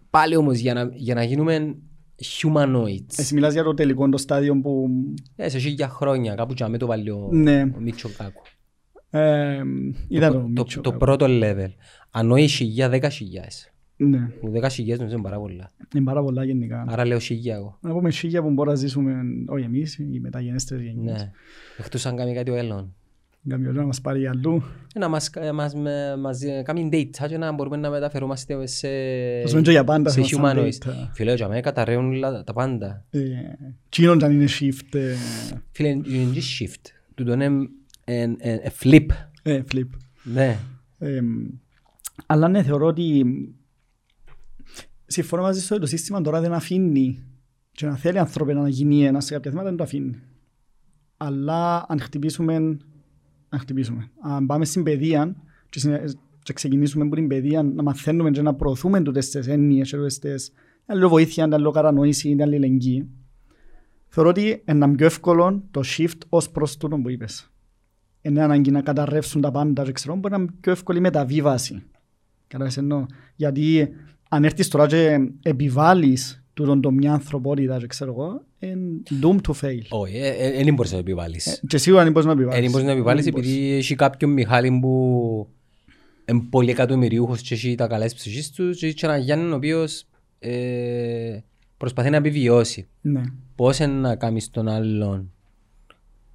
[0.09, 1.75] Πάλι όμως για να, για να γίνουμε
[2.41, 3.13] humanoids.
[3.17, 4.89] Εσύ μιλάς για το τελικό το στάδιο που...
[5.35, 7.61] Ε, σε χίλια χρόνια, κάπου και με το βάλει ο, Ναι.
[7.61, 8.41] ο Μίτσο Κάκου.
[9.19, 9.61] Ε,
[10.07, 11.05] ήταν το, το, Μίτσο το κάπου.
[11.05, 11.69] πρώτο level.
[12.11, 13.69] Αν όχι χιλιά, δέκα χιλιάδες.
[13.97, 14.29] Ναι.
[14.41, 15.71] Που δέκα χιλιάδες νομίζω είναι πάρα πολλά.
[15.95, 16.85] Είναι πάρα πολλά γενικά.
[16.87, 17.77] Άρα λέω χιλιά εγώ.
[17.81, 19.15] Να πούμε σίγια που μπορούμε να ζήσουμε,
[19.47, 21.17] όχι εμείς, οι μεταγενέστερες γενιές.
[21.21, 21.31] Ναι.
[21.77, 22.93] Εκτός αν κάνει κάτι ο Έλλον.
[23.49, 24.63] Κάποιος να μας πάρει αλλού.
[24.95, 28.65] Ε, Να μας, ε, μας, με- μας ε, κάνει data και να μπορούμε να μεταφερόμαστε
[28.67, 28.87] σε,
[29.41, 30.87] Θα σου και για πάντα σε θα μας humanoids.
[30.89, 31.09] data.
[31.13, 33.05] Φίλε, για μένα καταραίουν όλα τα πάντα.
[33.09, 33.19] Ε,
[33.89, 35.13] Τσίνον αν είναι shift, ε,
[35.71, 36.89] Φίλε, είναι και shift.
[37.15, 37.49] Τούτο είναι
[38.05, 39.05] εν- εν- ε, flip.
[39.43, 39.87] ε, flip.
[40.23, 40.59] Ναι.
[40.97, 41.19] Ε,
[42.25, 43.25] αλλά ναι, θεωρώ ότι
[45.05, 47.23] συμφωνώ μαζί σου ότι το σύστημα τώρα δεν αφήνει
[47.71, 50.19] και να θέλει άνθρωποι να γίνει ένας σε κάποια θέματα δεν το αφήνει.
[51.17, 52.55] Αλλά αν χτυπήσουμε,
[53.49, 55.35] αν χτυπήσουμε, αν πάμε στην παιδεία
[55.69, 59.89] και, συνε- και ξεκινήσουμε από την παιδεία να μαθαίνουμε και να προωθούμε τούτες τις έννοιες
[59.89, 60.51] και τούτες τις
[60.85, 63.09] άλλο βοήθεια, άλλο κατανόηση, άλλο αλληλεγγύη,
[64.07, 67.49] θεωρώ ότι είναι πιο εύκολο το shift ως προς τούτο που είπες.
[68.25, 71.83] Είναι ανάγκη να καταρρεύσουν τα πάντα και ξέρω, μπορεί να είναι πιο εύκολη μεταβίβαση.
[72.47, 73.05] Κατάλαβες εννοώ;
[73.35, 73.89] Γιατί
[74.29, 78.79] αν έρθεις τώρα και επιβάλλεις τούτον το μια ανθρωπότητα και ξέρω εγώ, είναι
[79.21, 79.79] doomed to fail.
[79.89, 80.19] Όχι,
[80.63, 81.47] δεν μπορείς να το επιβάλλεις.
[81.47, 82.61] Ε, Και σίγουρα δεν μπορείς να επιβάλλεις.
[82.61, 83.49] Δεν μπορείς να επιβάλλεις Δεν μπορείς.
[83.49, 85.47] επειδή έχει κάποιον Μιχάλη που
[86.25, 89.55] είναι πολύ εκατομμυριούχος και έχει τα καλά της ψυχής τους και έχει έναν Γιάννη ο
[89.55, 90.05] οποίος
[90.39, 91.39] ε,
[91.77, 92.87] προσπαθεί να επιβιώσει.
[93.01, 93.21] Ναι.
[93.55, 95.31] Πώς είναι να κάνεις τον άλλον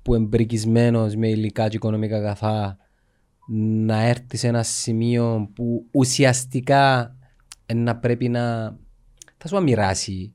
[0.02, 2.76] που είναι πρικισμένος με υλικά και οικονομικά αγαθά
[3.84, 7.14] να έρθει σε ένα σημείο που ουσιαστικά
[7.66, 8.76] ε, να πρέπει να
[9.36, 10.32] θα σου μοιράσει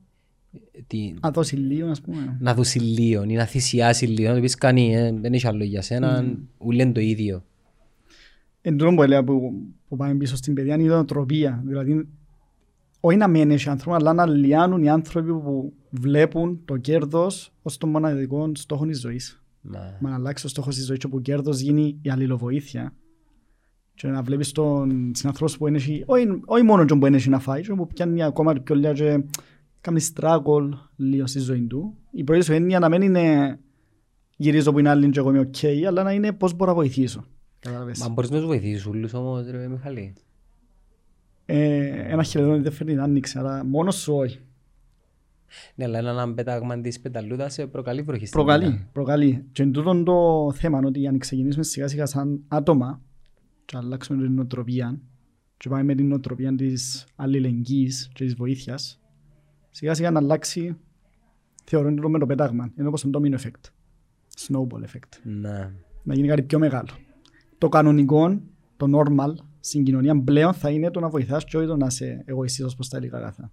[0.86, 2.36] την, Να δώσει λίγο, ας πούμε.
[2.40, 5.64] να δώσει λίγο ή να θυσιάσει λίγο, να του πεις κάνει, ε, δεν έχει άλλο
[5.64, 6.36] για σένα, Mm.
[6.58, 7.44] ούλοι είναι το ίδιο.
[8.60, 9.52] Εν τούτο που έλεγα που,
[9.88, 11.62] που πάμε πίσω στην παιδεία είναι η νοοτροπία.
[11.66, 12.08] Δηλαδή,
[13.00, 17.78] όχι να μένει οι άνθρωποι, αλλά ν' αλλάξουν οι άνθρωποι που βλέπουν το κέρδος ως
[17.78, 19.40] το μοναδικό στόχο της ζωής.
[19.68, 22.94] Μα, Μα να αλλάξει το στόχο της ζωής και 'που κέρδος γίνει η αλληλοβοήθεια
[23.94, 26.04] και να βλέπεις τον συνανθρώπους που είναι, όχι,
[26.44, 29.24] όχι μόνο τον που είναι να φάει, και που πιάνει ακόμα πιο λίγα και
[29.80, 31.96] κάνει struggle λίγο στη ζωή του.
[32.10, 33.58] Η πρώτη σου έννοια να μην είναι
[34.36, 37.24] γυρίζω που είναι άλλη και εγώ είμαι οκ, αλλά να είναι πώς μπορώ να βοηθήσω.
[37.58, 37.98] Κατάλαβες.
[37.98, 40.14] μα μπορείς να τους βοηθήσεις ούλους όμως ρε Μιχαλή.
[41.46, 44.40] Ε, ένα χειρετό δεν φέρνει την άνοιξη, αλλά μόνος σου όχι.
[45.74, 48.88] Ναι, αλλά ένα πέταγμα της πεταλούδας ε, προκαλεί βροχή στην Προκαλεί, πέτα.
[48.92, 49.44] προκαλεί.
[49.52, 53.00] Και εν τούτον το θέμα είναι ότι αν ξεκινήσουμε σιγά σιγά σαν άτομα
[53.64, 55.00] και αλλάξουμε την νοοτροπία
[55.56, 59.00] και πάμε με την νοοτροπία της αλληλεγγύης και της βοήθειας
[59.70, 60.76] σιγά σιγά να αλλάξει
[61.64, 62.72] θεωρώ είναι το με το πετάγμα.
[62.78, 63.70] Είναι όπως το domino effect.
[64.46, 65.20] Snowball effect.
[65.22, 65.72] Ναι.
[66.02, 66.88] Να γίνει κάτι πιο μεγάλο.
[67.58, 68.40] Το κανονικό,
[68.76, 72.22] το normal στην κοινωνία πλέον θα είναι το να βοηθάς και όχι το να είσαι
[72.24, 73.52] εγωιστής ως προς τα υλικά αγαθά.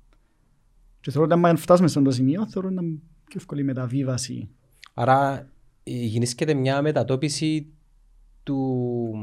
[1.04, 2.96] Και θεωρώ ότι αν φτάσουμε σε αυτό το σημείο θεωρώ να είναι
[3.26, 4.50] πιο εύκολη η μεταβίβαση
[4.94, 5.48] Άρα
[5.84, 7.68] ε, γεννήσκεται μια μετατόπιση
[8.44, 9.14] του,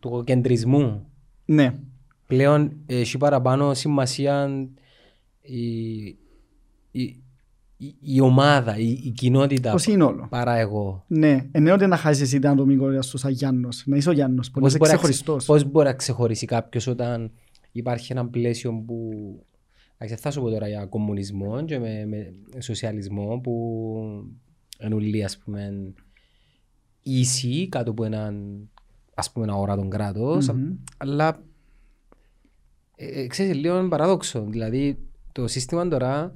[0.00, 1.06] του κεντρισμού.
[1.44, 1.78] Ναι,
[2.26, 4.66] Πλέον έχει παραπάνω σημασία
[5.42, 5.98] η,
[6.90, 7.02] η,
[7.76, 10.26] η, η ομάδα, η, η κοινότητα το σύνολο.
[10.30, 11.04] παρά εγώ.
[11.06, 14.50] Ναι, ενώ ότι να χάσεις εσύ την ατομικότητα σου σαν Γιάννος, να είσαι ο Γιάννος,
[14.50, 15.44] που να είσαι μπορεί να ξε- ξεχωριστός.
[15.46, 17.30] πώς μπορεί να ξεχωρίσει κάποιος όταν
[17.72, 19.08] υπάρχει ένα πλαίσιο που
[20.04, 23.52] Εντάξει, θα σου πω τώρα για κομμουνισμό και με, με σοσιαλισμό που
[24.78, 25.92] είναι όλοι ας πούμε
[27.02, 28.68] ίσοι κάτω από έναν
[29.14, 30.72] ας πούμε ένα ορατόν κράτος Μμμ.
[30.96, 31.42] αλλά
[32.96, 34.98] ε, ε, ξέρεις λίγο είναι παράδοξο δηλαδή
[35.32, 36.32] το σύστημα τώρα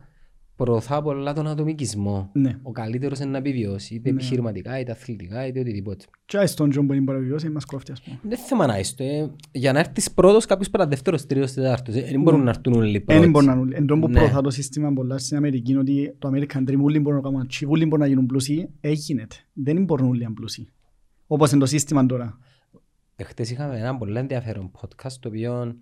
[0.57, 2.59] προωθά πολλά τον ατομικισμό Ναι.
[2.63, 4.17] ο καλύτερος είναι να επιβιώσει είτε Ναι.
[4.17, 8.03] επιχειρηματικά είτε αθλητικά είτε οτιδήποτε Και άι στον Τζον που είναι παραβιώσει, μας κόφτει ας
[8.03, 8.19] πούμε.
[8.23, 8.95] δεν θέμα να είσαι.
[9.05, 9.27] ε.
[9.53, 11.95] Για να έρθεις πρώτος, κάποιος πρέπει να δεύτερος, τρίτος, τέταρτος.
[11.95, 13.21] Ε, Δεν μπορούν να έρθουν όλοι πρώτοι.
[13.21, 13.77] Δεν μπορεί να είναι.
[13.77, 14.15] Εν τόν που Ναι.
[14.19, 17.47] προωθά το σύστημα πολλά στην Αμερική είναι ότι το American Dream όλοι μπορούν να κάνουν
[17.51, 18.69] achieve, όλοι μπορούν να γίνουν πλούσιοι.
[18.81, 19.27] Έγινε.
[19.53, 20.69] Δεν μπορούν όλοι να είναι πλούσιοι.
[21.27, 22.39] Όπως είναι το σύστημα τώρα.
[23.17, 25.77] Εχθές είχαμε ένα πολύ ενδιαφέρον podcast το οποίο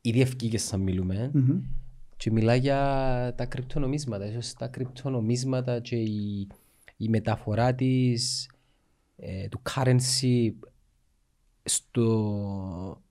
[0.00, 1.60] ήδη ευκήκες σαν μιλούμε Μμμ.
[2.22, 2.78] Και μιλά για
[3.36, 4.26] τα κρυπτονομίσματα.
[4.26, 6.46] Ίσως τα κρυπτονομίσματα και η,
[6.96, 8.50] η μεταφορά της
[9.16, 10.50] ε, του currency
[11.62, 13.02] στο,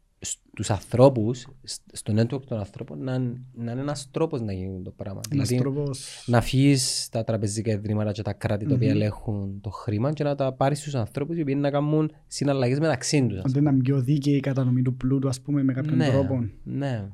[0.53, 3.19] στους ανθρώπους, σ- στο network των ανθρώπων να,
[3.53, 5.21] να είναι ένας τρόπος να γίνει το πράγμα.
[5.31, 6.23] Ένας Δηλαδή, τρόπος...
[6.25, 8.95] να φύγεις τα τραπεζικά ιδρύματα και τα κράτη τα οποία Μμμ.
[8.95, 13.27] ελέγχουν το χρήμα και να τα πάρεις στους ανθρώπους οι οποίοι να κάνουν συναλλαγές μεταξύ
[13.27, 13.37] τους.
[13.37, 16.09] ας Αν δεν είναι πιο δίκαιη η κατανομή του πλούτου, ας πούμε, με κάποιον ναι,
[16.09, 16.49] τρόπο.
[16.63, 17.07] ναι.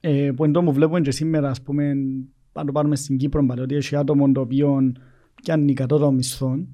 [0.00, 1.88] Ε, που εντός μου βλέπουμε και σήμερα, ας πούμε,
[2.52, 4.92] αν το πάρουμε στην Κύπρο, πάλι, ότι έχει άτομο το οποίο
[5.42, 6.66] πιάνει κατώτατο μισθό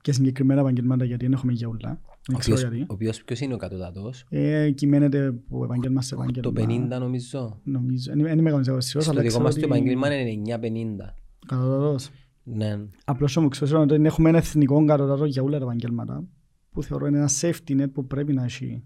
[0.00, 2.00] και συγκεκριμένα επαγγελμάτα, γιατί δεν έχουμε για ούλα.
[2.06, 2.80] Ο Δεν ξέρω οποίος, γιατί.
[2.90, 6.42] ο οποίος ποιος είναι ο κατώτατος, Ε, κυμαίνεται από επάγγελμα σε επάγγελμα.
[6.42, 6.52] το
[6.96, 7.60] 50 νομίζω.
[7.64, 8.12] Νομίζω.
[8.14, 11.14] Δεν είμαι μεγάλος σίγουρος, Στο αλλά δικό ξέρω μας το ότι επαγγέλμα είναι 950.
[11.46, 12.10] κατώτατος.
[12.42, 12.78] Ναι.
[13.04, 16.24] Απλώς όμως ξέρω ότι έχουμε ένα εθνικό κατώτατο για όλα τα επαγγέλματα
[16.70, 18.82] που θεωρώ είναι ένα safety net που πρέπει να έχει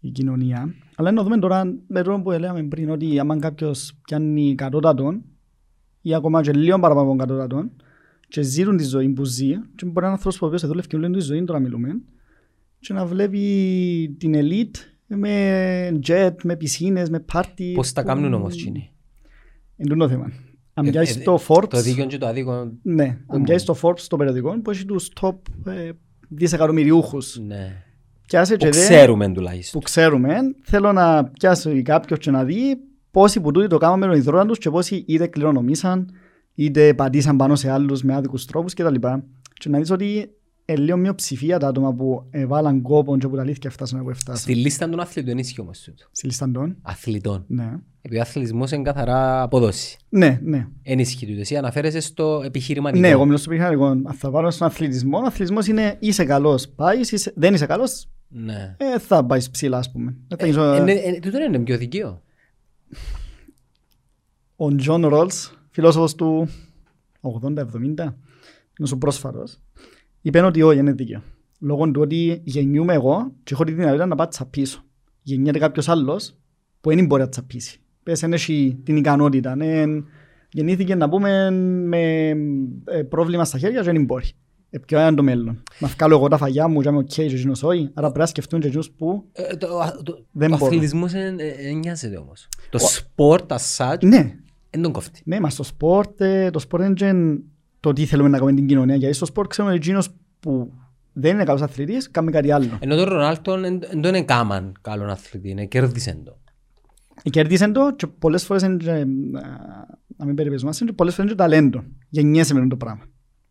[0.00, 0.74] η κοινωνία.
[0.96, 5.22] Αλλά να δούμε τώρα με το που λέμε πριν ότι άμα κάποιος πιάνει κατώτατον
[6.00, 7.70] ή ακόμα και λίγο παραπάνω από κατώτατον
[8.28, 10.96] και ζήρουν τη ζωή που ζει και μπορεί να είναι άνθρωπος που οποίος δούλευε και
[10.96, 12.00] όλη τη ζωή τώρα μιλούμε
[12.80, 14.76] και να βλέπει την ελίτ
[15.06, 17.72] με jet, με πισίνες, με πάρτι.
[17.74, 18.92] Πώς τα που- κάνουν όμως εκείνοι;
[19.76, 20.32] Είναι τούτο θέμα.
[20.74, 23.42] Αν Ε, πιάσεις ε, το Forbes, Το δίκαιο και το άδικο, ναι, αν Ούμ.
[23.42, 25.34] πιάσεις το Forbes στο περιοδικό που έχει τους top
[25.66, 25.90] ε,
[26.28, 27.84] δισεκατομμυριούχους ναι.
[28.30, 29.80] Πιάσε Που και δε, ξέρουμε τουλάχιστον.
[29.80, 32.76] που ξέρουμε, θέλω να πιάσει κάποιος και να δει
[33.10, 36.10] πόσοι που τούτοι το κάναμε με τον υδρόνα τους και πόσοι είτε κληρονομήσαν,
[36.54, 38.94] είτε πατήσαν πάνω σε άλλους με άδικους τρόπους κτλ.
[39.54, 40.30] Και να δεις ότι
[40.64, 44.36] ε, λίγο μειοψηφία τα άτομα που έβαλαν κόπο και που τα αλήθεια φτάσαν που φτάσαν.
[44.40, 46.04] Στη λίστα των αθλητών ισχύει όμως τούτο.
[46.12, 47.44] Στη λίστα των; Αθλητών.
[47.46, 47.72] Ναι.
[48.02, 49.98] Επειδή ο αθλητισμός είναι καθαρά απόδοση.
[50.08, 50.66] Ναι, ναι.
[50.82, 51.40] Εν ισχύει τούτο.
[51.40, 53.00] Εσύ αναφέρεσαι στο επιχειρηματικό.
[53.00, 54.08] Ναι, εγώ μιλώ στο επιχειρηματικό.
[54.08, 58.08] Αν θα πάρω στον αθλητισμό, ο αθλητισμός είναι είσαι καλός, πάεις, είσαι, δεν είσαι καλός,
[58.32, 58.76] Ναι.
[58.78, 60.16] ε, θα πάει ψηλά ας πούμε.
[60.28, 62.22] Δεν θα γίνεις ο- Ε, είναι- ε, Τούτο είναι πιο δικαίο.
[64.56, 66.48] ο Τζον Ρολς, φιλόσοφος του
[67.20, 68.16] 80-70,
[68.78, 69.58] είναι ο πρόσφατος,
[70.22, 71.22] είπε ότι όχι, είναι δίκαιο.
[71.60, 74.84] Λόγω του ότι γεννιούμαι εγώ και έχω τη δυνατότητα να πάω τσαππίσω.
[75.22, 76.34] Γεννιέται κάποιος άλλος
[76.80, 77.80] που δεν μπορεί να τσαππίσει.
[78.02, 79.54] Πες δεν έχει την ικανότητα.
[79.56, 79.82] ναι,
[80.52, 82.28] γεννήθηκε να πούμε με
[82.84, 84.30] ε, πρόβλημα στα χέρια και δεν μπορεί.
[84.70, 85.62] Ε, ποιο είναι το μέλλον.
[85.78, 87.82] Να βγάλω εγώ τα φαγιά μου και είμαι οκ και εκείνος όχι.
[87.94, 89.24] Άρα πρέπει να σκεφτούν και εκείνους που...
[89.32, 90.66] Ε, το- α- το- Δεν Ο μπορώ.
[90.66, 92.48] αθλητισμός δεν ε, νοιάζεται όμως.
[92.70, 94.36] Το sport as such Ναι,
[94.70, 95.20] δεν τον κόφτει.
[95.24, 97.38] Ναι, μα στο sport, ε, το sport είναι και
[97.80, 98.96] το τι θέλουμε να κάνουμε την κοινωνία.
[98.96, 100.08] Γιατί στο sport ξέρουμε ότι εκείνος
[100.40, 100.72] που
[101.12, 102.66] δεν είναι καλός αθλητής, κάνει κάτι άλλο.
[102.80, 106.38] Ενώ τον Ρονάλτον δεν δεν τον έκαμαν καλόν αθλητή, είναι κέρδισεν το.
[107.30, 109.04] Κέρδισε το και πολλές φορές είναι, και, ε,
[110.16, 111.84] να μην περιπέζουμε, και πολλές φορές είναι και ταλέντο.
[112.08, 113.02] Γεννιέσαι με το πράγμα.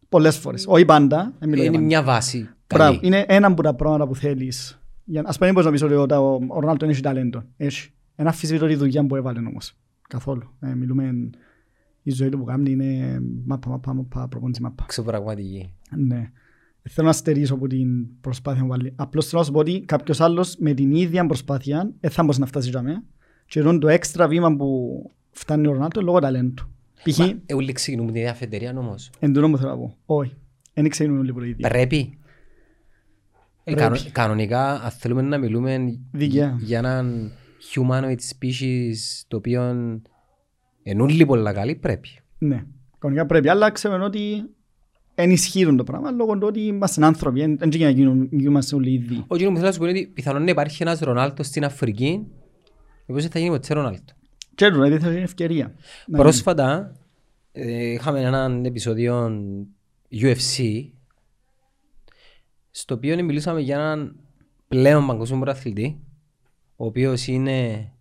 [0.10, 0.66] Πολλές φορές.
[0.68, 1.34] Όχι πάντα.
[1.40, 1.86] δεν μιλώ για Είναι πάντα.
[1.88, 3.08] μια βάση Μπράβο, καλή.
[3.08, 4.82] Είναι ένα από τα πράγματα που θέλεις.
[5.04, 7.44] Για- Ας πούμε, μπορείς να πεις ότι ο, ο, ο Ρονάλτο έχει ταλέντο.
[7.58, 7.90] Έχει.
[8.16, 9.74] Ένα αφισβητώ τη δουλειά που έβαλε όμως.
[10.10, 10.54] Καθόλου.
[10.60, 11.30] Ε, μιλούμε,
[12.04, 14.84] η ζωή του που κάνει είναι μάπα, μάπα, μάπα, προπονητής μάπα.
[14.88, 15.74] Ξεπραγματική.
[15.98, 16.32] Ναι.
[16.90, 18.94] Θέλω να στερήσω από την προσπάθεια που βάλει.
[18.96, 22.40] Απλώς θέλω να σου πω ότι κάποιος άλλος με την ίδια προσπάθεια δεν θα μπορούσε
[22.40, 23.04] να φτάσεις για μένα.
[23.46, 25.02] Και είναι το έξτρα βήμα που
[25.32, 26.64] φτάνει ο Ρονάλτο λόγω ταλέντου.
[27.04, 27.18] Π.χ.
[27.18, 29.10] Μα, ε, όλοι ξεκινούμε την ίδια αφεντηρία όμως.
[29.20, 29.96] εν τούτο που θέλω να πω.
[30.06, 30.36] Όχι.
[30.74, 31.68] Δεν ξέρουμε όλοι που το ίδιο.
[31.70, 32.18] Πρέπει.
[33.64, 33.80] Ε, Πρέπει.
[33.82, 36.58] κανο- Κανονικά, αν θέλουμε να μιλούμε Δικαία.
[36.60, 37.32] για έναν
[37.74, 38.96] humanoid species
[39.28, 39.70] το οποίο
[40.84, 42.10] είναι όλοι πολλά καλοί, πρέπει.
[42.38, 42.64] Ναι.
[43.00, 43.50] Κανονικά πρέπει.
[43.50, 44.44] Αλλά ξέρουμε ότι
[45.16, 47.40] ενισχύουν το πράγμα λόγω του ότι είμαστε άνθρωποι.
[47.40, 49.24] Δεν δεν γίνεται να γίνουν- είμαστε όλοι ίδιοι.
[49.28, 51.66] Ο κύριος μου θέλω να σου πω είναι ότι πιθανόν να υπάρχει ένας Ρονάλτος στην
[51.66, 54.14] Αφρική, ο οποίος δεν θα γίνει ποτέ Ρονάλτο.
[54.60, 55.74] Και έτσι, δηλαδή θα είναι ευκαιρία.
[56.08, 56.96] Να Πρόσφατα
[57.52, 59.32] ε, είχαμε έναν επεισόδιο
[60.12, 60.86] UFC
[62.72, 64.16] στο οποίο μιλήσαμε για έναν
[64.68, 66.00] πλέον παγκόσμιο πρωταθλητή
[66.76, 67.92] ο οποίος είναι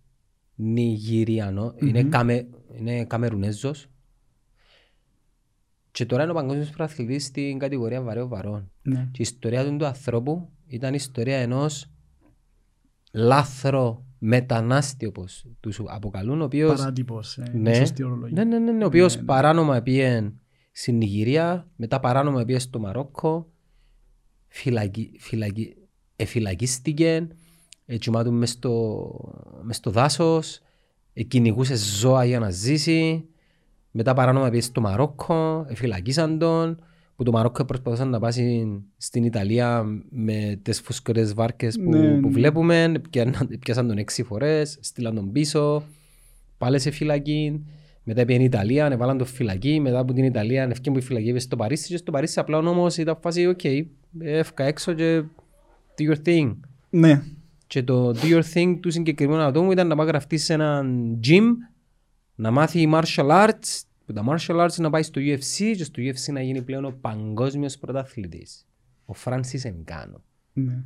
[0.55, 2.47] Νιγηριανό, είναι, καμε,
[2.77, 3.87] είναι Καμερουνέζος
[5.91, 8.71] και τώρα είναι ο παγκόσμιος πρωταθλητής στην κατηγορία βαρέων βαρών.
[8.81, 9.09] Ναι.
[9.11, 11.89] Και η ιστορία του, του ανθρώπου ήταν η ιστορία ενός
[13.11, 17.37] λάθρο μετανάστη όπως τους αποκαλούν, ο οποίος Παράτυπος.
[17.37, 18.45] ε, ναι, σωστή ορολογία.
[18.45, 20.31] ναι, ναι, ναι, ναι, ο οποίος παράνομα πήγε
[20.71, 23.51] στην Νιγηρία, μετά παράνομα πήγε στο Μαρόκο,
[24.47, 25.75] φυλακι, φυλακι,
[26.15, 27.27] εφυλακίστηκε,
[27.85, 29.11] ετσιμάτου μες στο,
[29.61, 30.59] μες στο δάσος,
[31.13, 33.25] ε, κυνηγούσε ζώα για να ζήσει,
[33.91, 36.79] μετά παράνομα πήγε στο Μαρόκο, εφυλακίσαν τον,
[37.19, 38.67] που το Μαρόκο προσπαθούσαν να πάσει
[38.97, 42.19] στην Ιταλία με τις φουσκωτές βάρκες που, Ναι, ναι.
[42.19, 45.83] που βλέπουμε, πιάναν- πιάσαν τον έξι φορές, στείλαν τον πίσω,
[46.57, 47.65] πάλι σε φυλακή,
[48.03, 51.25] μετά πήγαινε η Ιταλία, έβαλαν τον φυλακή, μετά από την Ιταλία ευκαιρία που η φυλακή
[51.25, 53.59] πήγε στο Παρίσι και στο Παρίσι απλά όμως ήταν φάση «ΟΚ,
[54.19, 55.23] έφκα έξω και
[55.97, 56.55] do your thing».
[56.89, 57.21] Ναι.
[57.67, 60.85] Και το do your thing του συγκεκριμένου ατόμου ήταν να πάει γραφτεί σε ένα
[61.27, 61.43] gym,
[62.35, 66.33] να μάθει martial arts, που τα martial arts να πάει στο UFC και στο UFC
[66.33, 68.67] να γίνει πλέον ο παγκόσμιος πρωταθλητής.
[69.05, 70.23] Ο Φράνσις Εγκάνο.
[70.53, 70.83] Ναι.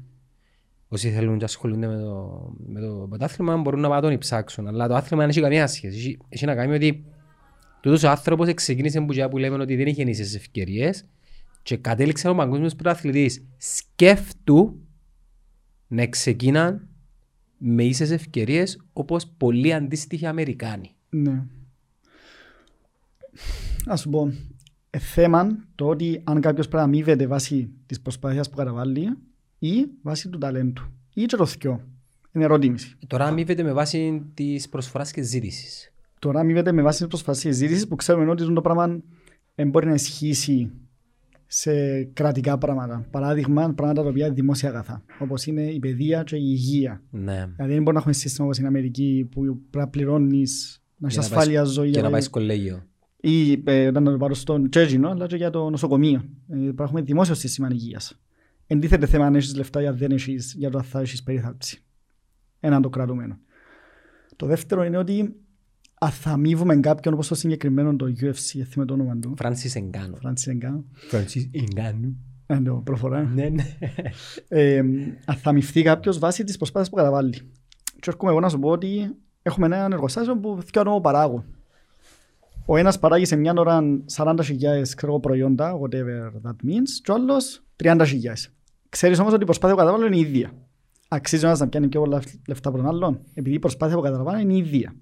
[0.87, 4.67] Όσοι θέλουν και ασχολούνται με το, με το πρωτάθλημα μπορούν να πάνε τον ψάξουν.
[4.67, 5.97] Αλλά το άθλημα δεν έχει καμία σχέση.
[5.97, 7.05] Έχει, έχει να κάνει ότι
[7.81, 11.05] τούτος ο άνθρωπος ξεκίνησε που, και που λέμε ότι δεν είχε ίσες ευκαιρίες
[11.61, 13.45] και κατέληξε ο παγκόσμιος πρωταθλητής.
[13.57, 14.79] Σκέφτου
[15.87, 16.87] να ξεκίναν
[17.57, 20.95] με ίσες ευκαιρίες όπως πολλοί αντίστοιχοι Αμερικάνοι.
[21.09, 21.43] Ναι.
[23.85, 24.33] Ας σου πω,
[24.89, 29.17] ε, θέμα το ότι αν κάποιος πρέπει να αμείβεται βάσει της προσπάθειας που καταβάλει
[29.59, 30.81] ή βάσει του ταλέντου.
[31.13, 31.81] Ή και το θκυο.
[32.31, 32.95] Είναι ερώτηση.
[33.07, 35.93] Τώρα αμείβεται με βάση της προσφοράς και ζήτησης.
[36.19, 39.01] Τώρα αμείβεται με βάση της προσπάθειας ζήτησης που ξέρουμε ότι το πράγμα
[39.55, 40.71] δεν μπορεί να ισχύσει
[41.47, 43.07] σε κρατικά πράγματα.
[43.11, 45.03] Παράδειγμα, πράγματα τα οποία είναι δημόσια αγαθά.
[45.19, 47.01] Όπως είναι η παιδεία και η υγεία.
[47.09, 47.47] Ναι.
[47.55, 51.19] Δηλαδή δεν μπορεί να έχουμε σύστημα όπως στην Αμερική που πρέπει να πληρώνεις, να έχεις
[51.19, 51.89] Για να ασφάλεια πάεις- ζωή.
[51.89, 52.83] Και να για- πάει κολέγιο.
[53.25, 56.23] Ή ε, όταν το πάρω στον Τσέζινο, αλλά και για το νοσοκομείο.
[56.49, 58.19] Ε, πρέπει να έχουμε δημόσιο σύστημα υγείας.
[58.67, 61.83] Εντίθεται θέμα αν έχεις λεφτά ή αν δεν έχεις, για το αν θα έχεις περίθαλψη.
[62.59, 63.39] Έναν το κρατούμενο.
[64.35, 65.35] Το δεύτερο είναι ότι
[65.99, 70.15] αν θα αμείβουμε κάποιον όπως το συγκεκριμένο το UFC, θυμάμαι το όνομα του, Φράνσις Εγκάνο.
[70.15, 72.13] Φράνσις Εγκάνο, Φράνσις Εγκάνο.
[72.45, 73.23] Ε, ναι, προφορά.
[73.23, 73.77] Ναι, ναι.
[74.47, 74.77] ε,
[75.25, 77.31] αν θα μειφθεί κάποιος βάσει της προσπάθειας που καταβάλει.
[77.99, 81.43] Και έρχομαι εγώ να σου πω ότι έχουμε ένα εργοστάσιο που δύο άτομα παράγουν.
[82.65, 83.81] Ο ένας παράγει σε μια ώρα
[84.15, 84.35] 40.000
[84.95, 88.05] ξέρω εγώ, προϊόντα, whatever that means, και ο άλλος 30.000.
[88.89, 90.51] Ξέρεις όμως ότι η προσπάθεια που καταβάλω είναι η ίδια.
[91.07, 94.01] Αξίζει ο ένας να πιάνει πιο πολλά λεφτά από τον άλλον, επειδή η προσπάθεια που
[94.01, 94.93] καταβάλω είναι η ίδια.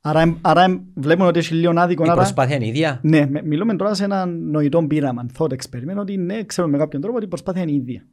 [0.00, 2.04] Άρα, εμ- άρα εμ- βλέπουμε ότι έχει λίγο άδικο.
[2.04, 5.96] Η άρα- προσπάθεια είναι ίδια; ναι, με- μιλούμε τώρα σε ένα νοητό πείραμα, thought experiment,
[5.98, 8.06] ότι ναι, ξέρουμε με κάποιον τρόπο ότι η προσπάθεια είναι η ίδια.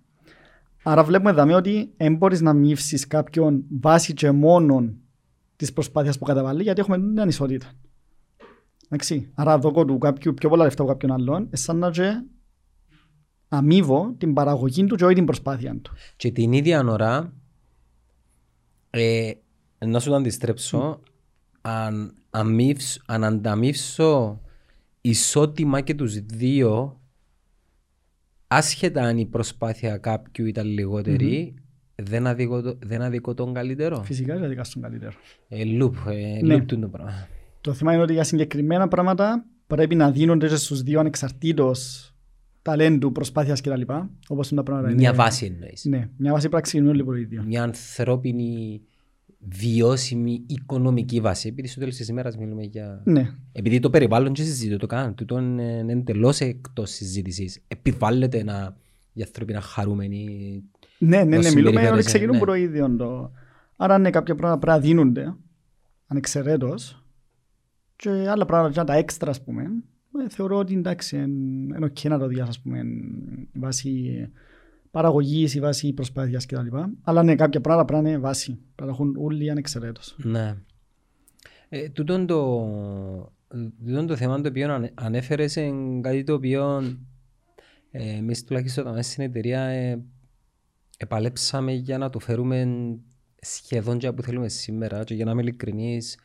[0.83, 4.97] Άρα βλέπουμε εδώ ότι δεν μπορείς να μειύσεις κάποιον βάσει και μόνον
[5.55, 7.67] της προσπάθειας που καταβάλει, γιατί έχουμε την ανισότητα.
[8.89, 9.31] Εντάξει.
[9.33, 12.23] Άρα δώκω του κάποιου πιο πολλά λεφτά από κάποιον άλλον, σαν να και
[13.47, 15.93] αμείβω την παραγωγή του και όχι την προσπάθεια του.
[16.15, 17.33] Και την ίδια ώρα,
[18.89, 19.31] ε,
[19.85, 20.99] να σου το αντιστρέψω,
[21.61, 24.41] αν, αμείβσ- αν ανταμείψω
[25.01, 27.01] ισότιμα και τους δύο,
[28.47, 31.53] άσχετα αν η προσπάθεια κάποιου ήταν λιγότερη,
[31.95, 34.03] δεν, αδικώ, το- δεν αδικώ τον καλύτερο.
[34.03, 35.11] Φυσικά είναι δικά στον καλύτερο.
[35.47, 36.55] Ε, loop, ε, Ναι.
[36.55, 37.27] loop του το πράγμα.
[37.67, 42.11] Το θέμα είναι ότι για συγκεκριμένα πράγματα πρέπει να δίνονται και στους δύο ανεξαρτήτως
[42.61, 43.81] ταλέντου, προσπάθειας κτλ.
[44.27, 44.93] Όπως είναι τα πράγματα.
[44.93, 45.85] Μια είναι- βάση εννοείς.
[45.85, 47.43] Ναι, μια βάση πρέπει να ξεκινούν όλοι από το ίδιο.
[47.43, 48.81] Μια ανθρώπινη,
[49.39, 51.47] βιώσιμη, οικονομική βάση.
[51.47, 53.01] Επειδή στο τέλος της ημέρας μιλούμε για...
[53.03, 57.61] Ναι, Επειδή το περιβάλλον και συζητώ το καν, τούτο είναι εντελώς εκτός συζήτησης.
[57.67, 58.75] Επιβάλλεται να
[59.13, 60.63] οι άνθρωποι να χαρούμενοι.
[60.97, 62.37] ναι, ναι, ναι, Όσοι μιλούμε ότι συμπεριφέρεσαι, ξεκινούν ναι.
[62.41, 62.95] από το ίδιο.
[62.95, 63.31] Το...
[63.75, 65.35] Άρα ναι, κάποια πράγματα πρέπει να δίνονται
[66.07, 67.01] ανεξαιρέτως
[67.97, 69.63] και άλλα πράγματα, και τα έξτρα, ας πούμε,
[70.25, 72.83] ε, θεωρώ ότι εντάξει, είναι οκ να το διας, ας πούμε,
[73.53, 74.29] βάση
[74.91, 76.77] παραγωγής ή βάση προσπάθειας κτλ.
[77.01, 78.59] Αλλά ναι, κάποια πράγματα πρέπει να είναι βάση.
[78.75, 80.15] Πρέπει να έχουν όλοι ανεξαιρέτως.
[80.17, 80.55] Ναι.
[81.69, 82.69] Ε, τούτον το,
[83.85, 86.83] τούτον το θέμα το οποίο ανε- ανέφερες είναι κάτι το οποίο
[87.91, 90.03] ε, εμείς τουλάχιστον όταν είμαστε στην εταιρεία ε,
[90.97, 92.67] επαλέψαμε για να το φέρουμε
[93.41, 96.17] σχεδόν και που θέλουμε σήμερα και για να είμαι ειλικρινής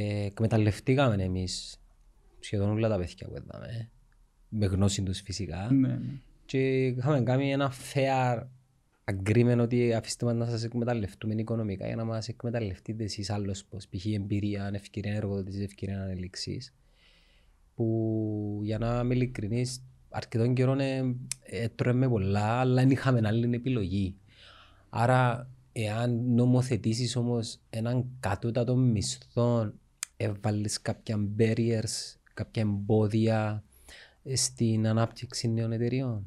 [0.00, 1.80] ε, εκμεταλλευτήκαμε εμείς
[2.38, 3.90] σχεδόν όλα τα παιδιά που είδαμε
[4.48, 5.98] με γνώση τους φυσικά Ναι, ναι.
[6.44, 8.42] και είχαμε κάνει ένα fair
[9.04, 13.88] agreement ότι αφήστε μας να σας εκμεταλλευτούμε οικονομικά για να μας εκμεταλλευτείτε εσείς άλλος πως
[13.88, 14.06] π.χ.
[14.06, 16.74] εμπειρία, ευκαιρία εργοδότησης, ευκαιρία ανελήξης
[17.74, 24.16] που για να είμαι ειλικρινής αρκετών καιρών ε, έτρωμε πολλά αλλά δεν είχαμε άλλη επιλογή.
[24.88, 29.72] Άρα εάν νομοθετήσεις όμως έναν κατώτατο μισθό
[30.20, 33.64] έβαλες κάποια barriers, κάποια εμπόδια
[34.22, 36.26] ε, στην ανάπτυξη νέων εταιριών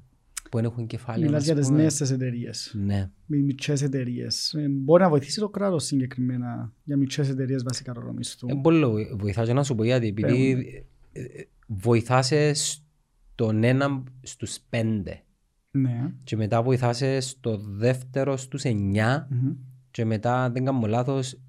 [0.51, 1.25] που δεν έχουν κεφάλαιο.
[1.25, 2.73] Μιλάς ας για τις πούμε; νέες τις εταιρείες.
[2.77, 3.09] Ναι.
[3.25, 4.53] με μικρές εταιρείες.
[4.53, 8.47] Ε, Μπορεί να βοηθήσει το κράτος συγκεκριμένα για μικρές εταιρείες βασικά το μισθού.
[8.49, 10.51] Ε, πολύ βοη- βοηθά και να σου πω γιατί, επειδή
[11.13, 15.21] ε, ε, βοηθάσαι στον έναν στους πέντε
[15.71, 16.13] Ναι.
[16.23, 19.51] και μετά βοηθάσαι στο δεύτερο στους εννιά Μμμ.
[19.91, 21.39] και μετά, αν δεν κάνω λάθος,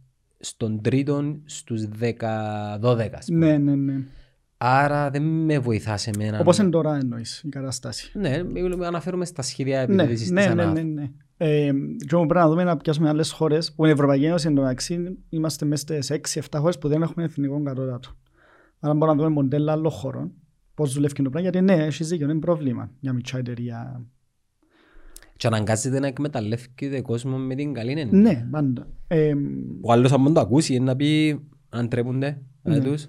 [0.45, 2.32] στον τρίτον στους δέκα,
[2.80, 3.16] δώδεκα.
[3.18, 3.47] ας πούμε.
[3.47, 4.05] Ναι, ναι, ναι.
[4.57, 6.38] Άρα δεν με βοηθάς εμένα.
[6.40, 8.18] Όπως είναι τώρα εννοείς η κατάσταση.
[8.18, 10.74] Ναι, μιλούμε- αναφέρουμε στα σχέδια Ναι, επιδοτήσεις ναι, της ναι, ΑΝΑΦ.
[10.74, 11.11] ναι, ναι.
[11.36, 11.72] Ε,
[12.07, 14.55] και όμως πρέπει να δούμε να πιάσουμε άλλες χώρες που είναι η Ευρωπαϊκή Ένωση εν
[14.55, 18.11] τω μεταξύ είμαστε μέσα στις 6-7 χώρες που δεν έχουμε εθνικό κατώτατο.
[18.80, 20.32] Άρα μπορούμε να δούμε μοντέλα άλλων χωρών
[20.74, 24.05] πώς δουλεύει και το πράγμα γιατί ναι, έχεις δίκιο, είναι πρόβλημα για μικρά εταιρεία.
[25.36, 28.20] Και αναγκάζεται να εκμεταλλεύεται κόσμο με την καλή έννοια.
[28.20, 28.86] Ναι, πάντα.
[29.06, 29.34] Ε,
[29.80, 32.78] Ο άλλος αν το ακούσει είναι να πει αν τρέπονται Ναι.
[32.78, 32.84] ναι.
[32.84, 33.08] τους.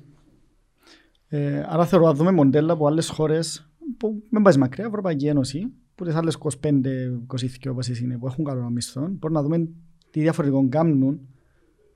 [1.28, 5.72] Ε, άρα θεωρώ να δούμε μοντέλα από άλλες χώρες που δεν πάει μακριά, Ευρωπαϊκή Ένωση,
[5.96, 9.70] που τις άλλες 25-22 όπως είναι που έχουν καλό μισθό, μπορούμε να δούμε
[10.10, 11.20] τι διαφορετικό κάνουν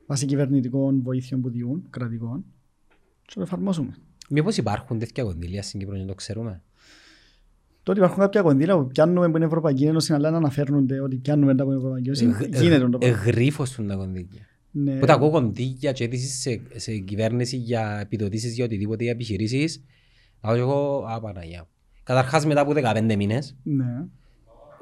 [0.05, 2.45] βάσει κυβερνητικών βοήθειων που διούν, κρατικών,
[3.25, 3.93] και το εφαρμόσουμε.
[4.29, 6.63] Μήπως υπάρχουν τέτοια κονδύλια στην Κύπρο και το ξέρουμε;
[7.87, 11.55] Τότε υπάρχουν κάποια κονδύλια που πιάνουμε που είναι Ευρωπαϊκή Ένωση, αλλά να αναφέρονται ότι πιάνουμε
[11.55, 12.49] τα από την Ευρωπαϊκή Ένωση.
[12.51, 13.17] Ε, Γίνεται το ε, πράγμα.
[13.17, 14.41] Εγρήφωσουν τα κονδύλια.
[14.71, 14.99] Ναι.
[14.99, 19.83] Που τα ακούω κονδύλια και αίτησης σε, σε κυβέρνηση για επιδοτήσεις για οτιδήποτε για επιχειρήσεις.
[20.41, 21.59] Θα πω και εγώ, α, Παναγιά.
[21.59, 21.67] μου».
[22.03, 24.05] Καταρχάς μετά από 15 μήνες, Ναι.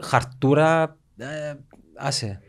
[0.01, 1.53] χαρτούρα, ε,
[1.95, 2.41] άσε.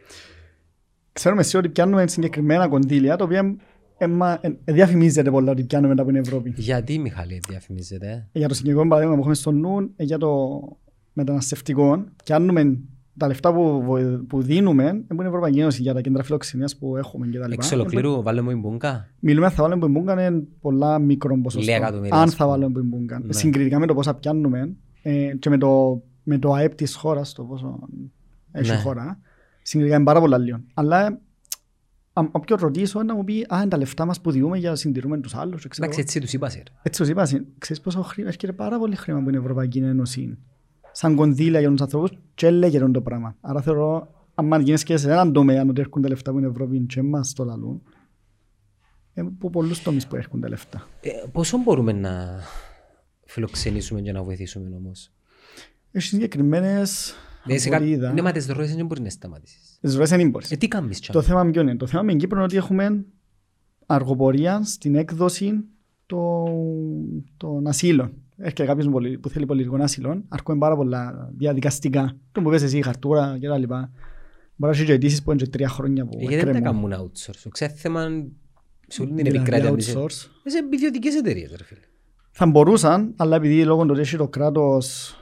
[1.12, 3.56] Ξέρουμε εσύ ότι πιάνουμε συγκεκριμένα κονδύλια, τα οποία
[3.98, 6.52] εμα- ε, ε, διαφημίζεται πολλά ότι πιάνουμε τα από την Ευρώπη.
[6.56, 10.60] Γιατί, Μιχάλη, διαφημίζεται; Ε, Για το συγκεκριμένο παράδειγμα που έχουμε στο νου, ε, για το
[11.12, 12.78] μεταναστευτικό, πιάνουμε
[13.18, 16.22] τα λεφτά που, βοη- που δίνουμε, ε, που είναι η Ευρωπαϊκή Ένωση για τα κέντρα
[16.22, 17.54] φιλοξενίας που έχουμε και τα λοιπά.
[17.62, 19.08] Εξ Ε, ολοκλήρου, βάλε μου μπούγκα.
[19.20, 21.60] Μιλούμε αν θα βάλουμε που μπούγκαν είναι πολλά μικρό ποσοστό.
[21.72, 22.56] Λίγα εκατομμύρια, Αν ας θα πούμε.
[22.58, 23.22] βάλουμε που μπούγκαν.
[23.26, 23.32] Ναι.
[23.32, 27.42] Συγκριτικά με το πόσα πιάνουμε ε, και με το, με το ΑΕΠ της χώρας, το
[27.42, 27.78] πόσο
[28.52, 28.76] έχει Ναι.
[28.76, 29.18] η χώρα,
[29.62, 30.60] συγκριτικά είναι πάρα πολλά λίγο.
[30.74, 31.20] Αλλά
[32.16, 34.70] ε, αν όποιον ρωτήσω να μου πει «Α, είναι τα λεφτά μας που διούμε για
[34.70, 35.62] να συντηρούμε τους άλλους».
[35.62, 36.08] και ξέρω Εντάξει, εγώ.
[36.08, 36.62] έτσι τους είπα, σερ.
[36.82, 40.38] Έτσι τους είπα, συ- ξέρεις πόσο χρήμα, έρχεται πάρα πολύ χρήμα από την Ευρωπαϊκή Ένωση
[40.92, 43.36] σαν κονδύλια για τους ανθρώπους και έλεγε το πράγμα.
[43.40, 47.02] Άρα θεωρώ, αν γίνεις και σε έναν τομέα ότι έρχονται λεφτά που είναι Ευρώπη και
[47.02, 47.82] μας το λαλούν,
[49.14, 50.86] ε, από πολλούς τομείς που έρχονται λεφτά.
[51.00, 52.40] Ε, πόσο μπορούμε να
[53.24, 55.12] φιλοξενήσουμε και να βοηθήσουμε όμως;
[55.90, 57.14] Έχει συγκεκριμένες
[57.44, 58.12] Ναι, σε κα- απορρίδα.
[58.12, 59.65] Ναι, μα τις ροές δεν μπορεί να σταματήσεις.
[59.80, 60.50] Τις ροές δεν μπορείς.
[60.50, 61.24] Ε, τι κάνεις Το τσάμε.
[61.24, 63.04] θέμα ποιο είναι; Το θέμα με την Κύπρο είναι ότι έχουμε
[63.86, 65.64] αργοπορία στην έκδοση
[66.06, 66.50] των,
[67.36, 68.12] των ασύλων.
[68.36, 72.16] Έρχεται κάποιος πολι- που θέλει πολιτικό άσυλο, αρκούμε πάρα πολλά διαδικαστικά.
[72.32, 73.90] Το που πες εσύ, η χαρτούρα και τα λοιπά.
[74.56, 76.50] Μπορεί να έχει και αιτήσεις που είναι και τρία χρόνια που Ε, Γιατί δεν τα
[76.58, 76.90] εκκρεμούν.
[76.90, 77.48] κάνουν outsource.
[77.50, 78.02] Ξέθεμα
[78.88, 79.94] σε όλη την Δηλαδή, επικράτεια της.
[79.96, 80.28] outsource.
[80.44, 81.80] Σε ιδιωτικές εταιρείες ρε φίλε.
[82.30, 85.14] Θα μπορούσαν, αλλά επειδή λόγω του ότι έχει το κράτος ε,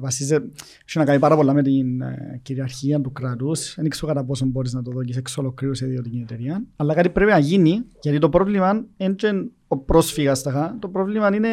[0.00, 0.48] βασίζεται,
[0.88, 3.74] έχει να κάνει πάρα πολλά με την ε, κυριαρχία του κράτους.
[3.74, 6.64] Δεν ξέρω κατά πόσο μπορείς να το δώσεις εξ ολοκλήρους σε ιδιωτική εταιρεία.
[6.76, 10.76] Αλλά κάτι πρέπει να γίνει, γιατί το πρόβλημα είναι και ο πρόσφυγας ταχά.
[10.80, 11.48] Το πρόβλημα είναι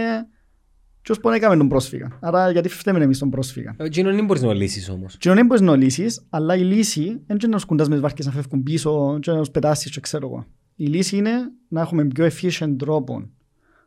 [1.01, 2.17] ποιος μπορεί να κάνει τον πρόσφυγα.
[2.19, 5.17] Άρα γιατί φταίμε εμείς τον πρόσφυγα; Ε, Εκείνο δεν μπορείς να το λύσεις όμως.
[5.17, 7.93] Και δεν μπορείς να το λύσεις, αλλά η λύση δεν είναι να τους κουντάς με
[7.93, 10.45] τις βάρκες να φεύγουν πίσω και να τους πετάσεις και ξέρω εγώ.
[10.75, 11.31] Η λύση είναι
[11.67, 13.29] να έχουμε πιο efficient τρόπο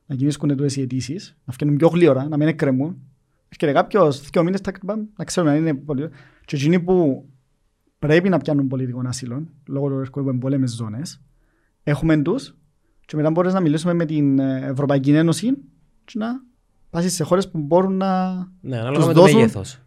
[0.07, 2.97] να κινήσκονται τούτες οι αιτήσεις, να φτιάχνουν πιο γλύωρα, να μην εκκρεμούν.
[3.49, 6.09] Έρχεται κάποιος, δύο μήνες, τάκ, μπαμ, να ξέρουν αν είναι πολύ...
[6.45, 7.25] Και εκείνοι που
[7.99, 11.21] πρέπει να πιάνουν πολιτικό άσυλο, λόγω του έρχονται από εμπόλεμες ζώνες,
[11.83, 12.57] έχουμε τους
[13.07, 15.51] και μετά μπορείς να μιλήσουμε με την ε, Ευρωπαϊκή Ένωση
[16.05, 16.27] και να
[16.91, 19.81] πάσεις σε χώρες που μπορούν να Ναι, Τους ανάλογα με το δώσουν- μέγεθος.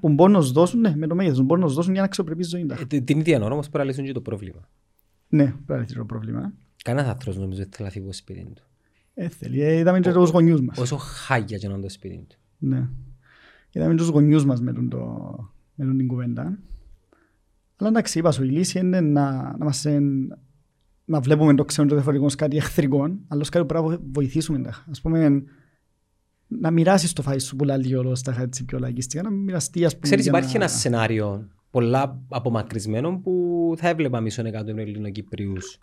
[0.00, 2.42] που μπορούν να σου δώσουν, ναι, με το μέγεθος, μπορούν να σου δώσουν μια αξιοπρεπή
[2.42, 2.66] ζωή.
[2.70, 4.68] Ε, τε- Την ίδια ώρα όμως πρέπει να λύσουν και το πρόβλημα.
[5.28, 6.52] Ναι, πρέπει να λυθεί το πρόβλημα.
[6.84, 8.62] Κανένας άνθρωπος νομίζω δεν θέλει να φύγει από το σπίτι του.
[9.14, 10.78] Ε, θέλει, ε, είδαμε και τους γονιούς μας.
[10.78, 12.36] Όσο χάγια και να είναι το σπίτι του.
[12.58, 12.88] Ναι.
[13.70, 14.98] Είδαμε τους γονιούς μας με, τον το,
[15.74, 16.58] με τον την κουβέντα.
[17.76, 20.38] Αλλά εντάξει, είπα σου, η λύση είναι να, να, μας, εν-
[21.04, 23.98] να βλέπουμε το ξένο το διαφορετικό ως κάτι εχθρικό, αλλά ως κάτι που πρέπει να
[24.12, 24.58] βοηθήσουμε.
[24.58, 24.84] τα.
[24.90, 25.44] Ας πούμε,
[26.46, 29.92] να μοιράσεις το φάι σου που λέει όλο στα έτσι πιο λαϊκιστικά, να μοιραστεί ας
[29.92, 30.06] πούμε.
[30.06, 30.64] Ξέρεις για υπάρχει να...
[30.64, 35.78] ένα σενάριο πολλά απομακρυσμένο που θα έβλεπα μισό εκατομμύριο Ελληνοκυπρίους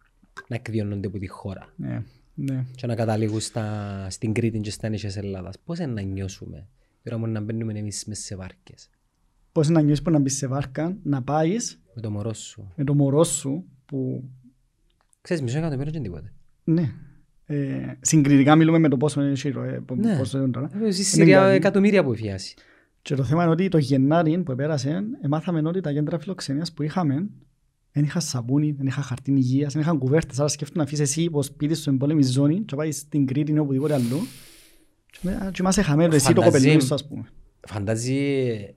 [0.47, 2.03] να εκδιώνονται από τη χώρα Ναι,
[2.36, 2.65] ναι.
[2.75, 5.59] και να καταλήγουν στα, στην Κρήτη και στα νησιά της Ελλάδας.
[5.65, 6.67] Πώς είναι να νιώσουμε;
[7.03, 8.89] Τώρα μόνο να μπαίνουμε εμείς μέσα σε βάρκες
[9.51, 12.71] Πώς είναι να νιώσεις που να μπεις σε βάρκα, να πάεις με το μωρό σου.
[12.75, 14.29] με το μωρό σου που
[15.21, 16.34] Ξέρεις μισό εκατομμύριο και τίποτε.
[16.63, 16.93] Ναι.
[17.45, 20.17] Ε, συγκριτικά μιλούμε με το πόσο είναι σύρο, ε, πο- Ναι.
[20.17, 20.67] πόσο είναι τώρα.
[20.67, 21.55] Στη Είναι Συρία κάτι.
[21.55, 22.55] εκατομμύρια που εφιάσει.
[23.01, 26.84] Και το θέμα είναι ότι το Γενάρη που πέρασε, μάθαμε ότι τα κέντρα φιλοξενίας που
[26.84, 27.29] είχαμε
[27.93, 30.39] δεν είχαν σαπούνι, δεν είχαν χαρτί υγείας, δεν είχαν κουβέρτες.
[30.39, 33.51] Άρα σκέφτομαι να αφήσεις εσύ από σπίτι σου εμπόλεμη ζώνη και να πάει στην Κρήτη
[33.51, 34.19] ή οπουδήποτε αλλού.
[35.11, 37.23] Και με- Και είμαστε χαμένοι, εσύ το Φανταζεί- κοπελούν σου ας πούμε.
[37.67, 38.17] Φαντάζει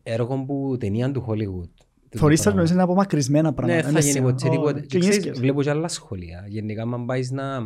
[0.03, 1.71] έργο που ταινία του Hollywood.
[2.09, 3.83] Θωρείς τα είναι απομακρυσμένα Ναι, πράγματα.
[3.83, 4.81] θα είναι γίνει σε- ποτέ ο- τίποτε.
[4.81, 6.45] και Και ξέρεις, γίνεις και- Βλέπω και άλλα σχολεία.
[6.49, 7.61] Γενικά, αν πάεις να,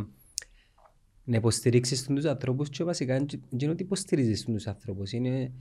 [1.23, 3.25] να υποστηρίξεις τους ανθρώπους και βασικά είναι
[3.57, 5.11] και ότι υποστηρίζεις τους ανθρώπους.
[5.11, 5.51] Είναι,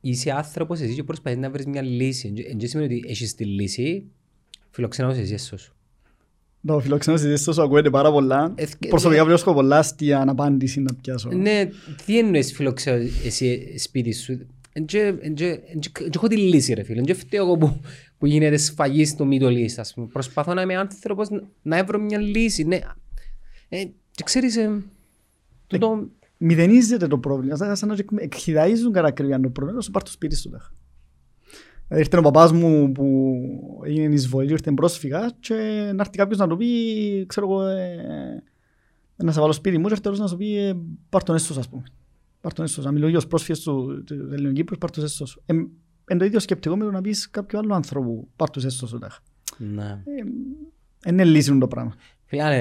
[0.00, 2.32] είσαι άνθρωπος εσύ και προσπαθείς να βρεις μια λύση.
[2.50, 4.10] Εν και σημαίνει ότι έχεις τη λύση,
[4.74, 5.74] φιλοξενάως εσύ έσω σου.
[6.66, 8.52] Το φιλοξενώ συζήτηση σου ακούγεται πάρα πολλά.
[8.54, 11.28] Ε, Προσωπικά βρίσκω πολλά αστεία αναπάντηση να πιάσω.
[11.30, 11.68] Ναι,
[12.06, 16.28] τι εννοείς φιλοξενάως εσύ σπίτι σου; Εν και- εν και- εν και- εν και έχω
[16.28, 16.98] τη λύση ρε φίλε.
[16.98, 17.80] Εν και φταίω εγώ που,
[18.18, 19.74] που γίνεται σφαγή στο Middle East.
[19.76, 20.06] Ας πούμε.
[20.06, 22.64] Προσπαθώ να είμαι άνθρωπος να, να βρω μια λύση.
[22.64, 22.78] Ναι.
[23.68, 24.82] Ε, και ξέρεις, ε,
[25.66, 27.56] τούτο, μηδενίζεται το πρόβλημα.
[27.56, 30.50] Σαν σαν να εκχυδαίζουν κατά ακρίβεια το πρόβλημα, σου πάρει το σπίτι σου.
[30.50, 30.72] τάχα.
[31.88, 33.34] Δηλαδή, Ήρθε ο παπάς μου που
[33.84, 35.54] έγινε εισβολή, ήρθε πρόσφυγα και
[35.94, 36.66] να έρθει κάποιος να του πει,
[37.26, 38.42] ξέρω εγώ, ε,
[39.16, 40.72] να σε βάλω σπίτι μου και έρθει άλλος να σου πει, ε,
[41.08, 41.82] πάρ' τον έσω ας πούμε.
[42.40, 42.82] Πάρ' τον έσω.
[42.82, 45.24] Να μιλώ για τους πρόσφυγες του του Ελληνοκύπρου, πάρ' τους έσω.
[45.46, 45.54] Ε,
[46.06, 48.98] Εν το ίδιο σκεπτικό με το να πεις κάποιο άλλο άνθρωπο, πάρ' τους έσω σου.
[48.98, 49.18] τάχα.
[49.58, 50.02] ναι.
[51.04, 51.94] Ε, Είναι λύση το πράγμα.
[52.24, 52.52] Φίλε, αν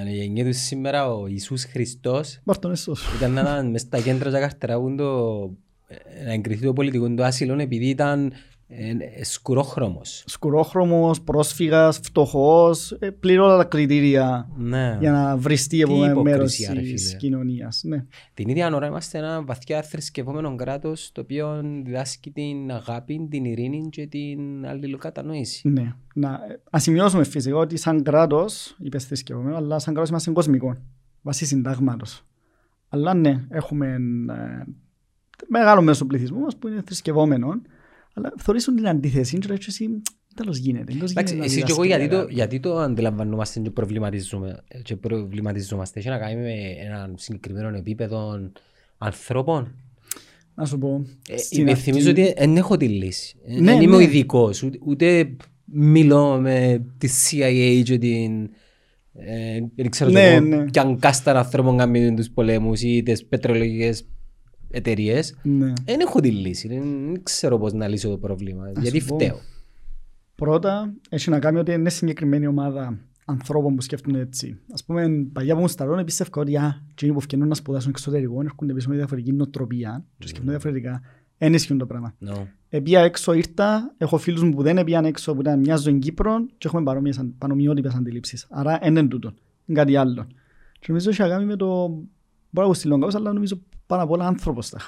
[0.00, 3.16] αν γεννιέται σήμερα ο Ιησούς Χριστός Πάρ' τον έσω σου.
[3.16, 5.40] ήταν να ήταν μες στα κέντρα και καρτεράγουν το,
[5.86, 8.32] ε, να εγκριθεί το πολιτικό του άσυλο επειδή ήταν
[9.18, 10.24] ε, σκουρόχρωμος.
[10.26, 14.96] Σκουρόχρωμος, πρόσφυγας, φτωχός, ε, πλήρω όλα τα κριτήρια Ναι.
[15.00, 17.16] για να βριστεί από Τι μέρος υποκρισία, ρε της φίλε.
[17.16, 17.82] κοινωνίας.
[17.84, 18.04] Ναι.
[18.34, 23.88] Την ίδια ώρα είμαστε ένα βαθιά θρησκευόμενο κράτος το οποίο διδάσκει την αγάπη, την ειρήνη
[23.90, 25.68] και την αλληλοκατανόηση.
[25.68, 25.94] ναι.
[26.14, 30.76] Να, ε, ας σημειώσουμε φυσικά ότι σαν κράτος, είπες θρησκευόμενο, αλλά σαν κράτος είμαστε κοσμικό,
[31.22, 32.24] βάσει συντάγματος.
[32.88, 33.86] Αλλά ναι, έχουμε
[34.28, 34.64] ε,
[35.48, 37.60] μεγάλο μέσο πληθυσμό μας που είναι θρησκευόμενο,
[38.14, 40.02] αλλά θεωρήσουν την αντίθεση και λες εσύ,
[40.34, 40.92] τέλος γίνεται.
[40.92, 42.34] τέλος Εντάξει, γίνεται να εσύ και εγώ διδάσκει γιατί το, αγάπη.
[42.34, 45.98] γιατί το αντιλαμβανόμαστε και προβληματίζουμε, και προβληματιζόμαστε.
[46.00, 46.52] Έχει να κάνει με
[46.86, 48.50] ένα συγκεκριμένο επίπεδο
[48.98, 49.74] ανθρώπων.
[50.54, 53.36] Να σου πω, Ε, στην Υπενθυμίζω αρχή- ότι δεν έχω τη λύση.
[53.46, 54.04] Ε, Ναι, Δεν είμαι ο ναι.
[54.04, 58.50] ειδικός, ούτε, ούτε μιλώ με τη CIA και την.
[59.14, 60.64] Ε, δεν ξέρω Ναι, εγώ, ναι.
[60.70, 64.08] ποιαν κάστα ανθρώπων κάνουν τους πολέμους ή τις πετρολογικές
[64.72, 65.72] εταιρείες, Ναι.
[65.84, 66.68] δεν έχω τη λύση.
[66.68, 66.82] Δεν
[67.22, 68.70] ξέρω πώς να λύσω το πρόβλημα.
[68.80, 69.14] Γιατί σου πω.
[69.14, 69.38] φταίω.
[70.34, 74.58] Πρώτα, έχει να κάνει ότι είναι συγκεκριμένη ομάδα ανθρώπων που σκέφτονται έτσι.
[74.72, 77.90] Ας πούμε, παλιά που ήμουν στα Ρών, πίστευα ότι α, εκείνοι που φτιάχνουν να σπουδάσουν
[77.90, 81.00] εξωτερικό έρχονται πίσω με διαφορετική νοοτροπία και σκέφτονται διαφορετικά.
[81.38, 82.14] Δεν ισχύουν το πράγμα.
[82.26, 82.42] No.
[82.68, 86.46] Επία έξω ήρθα, έχω φίλους μου που δεν έπιαν έξω, που ήταν μια ζωή Κύπρο
[86.58, 88.46] και έχουμε παρόμοιες, αν- πανομοιότυπες αντιλήψεις.
[88.50, 89.32] Άρα δεν είναι τούτο,
[89.66, 90.26] είναι κάτι άλλο.
[90.78, 91.86] Και νομίζω έχει να κάνει με το,
[92.50, 93.60] μπορεί να πω στείλω κάπως, αλλά νομίζω
[93.92, 94.78] πάνω απ' όλα άνθρωπος τα.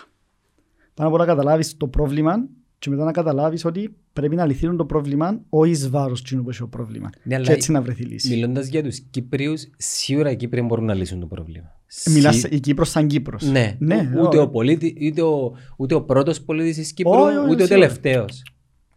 [0.95, 2.49] Πάνω απ' όλα καταλάβεις το πρόβλημα
[2.79, 6.51] και μετά να καταλάβεις ότι πρέπει να λυθούν το πρόβλημα όχι εις βάρος εκείνου που
[6.51, 7.11] έχει το πρόβλημα.
[7.23, 8.29] Ναι, αλλά Και έτσι να βρεθεί λύση.
[8.29, 11.73] Μιλώντας για τους Κύπριους, σίγουρα οι Κύπροι μπορούν να λύσουν το πρόβλημα.
[12.11, 13.43] Μιλάς Σι- η Κύπρος σαν Κύπρος.
[13.43, 14.39] Ναι, ναι ούτε, όχι.
[14.39, 17.69] ο πολίτη, ούτε, ο, ούτε ο πρώτος πολίτης της Κύπρου, Όχι, όχι, ούτε ο σίγουρα.
[17.69, 18.43] τελευταίος.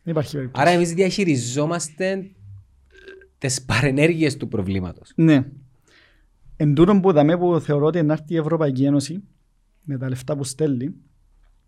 [0.04, 0.66] Δεν υπάρχει περίπτωση.
[0.68, 2.32] Άρα εμείς διαχειριζόμαστε
[3.38, 5.12] τις παρενέργειες του προβλήματος.
[5.16, 5.46] Ναι.
[6.58, 9.24] Εν τούτον που δαμε που θεωρώ ότι να έρθει η Ευρωπαϊκή Ένωση
[9.88, 10.94] με τα λεφτά που στέλνει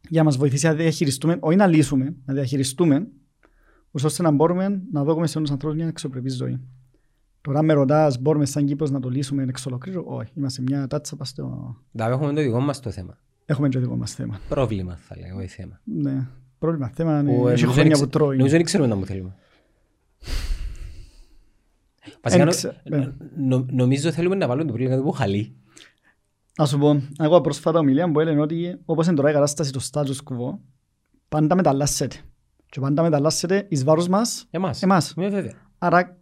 [0.09, 3.07] για να μας βοηθήσει να διαχειριστούμε, όχι να λύσουμε, να διαχειριστούμε
[3.87, 6.59] ούτως ώστε να μπορούμε να δώσουμε σε όλους τους ανθρώπους μια αξιοπρεπή ζωή.
[7.41, 10.31] Τώρα με ρωτάς μπορούμε σαν Κύπρος να το λύσουμε εξ ολοκλήρου, όχι.
[10.35, 11.75] Είμαστε μια τάτσα πας στο...
[11.91, 13.17] Δηλαδή έχουμε το δικό μας το θέμα.
[13.45, 14.39] Έχουμε και δικό μας θέμα.
[14.49, 15.79] Πρόβλημα θα λέγω, όχι θέμα.
[15.83, 16.27] Ναι.
[16.59, 17.31] Πρόβλημα, θέμα, Που, ναι.
[17.31, 18.37] ε, έχει νομίζω χρόνια δεν που τρώει.
[18.37, 19.35] Νομίζω δεν ξέρουμε να μου θέλουμε.
[22.21, 23.11] Βασικά, νο- ξε- ναι.
[23.37, 25.53] νο- νομίζω θέλουμε να βάλουμε το πρόβλημα του χαλί.
[26.57, 29.79] Να σου πω, εγώ πρόσφατα ομιλία που έλεγε ότι όπως είναι τώρα η κατάσταση το
[29.91, 30.57] status quo,
[31.29, 32.15] πάντα μεταλλάσσεται.
[32.69, 34.81] Και πάντα μεταλλάσσεται εις βάρος μας, Εμάς.
[34.83, 35.13] εμάς.
[35.17, 35.53] Είμαι βέβαια.
[35.77, 36.17] Άρα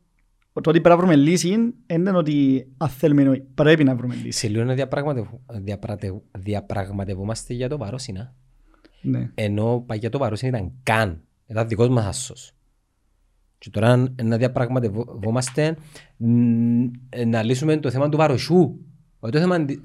[0.61, 1.49] το ότι πρέπει να βρούμε λύση
[1.85, 4.39] δεν είναι ότι αν θέλουμε εννοεί, πρέπει να βρούμε λύση.
[4.39, 8.33] Σε λίγο να διαπραγματευ- διαπρατε- διαπραγματευόμαστε για το Βαρόσινα.
[9.01, 9.31] Ναι.
[9.35, 11.21] Ενώ παγιά το Βαρόσινα ήταν καν.
[11.47, 12.51] Ήταν δικός μας άσος.
[13.57, 15.77] Και τώρα να διαπραγματευόμαστε
[16.17, 16.83] μ,
[17.27, 18.85] να λύσουμε το θέμα του Βαροσιού.
[19.19, 19.77] Όχι το θέμα τη-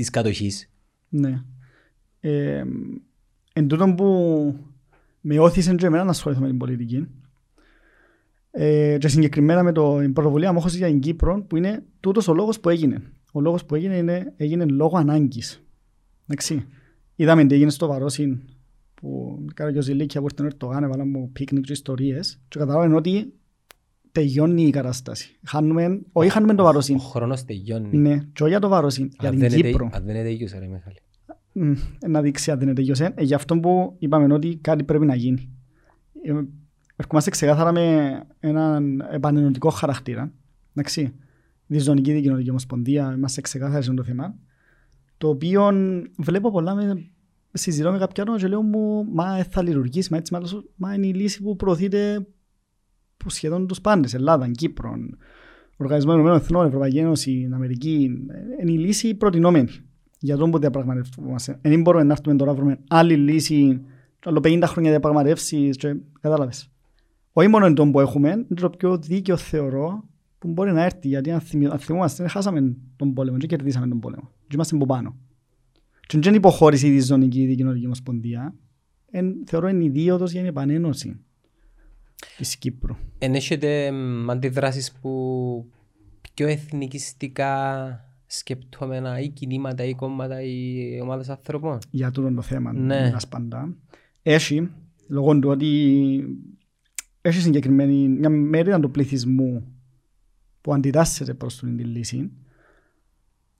[0.00, 0.70] της κατοχής.
[1.08, 1.42] ναι.
[2.20, 2.64] Ε,
[3.52, 4.56] εν τούτον που
[5.20, 7.08] με όθησε και εμένα να ασχοληθώ με την πολιτική
[8.50, 12.34] ε, και συγκεκριμένα με το η πρωτοβουλία μόχωση για την Κύπρο που είναι τούτος ο
[12.34, 13.02] λόγος που έγινε.
[13.32, 15.62] Ο λόγος που έγινε είναι, έγινε λόγω ανάγκης.
[16.26, 16.66] Εντάξει.
[17.16, 18.40] Είδαμε τι έγινε στο Βαρόσιν
[18.94, 22.58] που κάνω και ο Ζηλίκια που ήρθε ο Ερτογάν έβαλαν μου πίκνικ και ιστορίες και
[22.58, 23.32] καταλάβαινε ότι
[24.12, 25.38] τελειώνει η κατάσταση.
[25.46, 27.00] Χάνουμε, όχι χάνουμε το Ο Βαρόσιν.
[27.00, 27.96] χρόνος τελειώνει.
[27.98, 29.84] Ναι, και όχι για το Βαρόσιν, για Αν την δεν είναι Κύπρο.
[29.84, 30.96] τε- αν δεν είναι τέλειος, ρε Μιχάλη.
[31.52, 31.72] Μμ,
[32.08, 33.12] να δείξει αν δεν είναι τελειωσέ.
[33.14, 35.48] Ε, γι' αυτό που είπαμε ότι κάτι πρέπει να γίνει.
[36.22, 36.32] Ε,
[36.96, 40.32] Ερχόμαστε ξεκάθαρα με έναν επανενωτικό χαρακτήρα.
[40.74, 41.12] Εντάξει.
[41.66, 44.34] Διζωνική δικοινωνική ομοσπονδία, είμαστε ξεκάθαροι σε αυτό το θέμα.
[45.18, 45.70] Το οποίο
[46.18, 47.10] βλέπω πολλά με,
[47.52, 50.94] συζητώ με κάποιον και λέω μου μα ε, θα λειτουργήσει, μα έτσι, μα, άλλο, μα
[50.94, 52.26] είναι η λύση που προωθείται από
[53.28, 54.94] σχεδόν τους πάντες, Ελλάδα, Κύπρο,
[55.76, 59.68] Οργανισμός Ηνωμένων Εθνών, Ευρωπαϊκή Ένωση, Αμερική, ε, είναι η λύση προτινόμενη
[60.18, 61.58] για τον που διαπραγματευόμαστε.
[61.62, 63.80] Δεν μπορούμε να έρθουμε τώρα να βρούμε άλλη λύση,
[64.24, 66.70] άλλο 50 χρόνια διαπραγματεύσεις και κατάλαβες.
[67.32, 70.04] Όχι μόνο εν τον που έχουμε, είναι το πιο δίκαιο θεωρώ
[70.38, 74.00] που μπορεί να έρθει, γιατί αν, θυμι, αν θυμόμαστε, χάσαμε τον πόλεμο και κερδίσαμε τον
[74.00, 74.30] πόλεμο.
[74.40, 75.16] Και είμαστε από πάνω.
[76.06, 78.54] Και δεν είναι υποχώρηση η διζωνική δικοινωνική ομοσπονδία,
[79.10, 81.20] εν, θεωρώ είναι η δίωδος για την επανένωση
[82.36, 82.96] της Κύπρου.
[83.18, 85.72] Εν έχετε μ, αντιδράσεις που
[86.34, 93.00] πιο εθνικιστικά σκεπτόμενα ή κινήματα ή κόμματα ή ομάδες ανθρώπων; για τούτο το θέμα Ναι.
[93.00, 93.12] ναι.
[93.28, 93.74] πάντα.
[94.22, 94.70] Έχει,
[95.08, 95.68] λόγω του ότι
[97.20, 99.64] έχει συγκεκριμένη μια μέρη του πληθυσμού
[100.60, 102.30] που αντιτάσσεται προς την λύση,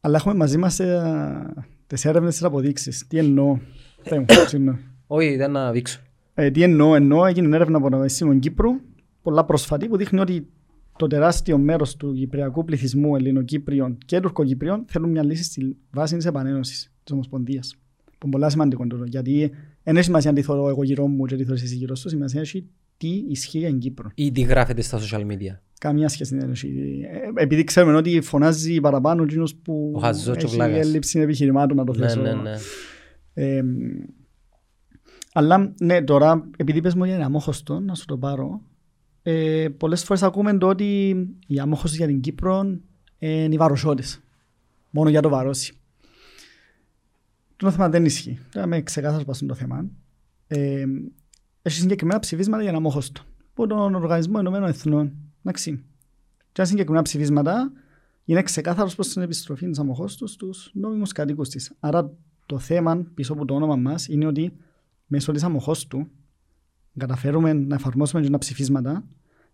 [0.00, 1.54] αλλά έχουμε μαζί μας ε,
[1.86, 3.06] τις έρευνες τις αποδείξεις.
[3.06, 3.58] Τι εννοώ;
[4.02, 4.78] Θεέ μου, συγγνώμη.
[5.06, 6.00] Όχι, ήταν να δείξω.
[6.34, 8.70] Ε, τι εννοώ, εννοώ έγινε έρευνα από το Πανεπιστήμιο Κύπρου,
[9.22, 10.46] πολλά πρόσφατη, που δείχνει ότι
[10.98, 16.26] το τεράστιο μέρος του κυπριακού πληθυσμού Ελληνοκύπριων και Τουρκοκυπριών θέλουν μια λύση στη βάση της
[16.26, 17.74] επανένωσης της Ομοσπονδίας.
[18.04, 19.04] Που είναι πολλά σημαντικό τούτο.
[19.04, 19.50] Γιατί
[19.82, 22.08] δεν έχει σημασία αν τι θεωρώ εγώ γύρω μου και τι θεωρείς εσύ γύρω σου,
[22.08, 22.66] σημασία έχει
[22.96, 24.10] τι ισχύει για την Κύπρο.
[24.14, 25.58] Ή τι γράφετε στα social media.
[25.80, 26.68] Καμία σχέση δεν έχει.
[27.36, 30.78] Ε, Επειδή ξέρουμε ότι φωνάζει παραπάνω εκείνος που Ο χαζός και ο έχει βλάκας.
[30.86, 32.20] έλλειψη επιχειρημάτων να το Ναι, θέσω.
[32.20, 32.52] ναι, ναι.
[33.34, 33.62] Ε,
[35.32, 38.60] αλλά ναι, τώρα, επειδή πες μου για είναι αμόχωστο, να σου το πάρω,
[39.22, 41.08] ε, πολλές φορές ακούμε το ότι
[41.46, 42.78] η αμόχωστος για την Κύπρο
[43.18, 44.20] ε, είναι οι βαροσότες.
[44.90, 45.74] Μόνο για το βαρόσι.
[47.56, 48.38] Το θέμα δεν ισχύει.
[48.52, 49.90] Τώρα με ξεκάθαρο πας το θέμα.
[50.46, 50.84] Ε,
[51.62, 53.22] έχει συγκεκριμένα ψηφίσματα για αμόχωστο.
[53.50, 55.12] Από τον Οργανισμό Ενωμένων Εθνών.
[55.42, 55.84] Εντάξει.
[56.52, 57.72] Και αν συγκεκριμένα ψηφίσματα
[58.24, 61.72] είναι ξεκάθαρος προς την επιστροφή της αμοχώστου στους νόμιμους κατοίκους της.
[61.80, 62.12] Άρα
[62.46, 64.52] το θέμα πίσω από το όνομα μας είναι ότι
[65.10, 66.06] μέσω της αμοχώστου
[66.96, 69.04] καταφέρουμε να εφαρμόσουμε και ένα ψηφίσματα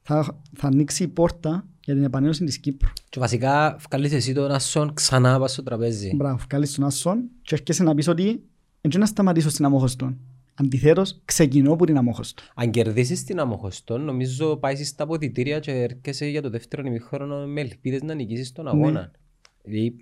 [0.03, 2.89] θα, θα ανοίξει η πόρτα για την επανένωση της Κύπρου.
[3.09, 6.15] Και βασικά βγάλεις εσύ τον Άσον ξανά πας στο τραπέζι.
[6.15, 8.43] Μπράβο, καλείς τον Άσον και έρχεσαι να πεις ότι
[8.81, 10.19] έτσι να σταματήσω στην Αμόχωστον.
[10.55, 12.43] Αντιθέτως, ξεκινώ από την Αμόχωστο.
[12.55, 17.61] Αν κερδίσεις την Αμοχωστό, νομίζω πάεις στα αποδητήρια και έρχεσαι για το δεύτερο ημίχρονο με
[17.61, 18.89] ελπίδες να νικήσεις τον αγώνα.
[18.89, 19.11] Δηλαδή,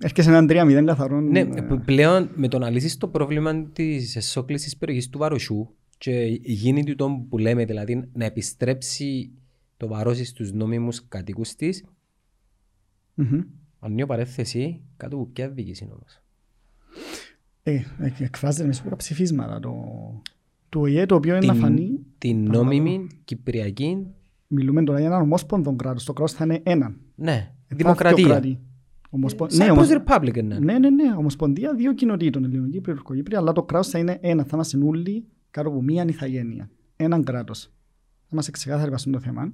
[0.01, 1.21] Έρχεσαι έναν 3-0 καθαρό.
[1.21, 5.75] Ναι, ε, π- πλέον με το να λύσεις το πρόβλημα της εσόκλησης περιοχής του βαροσιού
[5.99, 9.31] και γίνει του τον που λέμε, δηλαδή να επιστρέψει
[9.77, 11.85] το βαρόσι στους νόμιμους κατοίκους της,
[13.15, 13.41] μμμ.
[13.79, 16.23] ανοίγω παρέθεση, κάτω που ποια διοίκηση είναι όμως.
[17.63, 19.75] Ε, εκ- εκφράζεται μέσα από τα ψηφίσματα το,
[20.69, 21.99] του ΟΗΕ, το οποίο είναι να φανεί.
[22.19, 24.07] την νόμιμη Κυπριακή,
[24.47, 26.05] Μιλούμε τώρα για έναν ομόσπονδο κράτος.
[26.05, 26.89] Το κράτος θα είναι ένα.
[27.15, 28.25] ναι, Θα είναι δύο δημοκρατία.
[29.21, 29.35] Κράτη.
[29.35, 29.45] Ομοσπο...
[29.45, 29.89] Ναι, Σαν ομοσ...
[29.91, 30.59] Republic είναι.
[30.59, 34.43] ναι, ναι, ναι, ομοσπονδία δύο κοινοτήτων, Ελληνοκύπρια, Τουρκοκύπρια, αλλά το κράτος θα είναι ένα.
[34.43, 36.71] Θα είμαστε όλοι κάτω από μία ηθαγένεια.
[36.97, 37.63] Έναν κράτος.
[38.21, 39.53] Θα είμαστε ξεκάθαροι πάνω στο θέμα.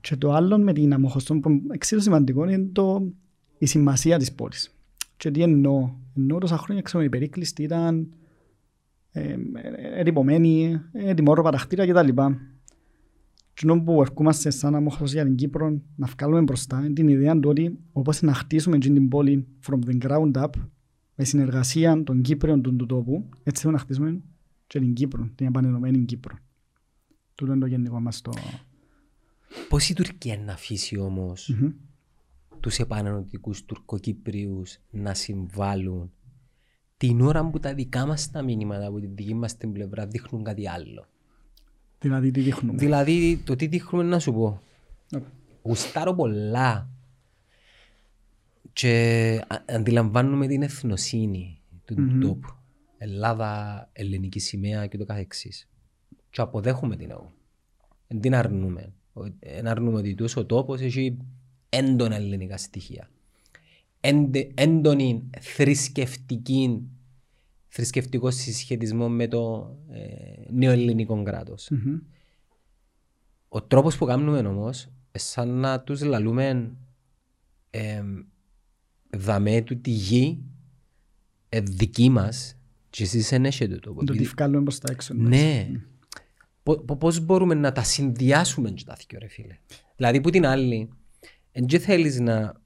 [0.00, 3.12] Και το άλλο με την αμοχωστό που είναι εξίσου σημαντικό είναι το,
[3.58, 4.74] η σημασία της πόλης.
[5.16, 5.90] Και τι εννοώ.
[6.16, 8.12] Εννοώ τόσα χρόνια ξέρουμε η περίκλειστη ήταν
[9.12, 9.38] ε, ε,
[10.00, 12.22] ερημωμένη, ετοιμόρο παραχτήρα κτλ.
[13.62, 17.40] Και ενώ που ερχόμαστε σαν αμόχωστος για την Κύπρο να βγάλουμε μπροστά είναι την ιδέα
[17.40, 20.48] του ότι όπως να χτίσουμε την την πόλη from the ground up
[21.14, 24.20] με συνεργασία των Κύπριων του, του τόπου έτσι θέλουμε να χτίσουμε
[24.66, 26.36] και την Κύπρο, την επανενωμένη Κύπρο.
[27.34, 28.32] Τούτο είναι το γενικό μας το...
[29.68, 31.72] Πώς η Τουρκία να αφήσει όμως Μμμ.
[32.60, 36.12] τους επανενωτικούς Τουρκοκύπριους να συμβάλλουν;
[36.96, 40.42] Την ώρα που τα δικά μας τα μήνυματα από τη δική μας την πλευρά δείχνουν
[40.42, 41.06] κάτι άλλο.
[42.02, 42.78] Δηλαδή τι δείχνουμε.
[42.78, 44.60] Δηλαδή το τι δείχνουμε να σου πω.
[45.10, 45.20] Ναι.
[45.62, 46.88] Γουστάρω πολλά
[48.72, 48.90] και
[49.48, 52.20] α- αντιλαμβάνουμε την εθνοσύνη του Μμμ.
[52.20, 52.48] τόπου.
[52.98, 55.68] Ελλάδα, ελληνική σημαία και το καθεξής.
[56.30, 57.32] Και αποδέχουμε την εγώ.
[58.08, 58.92] Δεν την αρνούμε.
[59.40, 61.16] Δεν αρνούμε ότι τόσο ο τόπος έχει
[61.68, 63.10] έντονα ελληνικά στοιχεία.
[64.00, 66.80] Έντε- Έντονη θρησκευτική
[67.74, 70.00] θρησκευτικό συσχετισμό με το ε,
[70.50, 71.68] νεοελληνικό κράτος.
[71.70, 71.98] Μμμ.
[73.48, 76.72] Ο τρόπος που κάνουμε όμως, ε, σαν να τους λαλούμε
[77.70, 78.02] ε,
[79.10, 80.42] δαμέ του τη γη
[81.48, 82.56] ε, δική μας
[82.90, 85.14] και εσείς δεν έχετε το Το τι βγάλουμε προς τα έξω.
[85.14, 85.70] Ναι.
[86.62, 89.58] Πο- πο- Πώς μπορούμε να τα συνδυάσουμε και τα δυο ρε φίλε;
[89.96, 90.88] Δηλαδή που την άλλη,
[91.52, 92.60] δεν θέλεις να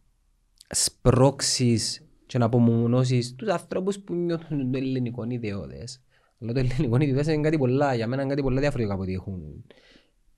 [0.68, 6.00] σπρώξεις και να απομονώσεις τους ανθρώπους που νιώθουν το ελληνικό ιδεώδες.
[6.40, 9.12] Αλλά το ελληνικό ιδεώδες είναι κάτι πολλά, για μένα είναι κάτι πολλά διαφορετικό από ό,τι
[9.12, 9.64] έχουν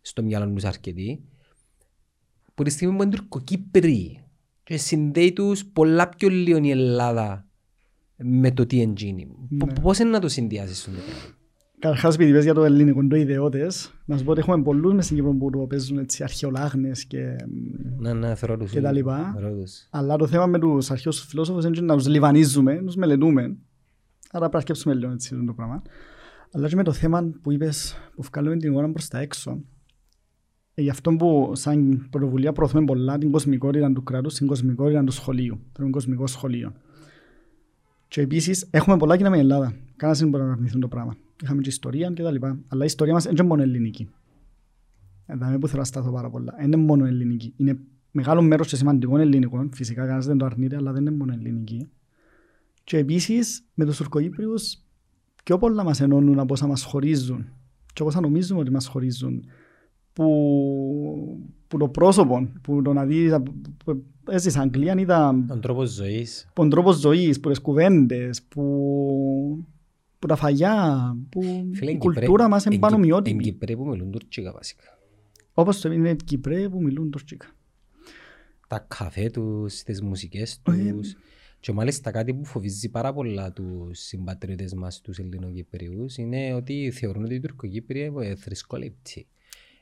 [0.00, 1.24] στο μυαλό τους αρκετοί.
[2.54, 4.24] Που τη στιγμή που είναι Τουρκοκύπροι
[4.64, 7.46] και συνδέει τους πολλά πιο λίγο η Ελλάδα
[8.16, 9.28] με το τι εντζίνει.
[9.48, 9.72] Ναι.
[9.82, 11.37] Πώς είναι να το συνδυάσεις αυτό το πράγμα.
[11.78, 15.04] Καταρχάς επειδή είπες για το ελληνικό, το ιδεώτες, να σου πω ότι έχουμε πολλούς μες
[15.04, 17.36] στην Κύπρο που το παίζουν έτσι αρχαιολάγνες και...
[17.46, 18.70] μ, Ναι, ναι, θεωρώ τους.
[18.70, 19.34] Και τα λοιπά.
[19.38, 19.86] Θεωρώ τους.
[19.90, 23.42] Αλλά το θέμα με τους αρχαίους φιλόσοφους είναι να τους λιβανίζουμε, να τους μελετούμε.
[24.30, 25.82] Άρα πρέπει να σκέψουμε λίγο έτσι το πράγμα.
[26.52, 29.60] Αλλά και με το θέμα που είπες, που βγάλουμε την ώρα προς τα έξω,
[30.74, 35.12] ε, γι' αυτό που σαν πρωτοβουλία προωθούμε πολλά την κοσμικότητα του κράτους, την κοσμικότητα του
[35.12, 36.72] σχολείου, το κοσμικό σχολείο.
[38.08, 39.74] Και επίσης έχουμε πολλά κοινά με την Ελλάδα.
[39.96, 41.16] Κανένας δεν μπορεί να αρνηθούν το πράγμα.
[41.42, 42.58] Είχαμε και ιστορία και τα λοιπά.
[42.68, 44.08] Αλλά η ιστορία μας δεν είναι μόνο ελληνική.
[45.26, 46.54] Εδώ που θέλω να σταθώ πάρα πολλά.
[46.56, 47.52] Δεν είναι μόνο ελληνική.
[47.56, 47.78] Είναι
[48.10, 49.70] μεγάλο μέρος και σημαντικό ελληνικών.
[49.72, 51.88] Φυσικά κανένας δεν το αρνείται, αλλά δεν είναι μόνο ελληνική.
[52.84, 54.78] Και επίσης με τους Τουρκοκύπριους
[55.44, 57.46] πιο πολλά μας ενώνουν από όσα μας χωρίζουν.
[57.92, 59.44] Και όσα νομίζουμε ότι μας χωρίζουν.
[60.12, 63.34] Που, που το πρόσωπο, που το να δεις,
[63.84, 66.44] που έζησα Αγγλία, είδα Τον τρόπο ζωής.
[66.46, 69.66] που τον τρόπο ζωής, που τις κουβέντες, που,
[70.18, 71.40] που τα φαγιά, που
[71.74, 73.42] Φίλε, η εν κουλτούρα Κυπρέ- μας είναι εν πάνω Κυπ- Εν μειότιμη.
[73.42, 74.98] Κυπρέ που μιλούν τουρκικά βασικά.
[75.52, 77.46] Όπως το είναι οι Κυπρέοι που μιλούν τουρκικά.
[78.68, 81.16] Τα καφέ τους, τις μουσικές Ε, τους.
[81.60, 87.24] Και μάλιστα κάτι που φοβίζει πάρα πολλά τους συμπατριώτες μας, τους Ελληνοκυπριούς, είναι ότι θεωρούν
[87.24, 89.26] ότι οι Τουρκοκύπριοι είναι θρησκόληπτοι.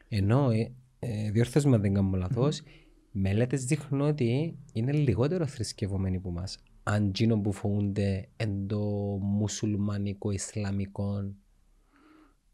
[0.09, 2.63] Ενώ, ε, ε, διόρθως με αν δεν κάνω λάθος,
[3.11, 6.59] μελέτες δείχνουν ότι είναι λιγότερο θρησκευόμενοι που μας.
[6.89, 8.79] Αν γίνον που φοβούνται εν το
[9.23, 11.33] μουσουλμανικό, ισλαμικό.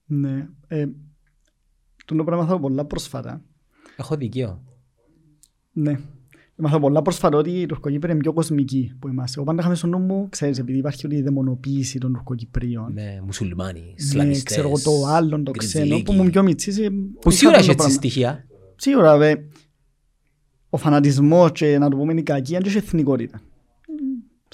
[0.07, 0.49] Ναι.
[0.68, 0.87] Ε,
[2.05, 3.43] το πράγμα θα πω πολλά πρόσφατα.
[3.97, 4.62] Έχω δικαίω.
[5.72, 5.99] Ναι.
[6.57, 9.37] Μάθα πολλά πρόσφατα ότι οι Τουρκοκύπροι είναι πιο κοσμικοί που είμαστε.
[9.37, 12.93] Εγώ πάντα είχαμε στο νου μου, ξέρεις, επειδή υπάρχει όλη η δαιμονοποίηση των Τουρκοκυπρίων.
[12.93, 14.43] Ναι, μουσουλμάνοι, Ναι, Ισλαμιστές.
[14.57, 16.03] ξέρω εγώ το άλλο, το ξένο, γκριτζιλίκοι.
[16.03, 16.78] που ήμουν πιο μητσής.
[16.78, 17.95] ε, Που είχα σίγουρα αυτό έχει το έτσι πράγμα.
[17.95, 18.47] στοιχεία.
[18.76, 19.35] Σίγουρα, βε,
[20.70, 23.41] ο φανατισμός και να το πούμε η κακία και η εθνικότητα.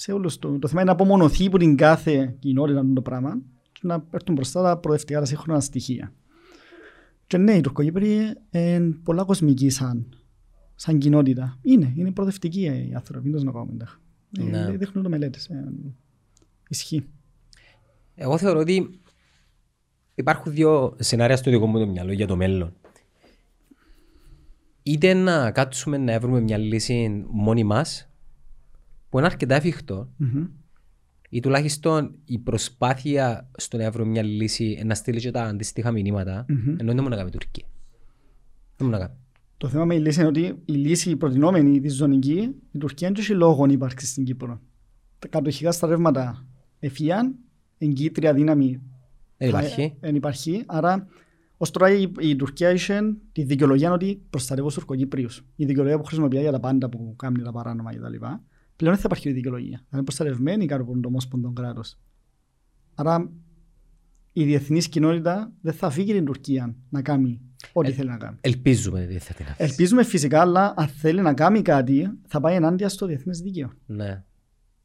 [0.01, 3.41] Σε όλους το, το θέμα είναι να απομονωθεί από την κάθε κοινότητα το πράγμα
[3.73, 6.13] και να έρθουν μπροστά τα προοδευτικά τα σύγχρονα στοιχεία.
[7.27, 10.09] Και ναι, οι Τουρκοκύπροι είναι πολλά κοσμικοί σαν,
[10.75, 11.59] σαν κοινότητα.
[11.63, 13.87] Είναι, είναι προοδευτικοί οι άνθρωποι, δεν το να κάνουμε.
[14.31, 14.59] Ναι.
[14.59, 15.47] Ε, δείχνουν το μελέτες.
[15.47, 15.73] Ε,
[16.69, 17.07] ισχύει.
[18.15, 19.01] Εγώ θεωρώ ότι
[20.15, 22.73] υπάρχουν δύο σενάρια στο δικό μου το μυαλό για το μέλλον.
[24.83, 28.08] Είτε να κάτσουμε να βρούμε μια λύση μόνοι μας,
[29.09, 30.47] που είναι αρκετά εφικτό, Μμμ.
[31.29, 36.45] ή τουλάχιστον η προσπάθεια στο να βρούμε μια λύση να στείλει και τα αντίστοιχα μηνύματα,
[36.49, 36.69] Μμμ.
[36.79, 37.67] ενώ δεν μου να κάνει η Τουρκία.
[38.77, 39.13] Δεν μου να κάνει.
[39.57, 43.09] Το θέμα με η λύση είναι ότι η λύση η προτινόμενη τη ζωνική, η Τουρκία
[43.09, 44.61] δεν έχει λόγο να υπάρξει στην Κύπρο.
[45.19, 46.47] Τα κατοχικά στρατεύματα
[46.79, 47.35] εφίαν,
[47.79, 48.81] εγκύτρια δύναμη
[49.37, 49.95] Δεν υπάρχει.
[50.01, 50.63] δεν υπάρχει.
[50.67, 51.07] Άρα,
[51.57, 53.01] ως τώρα η, η Τουρκία είχε
[53.33, 55.45] τη δικαιολογία ότι προστατεύω στου Τουρκοκύπριους.
[55.57, 58.25] Η δικαιολογία που χρησιμοποιεί για τα πάντα που κάνει τα παράνομα κτλ.
[58.79, 59.79] Πλέον δεν θα υπάρχει η δικαιολογία.
[59.79, 61.99] Θα είναι προστατευμένη κάτω από το Ομόσπονδο κράτος.
[62.95, 63.31] Άρα,
[64.33, 67.41] η διεθνής κοινότητα δεν θα αφήγει την Τουρκία να κάνει
[67.73, 68.37] ό,τι Ε, θέλει να κάνει.
[68.41, 69.63] Ελπίζουμε ότι θα την αφήσει.
[69.71, 73.73] Ελπίζουμε φυσικά, αλλά αν θέλει να κάνει κάτι, θα πάει ενάντια στο διεθνές δίκαιο.
[73.87, 74.25] Ναι.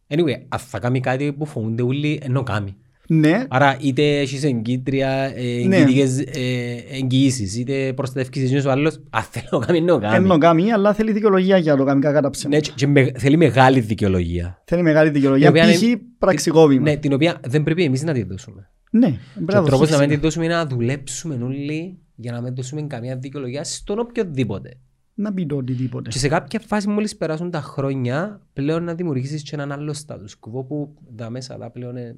[0.08, 2.76] Anyway, αν θα κάνει κάτι που φοβούνται όλοι, ενώ κάνει.
[3.20, 5.76] Ναι, Άρα είτε έχεις εγκύτρια, ε, Ναι.
[5.78, 10.16] εγκύτικες ε, εγγυήσεις, είτε προστατεύκεις εσύ ο άλλος, αν θέλει να κάνει, ενώ κάνει.
[10.16, 12.56] ενώ κάνει, αλλά θέλει δικαιολογία για το κάνει κατά ψέμα.
[12.56, 14.62] Ναι, και- και με- θέλει μεγάλη δικαιολογία.
[14.66, 15.46] Θέλει μεγάλη δικαιολογία.
[15.46, 15.82] Η οποία Π.χ.
[15.82, 16.82] είναι- πραξικόπημα.
[16.82, 18.68] Ναι, την οποία δεν πρέπει εμείς να τη δώσουμε.
[18.92, 20.22] Ναι, Και πρέπει να ο τρόπος δοθεί να μην τη φυσικά.
[20.28, 24.70] δώσουμε είναι να δουλέψουμε όλοι για να μην δώσουμε καμία δικαιολογία στον οποιοδήποτε.
[25.16, 26.10] Να πει το οτιδήποτε.
[26.10, 30.50] Και σε κάποια φάση μόλις περάσουν τα χρόνια πλέον να δημιουργήσεις και έναν άλλο status
[30.50, 32.16] quo που τα μέσα αλλά πλέον ε,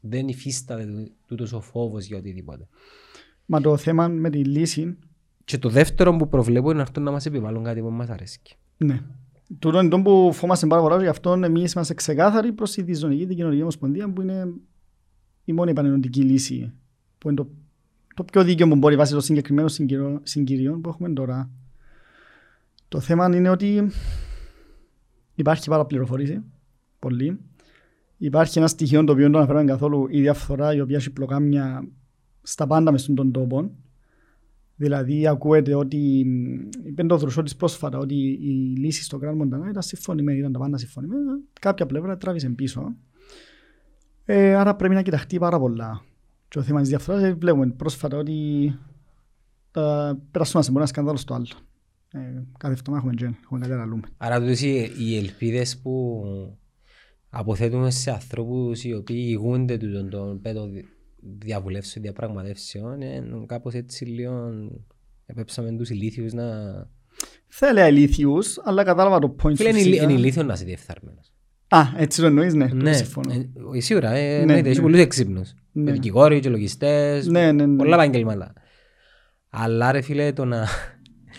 [0.00, 2.66] δεν υφίσταται τού- τούτος ο φόβος για οτιδήποτε.
[3.46, 4.96] Μα το θέμα με τη λύση,
[5.44, 8.40] Και το δεύτερο που προβλέπω είναι να έρθουν να μας επιβάλλουν κάτι που μας αρέσει.
[8.76, 9.00] ναι.
[9.58, 13.24] Τούτο είναι το που φόμαστε πάρα πολλά, γι' αυτό εμείς είμαστε ξεκάθαροι προς τη διζωνική
[13.24, 14.52] δικαιολογική ομοσπονδία που είναι
[15.44, 16.72] η μόνη επανενωτική λύση
[17.18, 17.48] που είναι το,
[18.14, 21.50] το πιο δίκαιο που μπορεί βάσει των συγκεκριμένων συγκυρω- συγκυριών που έχουμε τώρα.
[22.88, 23.90] Το θέμα είναι ότι
[25.34, 26.42] υπάρχει παραπληροφορήση,
[26.98, 27.38] πολύ.
[28.18, 31.88] Υπάρχει ένα στοιχείο το οποίο δεν το αναφέραμε καθόλου, η διαφθορά η οποία έχει πλοκάμια
[32.42, 33.70] στα πάντα μες στον τόπο.
[34.76, 36.26] Δηλαδή ακούεται ότι
[36.84, 40.76] είπε το Δρουσότης πρόσφατα ότι η λύση στο Grand Montana ήταν συμφωνημένη, ήταν τα πάντα
[40.76, 41.38] συμφωνημένα.
[41.60, 42.96] Κάποια πλευρά τράβησε πίσω.
[44.24, 46.02] Ε, άρα πρέπει να κοιταχτεί πάρα πολλά.
[46.48, 48.78] Και το θέμα της διαφθοράς ε, βλέπουμε πρόσφατα ότι
[49.70, 51.46] τα περασούμε σε ένα σκανδάλο στο άλλο.
[52.12, 52.18] Ε,
[52.58, 54.02] κάθε εβδομάδα έχουμε τζεν, έχουμε κάτι να λούμε.
[54.16, 56.22] Άρα τούτες οι, οι ελπίδες που
[57.30, 60.84] αποθέτουμε σε ανθρώπους οι οποίοι ηγούνται του τον, τον πέτο δι-
[61.38, 64.50] διαβουλεύσεων, διαπραγματεύσεων, ε, κάπως έτσι λίγο
[65.26, 66.44] επέψαμε τους ηλίθιους να...
[67.48, 70.02] Θα έλεγα ηλίθιους, αλλά κατάλαβα το point Φίλε, σου είναι ηλί- φυσικά.
[70.10, 71.32] είναι ηλίθιο να είσαι διεφθαρμένος.
[71.68, 72.92] Α, έτσι το εννοείς, ναι, Ναι, ναι.
[72.92, 73.32] συμφωνώ.
[73.32, 74.82] ε, ε, σίγουρα, ε, Ναι, εννοείται, έχει ναι.
[74.82, 75.54] πολλούς έξυπνους.
[75.72, 75.92] Ναι.
[75.92, 77.76] Δικηγόροι και λογιστές, Ναι, ναι, ναι.
[77.76, 78.52] πολλά επαγγελμάτα.
[79.48, 80.66] Αλλά ρε φίλε, το να...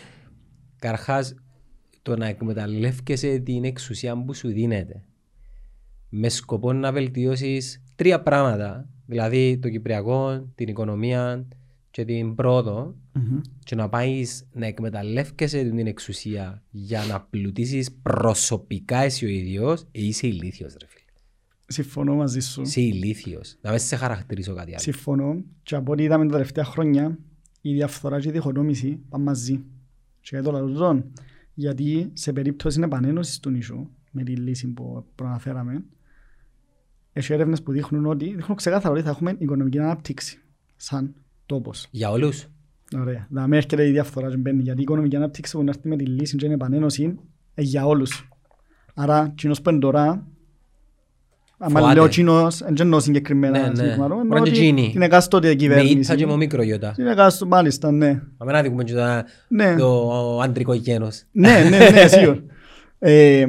[0.80, 1.34] Καρχάς,
[2.02, 5.04] το να εκμεταλλεύκεσαι την εξουσία που σου δίνεται
[6.10, 11.48] με σκοπό να βελτιώσεις τρία πράγματα, δηλαδή το Κυπριακό, την οικονομία
[11.92, 13.40] και την πρόοδο Μμμ.
[13.64, 19.88] και να πάεις να εκμεταλλεύκεσαι την εξουσία για να πλουτίσεις προσωπικά εσύ ο ίδιος, ε,
[19.92, 21.04] είσαι ηλίθιος ρε φίλε.
[21.68, 22.62] Συμφωνώ μαζί σου.
[22.62, 23.58] Είσαι ηλίθιος.
[23.62, 24.80] Να μην σε χαρακτηρίσω κάτι άλλο.
[24.80, 25.44] Συμφωνώ.
[25.64, 27.18] Και από ό,τι είδαμε τα τελευταία χρόνια,
[27.62, 29.64] η διαφθορά και η διχοτόμηση πάνε μαζί.
[30.22, 31.04] Και για το λαό τούτο,
[31.54, 35.84] γιατί σε περίπτωση επανένωσης του νησού, με τη λύση που προαναφέραμε,
[37.20, 40.40] έχει έρευνες που δείχνουν ότι, δείχνουν ξεκάθαρα ότι θα έχουμε οικονομική ανάπτυξη
[40.76, 41.16] σαν
[41.46, 41.88] τόπος.
[41.92, 42.46] Για όλους.
[43.00, 43.28] Ωραία.
[43.30, 45.96] Να μην έρχεται η διαφθορά και μπαίνει, γιατί η οικονομική ανάπτυξη που να έρθει με
[45.96, 47.16] τη λύση και την επανένωση είναι
[47.56, 48.28] για όλους.
[48.94, 50.28] Άρα, κοινός που είναι τώρα,
[51.58, 52.00] άμα Φοβάται.
[52.00, 53.76] λέω κοινός, δεν εννοώ συγκεκριμένα Ναι, ναι.
[53.76, 54.92] συγκεκριμένο, Μπορεί εννοώ να ότι είναι εκείνη.
[54.92, 55.94] την εκάστοτε Με κυβέρνηση.
[55.98, 56.92] ήττα και με μικρό γιώτα.
[56.92, 58.22] Την εκάστοτε, μάλιστα, ναι.
[58.38, 61.24] Πάμε να δούμε και το- Ναι, το αντρικό γένος.
[61.32, 62.40] ναι, ναι, ναι, σίγουρα.
[63.00, 63.46] Ε,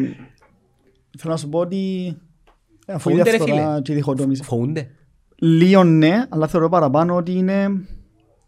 [1.18, 2.30] Θέλω να σου πω ότι αφού η
[2.98, 3.80] Φοβούνται, ρε διαφθορά φίλε.
[3.82, 4.42] και η διχοτόμηση.
[4.42, 4.90] Φοβούνται.
[5.36, 7.68] Λίγο ναι, αλλά θεωρώ παραπάνω ότι είναι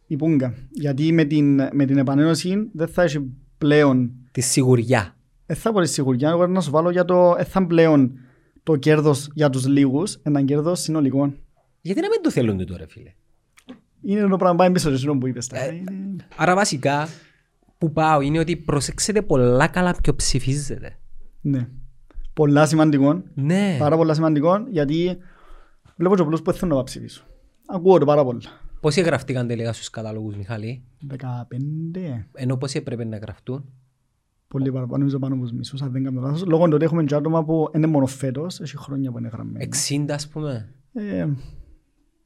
[0.06, 0.54] η πούγκα.
[0.70, 5.16] Γιατί με την, με την επανένωση δεν θα έχει πλέον Τη σιγουριά.
[5.46, 8.12] Δεν θα μπορείς σιγουριά, εγώ να σου βάλω για το δεν θα πλέον
[8.62, 11.32] το κέρδος για τους λίγους, ένα κέρδος συνολικό.
[11.80, 13.12] Γιατί να μην το θέλουν τώρα φίλε;
[14.02, 15.46] Είναι το πράγμα πάει πίσω σε που είπες.
[15.46, 15.72] Ε, τώρα.
[15.72, 17.08] Είναι- Άρα βασικά
[17.78, 20.98] που πάω είναι ότι προσέξτε πολλά καλά ποιο ψηφίζετε.
[21.40, 21.68] Ναι.
[22.34, 23.76] Πολλά σημαντικό, Ναι.
[23.78, 25.16] πάρα πολλά σημαντικό, γιατί
[25.96, 27.24] βλέπω και πολλούς που θέλουν να πάω ψηφίσω.
[27.66, 28.40] Ακούω το πάρα πολλά.
[28.80, 33.72] Πόσοι γραφτήκαν τελικά στους καταλόγους Μιχάλη, 15, ενώ πόσοι έπρεπε να γραφτούν;
[34.48, 36.44] πολύ παραπάνω, νομίζω πάνω από τους μισούς, αν δεν κάνω λάθος.
[36.44, 39.64] Λόγω του ότι έχουμε και άτομα που είναι μόνο φέτος, έχει χρόνια που είναι γραμμένα.
[39.64, 40.68] 60 ας πούμε.
[40.92, 41.26] Ε,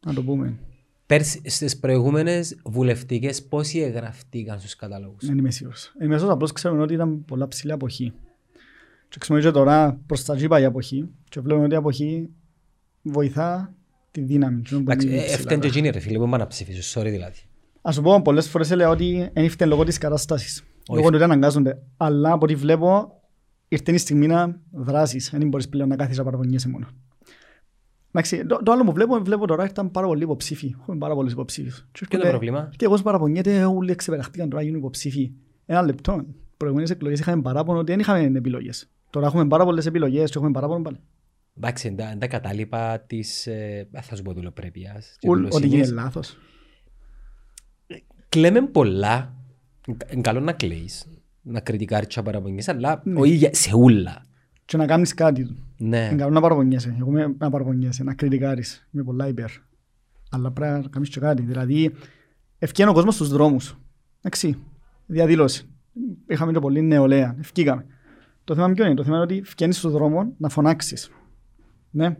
[0.06, 0.58] να το πούμε,
[1.06, 5.92] Πέρσι, στις προηγούμενες βουλευτικές πόσοι εγγραφτήκαν στους καταλόγους; δεν είμαι σίγουρος.
[6.00, 8.12] Είμαι σίγουρος, απλώς ξέρουμε ότι ήταν πολλά ψηλή αποχή.
[9.08, 12.28] Και ξέρουμε και τώρα προς τα τζίπα η αποχή και βλέπουμε ότι η αποχή
[13.02, 13.74] βοηθά
[14.10, 14.60] τη δύναμη.
[14.60, 15.34] εκείνο που Εντάξει, είναι ε, ψηλά.
[15.34, 17.38] Έφτανε και εκείνοι ρε φίλε που πάνε να ψηφίσουν, sorry δηλαδή.
[17.82, 20.60] Ας σου πω, πολλές φορές έλεγα ότι δεν ήρθε λόγω της κατάστασης.
[20.60, 20.98] Όχι.
[20.98, 21.82] Λόγω του ότι αναγκάζονται.
[21.96, 23.20] Αλλά από ό,τι βλέπω,
[23.68, 25.30] ήρθε η στιγμή να δράσεις.
[25.30, 26.86] Δεν μπορείς πλέον να κάθεις να παραπονιέσαι μόνο.
[28.08, 30.74] Εντάξει, το, το άλλο που βλέπω, βλέπω τώρα ήταν πάρα πολλοί υποψήφοι.
[30.80, 31.86] Έχουμε πάρα πολλούς υποψήφιους.
[31.92, 35.32] Και Ποιο είναι το πρόβλημα; Και εγώ παραπονιέται, όλοι ξεπεραχτήκαν τώρα γίνουν υποψήφοι.
[35.66, 36.24] Ένα λεπτό.
[36.56, 38.90] Προηγούμενες εκλογές είχαμε παράπονο ότι δεν είχαμε επιλογές.
[39.10, 40.96] Τώρα έχουμε πάρα πολλές επιλογές και έχουμε παράπονο πάλι.
[41.56, 45.16] Εντάξει, είναι τα- είναι τα κατάλοιπα της, ε, δεν θα σου πω δουλοπρέπειας.
[45.18, 45.74] και Ουλ- Ότι δουλοσύνης.
[45.74, 46.38] γίνεται λάθος.
[48.28, 49.34] Κλαίμε πολλά.
[50.12, 51.06] Είναι καλό να κλαίεις,
[51.42, 53.20] να κριτικάρεις και να παραπονιέσαι, αλλά Ναι.
[53.20, 54.22] όχι για- σε ούλα.
[54.64, 55.56] Και να κάνεις κάτι.
[55.78, 56.08] Ναι.
[56.10, 56.96] Είναι καλό να παραπονιέσαι.
[57.00, 58.88] Εγώ είμαι να παραπονιέσαι, να κριτικάρεις.
[58.92, 59.50] Είμαι πολλά υπέρ.
[60.30, 61.42] Αλλά πρέπει να κάνεις και κάτι.
[61.42, 61.92] Δηλαδή,
[62.58, 63.78] ευκαιρία ο κόσμος στους δρόμους.
[64.18, 64.58] Εντάξει,
[65.06, 65.68] διαδήλωση.
[66.28, 67.36] Είχαμε και πολύ νεολαία.
[67.38, 67.86] Ευκήκαμε.
[68.46, 71.10] Το θέμα ποιο είναι; Το θέμα είναι ότι ευκαιρίες στον δρόμο να φωνάξεις.
[71.90, 72.16] Ναι.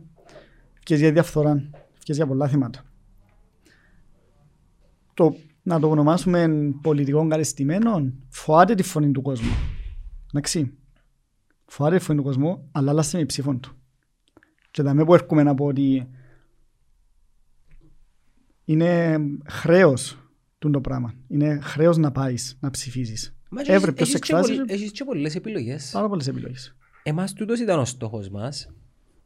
[0.74, 1.50] Ευκαιρίες για διαφθορά.
[1.50, 2.84] Ευκαιρίες για πολλά θέματα.
[5.14, 6.48] Το, να το ονομάσουμε
[6.82, 9.52] πολιτικών καλεστημένων, φοάται τη φωνή του κόσμου.
[10.28, 10.78] Εντάξει.
[11.66, 13.76] Φοάται τη φωνή του κόσμου, αλλά άλλασε με ψήφων του.
[14.70, 16.08] Και δαμε που έρχομαι να πω ότι
[18.64, 20.18] είναι χρέος
[20.58, 21.14] του το πράγμα.
[21.28, 23.35] Είναι χρέος να πάεις, να ψηφίσεις.
[23.56, 25.90] Μα και Έβρε έχεις- ποιος σε έχεις και εκφράζει; πολλ- Έχεις και πολλές επιλογές.
[25.92, 26.76] Πάρα πολλές επιλογές.
[27.02, 28.68] Εμάς τούτος ήταν ο στόχος μας.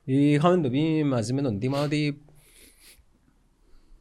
[0.05, 2.23] Είχαμε το πει μαζί με τον Τίμα ότι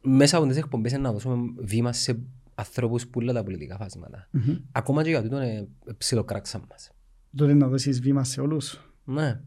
[0.02, 2.18] μέσα από τις εκπομπές είναι να δώσουμε βήμα σε
[2.54, 4.28] ανθρώπους που όλα τα πολιτικά φάσματα.
[4.30, 4.56] Μμμ.
[4.72, 6.90] Ακόμα και για τούτο είναι ψιλοκράξαν μας.
[7.36, 8.80] Τότε να δώσεις βήμα σε όλους.
[9.04, 9.40] Ναι.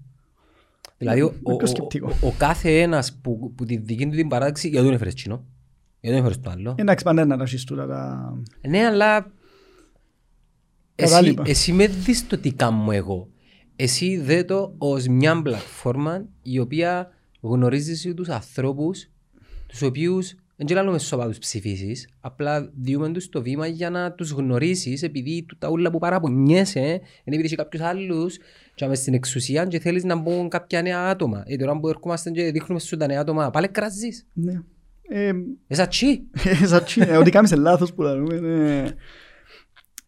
[0.97, 2.11] Δηλαδή ο, Με ο, πιο ο, σκεπτικό.
[2.21, 5.45] ο, ο κάθε ένας που, που τη δική του την παράδειξη γιατί δεν έφερες κοινό.
[5.99, 6.75] Γιατί δεν έφερες το άλλο.
[6.77, 8.33] Εντάξει πάντα να ρашεις τούτα τα...
[8.69, 9.31] Ναι, αλλά
[10.95, 11.43] εσύ, Κατάλοιπα.
[11.47, 13.27] εσύ με δεις το τι κάνω εγώ.
[13.75, 17.09] Εσύ δε το ως μια πλατφόρμα η οποία
[17.41, 19.09] γνωρίζεις τους ανθρώπους
[19.67, 24.31] τους οποίους δεν ξέρουμε σώπα τους ψηφίσεις απλά διούμε τους το βήμα για να τους
[24.31, 28.37] γνωρίσεις επειδή του τα ούλα που παραπονιέσαι είναι επειδή έχει κάποιους άλλους
[28.75, 31.43] και μες στην εξουσία και θέλεις να μπουν κάποια νέα άτομα.
[31.45, 34.27] Ε, τώρα που έρχομαστε και δείχνουμε σου τα νέα άτομα πάλι κράζεις.
[34.33, 34.61] Ναι.
[35.09, 35.31] Ε,
[35.67, 36.21] Εσά τσι.
[36.63, 38.83] Εσάτσι, ε, ότι κάνεις λάθος που λαλούμε.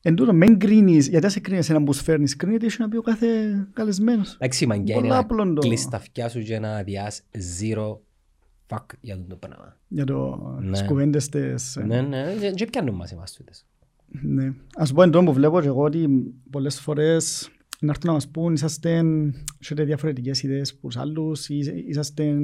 [0.05, 0.09] Ναι.
[0.09, 2.97] Εν τούτο, μην κρίνεις, γιατί ας κρίνεις έναν που σου φέρνεις, κρίνεται έχει να πει
[2.97, 3.27] ο κάθε
[3.73, 4.33] καλεσμένος.
[4.33, 7.21] Εντάξει, η μαγκιά είναι Πολλά να απλό το- κλείσεις τα αυτιά σου και να διάς
[7.61, 7.97] zero
[8.67, 9.77] fuck για το πράγμα.
[9.87, 10.71] Για το Ναι.
[10.71, 11.75] τις κουβέντες της...
[11.75, 13.65] ε, Ναι, ναι, και- και πιάνουν μας εμάς τούτες.
[14.21, 14.53] Ναι.
[14.75, 16.07] Ας πω εν τούτο που βλέπω και εγώ ότι
[16.49, 17.49] πολλές φορές
[17.79, 19.03] να έρθουν να μας πούν είσαστε
[19.61, 22.35] έχετε διαφορετικές ιδέες από τους άλλους, ή- είσαστε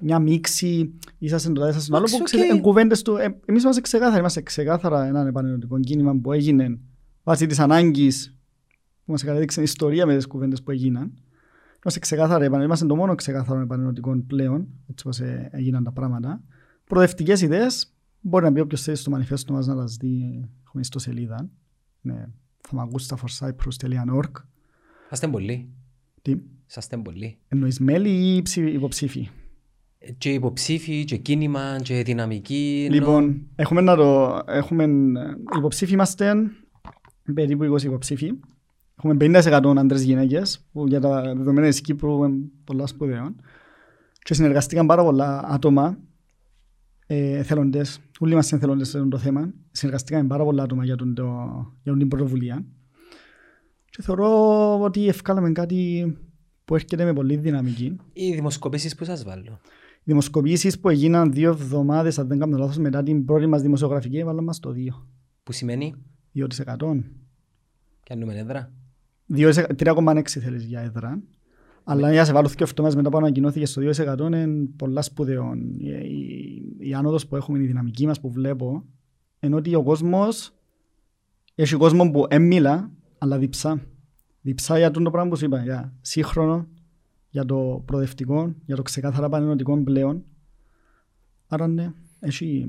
[0.00, 2.56] μια μίξη, είσαστε το τάδε, είσαστε το άλλο, που Εντάξει, ξέρετε, οκ.
[2.56, 6.78] εν κουβέντες του, ε, εμείς είμαστε ξεκάθαροι, είμαστε ξεκάθαρα έναν επανενωτικό κίνημα που έγινε
[7.24, 8.36] βάσει της ανάγκης
[9.04, 11.12] που μας κατέδειξε η ιστορία με τις κουβέντες που έγιναν.
[11.82, 16.42] Είμαστε ξεκάθαρα, επανε- είμαστε το μόνο ξεκάθαρο επανενωτικό πλέον, έτσι όπως ε, έγιναν τα πράγματα.
[16.84, 21.48] Προοδευτικές ιδέες, μπορεί να μπει όποιος θέλει στο μανιφέστο μας να las δει, έχουμε ιστοσελίδα.
[22.00, 22.26] Ναι,
[22.70, 24.30] famagustaforcyprus.org.
[25.04, 25.68] Είσαστε πολλοί.
[26.22, 26.34] Τι,
[26.68, 27.38] Είσαστε πολλοί.
[27.48, 29.28] εννοείς μέλη ή ψη- υποψήφοι;
[29.98, 32.82] Ε, Και υποψήφοι, και κίνημα, και δυναμική.
[32.86, 34.40] ενώ- Λοιπόν, έχουμε να το...
[34.46, 36.34] Έχουμε, ε, υποψήφοι είμαστε
[37.32, 38.32] περίπου 20 υποψήφοι.
[38.98, 43.36] Έχουμε 50% άντρες γυναίκες, που για τα δεδομένα της Κύπρου είναι πολλά σπουδαίων.
[44.18, 45.98] Και συνεργαστήκαν πάρα πολλά άτομα,
[47.06, 49.52] ε, εθελοντές, όλοι μας εθελοντές σε αυτό το θέμα.
[49.70, 51.24] Συνεργαστήκαν πάρα πολλά άτομα για, τον, το,
[51.82, 52.64] για τον την πρωτοβουλία.
[53.90, 56.12] Και θεωρώ ότι ευκάλαμε κάτι
[56.64, 57.96] που έρχεται με πολύ δυναμική.
[58.12, 59.60] Οι δημοσκοπήσεις που σας βάλω.
[59.98, 64.18] Οι δημοσκοπήσεις που έγιναν δύο εβδομάδες, αν δεν κάνω λάθος, μετά την πρώτη μας δημοσιογραφική,
[64.18, 65.06] έβαλαν μας το 2.
[65.42, 65.94] Που σημαίνει;
[66.34, 67.02] 2%.
[68.02, 68.72] πιάνουμε έδρα.
[69.28, 71.22] 3,6 θέλεις για έδρα.
[71.84, 74.46] Αλλά για να σε βάλω δύο εβδομάδες μετά που ανακοινώθηκες στο 2% είναι
[74.76, 75.54] πολλά σπουδαίο.
[75.78, 78.84] Η, η, η άνοδος που έχουμε, η δυναμική μας που βλέπω,
[79.40, 80.54] είναι ότι ο κόσμος,
[81.54, 83.80] έχει κόσμος που έμιλα, αλλά διψά.
[84.40, 86.68] Διψά για το πράγμα που σου είπα, για σύγχρονο,
[87.30, 90.24] για το προοδευτικό, για το ξεκάθαρα πανενωτικό πλέον.
[91.46, 92.68] Άρα ναι, έχει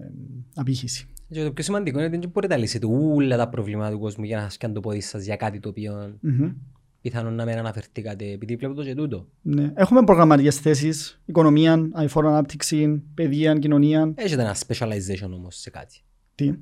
[0.00, 0.08] ε,
[0.54, 1.08] απήχηση.
[1.30, 4.24] Και το πιο σημαντικό είναι ότι δεν μπορείτε να λύσετε όλα τα προβλήματα του κόσμου
[4.24, 6.52] για να σκάνε το πόδι σας για κάτι το οποίο Μμμ.
[7.00, 9.28] πιθανόν να μην αναφερθήκατε επειδή βλέπω το και τούτο.
[9.42, 9.72] Ναι.
[9.74, 14.12] Έχουμε προγραμματικές θέσεις, οικονομία, αηφόρο ανάπτυξη, παιδεία, κοινωνία.
[14.14, 16.00] Έχετε ένα specialization όμως σε κάτι.
[16.34, 16.54] Τι;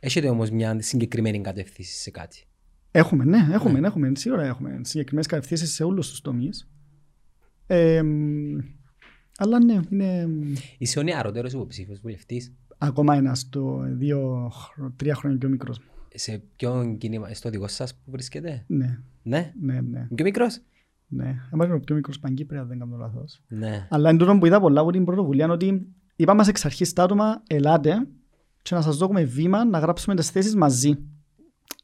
[0.00, 2.44] Έχετε όμως μια συγκεκριμένη κατεύθυνση σε κάτι.
[2.90, 6.68] Έχουμε, ναι, έχουμε, έχουμε, σίγουρα έχουμε συγκεκριμένες κατευθύνσεις σε όλους τους τομείς.
[7.66, 8.58] Ε, μ,
[9.38, 10.28] αλλά ναι, είναι
[10.78, 12.52] Είσαι ο νεαρότερος υποψήφιος βουλευτής.
[12.78, 15.78] Ακόμα ένας το δύο, χρο- τρία χρόνια πιο μικρός.
[15.78, 15.84] μου.
[16.14, 20.08] Σε ποιον κίνημα, στο δικό σας που βρίσκεται; Ναι, Ναι; ναι, ναι.
[20.14, 20.60] Πιο μικρός;
[21.06, 23.42] Ναι, έμαθα είναι ο πιο μικρός Παγκύπρια, αν δεν κάνω λάθος.
[23.48, 23.86] Ναι.
[23.90, 25.86] Αλλά εν τούτον που είδα πολλά από την πρωτοβουλία είναι ότι
[26.16, 28.06] είπαμε μας εξ αρχής τα άτομα, ελάτε
[28.62, 30.98] και να σας δώσουμε βήμα να γράψουμε τις θέσεις μαζί.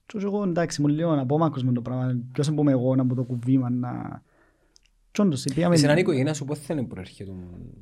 [0.07, 2.73] Και ως εγώ εντάξει, μου λέω να πω μάκρος με το πράγμα, ποιος να πούμε
[2.73, 4.23] εγώ να μου το βήμα να...
[5.12, 5.75] Και όντως, πήγαμε...
[5.75, 7.31] Εσένα η οικογένεια σου πώς θέλει προέρχεται,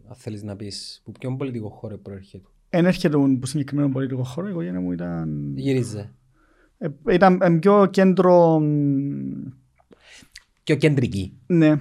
[0.09, 2.49] αν θέλεις να πεις, που ποιον πολιτικό χώρο προέρχεται.
[2.71, 5.53] Εν έρχεται από συγκεκριμένο πολιτικό χώρο, η οικογένεια μου ήταν...
[5.57, 6.13] Γυρίζε.
[6.79, 8.61] ε, ήταν ε, πιο κέντρο...
[8.61, 8.67] μ,
[10.65, 11.81] Πιο κεντρική, Ναι.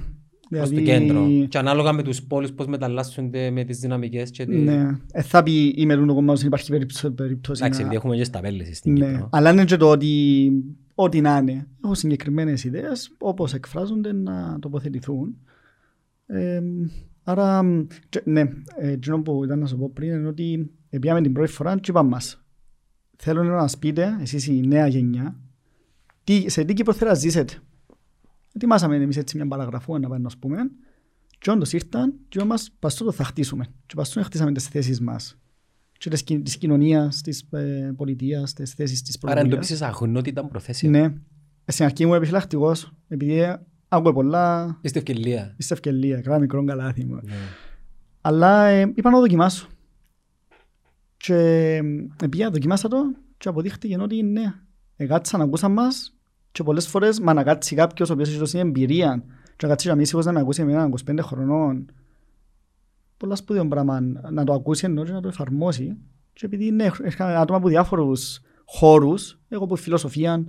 [0.50, 1.28] προς το κέντρο.
[1.50, 4.64] Και ανάλογα με τους πόλους πώς μεταλλάσσονται με τις δυναμικές και τις...
[4.64, 4.98] Ναι.
[5.12, 8.40] Ε, θα πει η μερούν κομμάτων, υπάρχει περίπτωση, περίπτωση Εντάξει, να- επειδή έχουμε και στα
[8.40, 9.30] πέλες στην Ναι, Κύπρο.
[9.32, 10.52] αλλά είναι και το ότι
[10.96, 11.68] ό,τι να είναι.
[11.84, 15.38] Έχω συγκεκριμένες ιδέες, όπως εκφράζονται να τοποθετηθούν.
[16.26, 16.62] Ε,
[17.24, 17.66] άρα,
[18.10, 18.42] και- ναι,
[18.78, 21.92] ε, εκείνο που ήταν να σου πω πριν είναι ότι πήγαμε την πρώτη φορά και
[21.92, 22.42] είπαμε μας
[23.18, 25.36] θέλω να μας πείτε, εσείς η νέα γενιά,
[26.24, 27.54] τι, σε τι Κύπρο θέλετε να ζήσετε.
[28.56, 30.58] Ετοιμάσαμε εμείς έτσι μια παραγραφού να πάμε να πούμε
[31.40, 35.02] και όντως ήρθαν και είπαμε μας παστό το θα χτίσουμε και παστό χτίσαμε τις θέσεις
[35.02, 35.38] μας
[35.98, 39.54] και της, κι- της κοινωνίας, της ε, πολιτείας, τις θέσεις της Άρα πρωτοβουλίας.
[39.70, 40.92] εντοπίσεις αγνότητα προθέσεων.
[40.92, 41.14] Ναι.
[41.66, 43.56] Ε, Στην αρχή ήμουν επιφυλακτικός, επειδή
[43.88, 45.56] άκουε πολλά Είστε ευκαιρία.
[45.58, 47.14] στην ευκαιρία, κάνα μικρό καλάθι μου.
[47.24, 47.34] Ναι.
[48.22, 49.68] Αλλά ε, είπα να το δοκιμάσω.
[51.18, 51.36] Και
[52.22, 52.98] ε, πήγα, δοκιμάσα το
[53.38, 54.54] και αποδείχτηκε ότι ναι,
[54.96, 56.16] εκάτσαν, ακούσαν μας
[56.52, 59.24] και πολλές φορές μα να κάτσει κάποιος ο οποίος έχει δώσει εμπειρία
[59.56, 61.92] και να κάτσει να μην σίγουρος να με ακούσει εμένα 25 χρονών
[63.18, 64.00] πολλά σπουδαίο πράγμα
[64.32, 65.98] να το ακούσει ενώ και να το εφαρμόσει
[66.34, 70.44] και επειδή ναι, έρχονται άτομα από διάφορους χώρους εγώ από φιλοσοφία,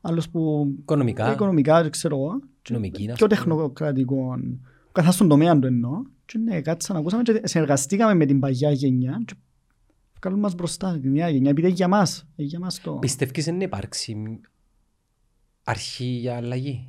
[0.00, 1.32] άλλος που Οικονομικά.
[1.32, 3.54] οικονομικά, δεν ξέρω εγώ και Νομική, να πιο σου πούμε.
[3.56, 4.38] τεχνοκρατικό
[4.92, 9.22] καθώς στον τομέα του εννοώ και ναι, κάτσαν, ακούσαμε και συνεργαστήκαμε με την παγιά γενιά
[9.24, 9.34] και
[10.22, 12.92] βγάλουν μας μπροστά την νέα γενιά επειδή είναι για μας, είναι για μας το...
[12.92, 14.40] Πιστεύεις να υπάρξει
[15.64, 16.88] αρχή για αλλαγή;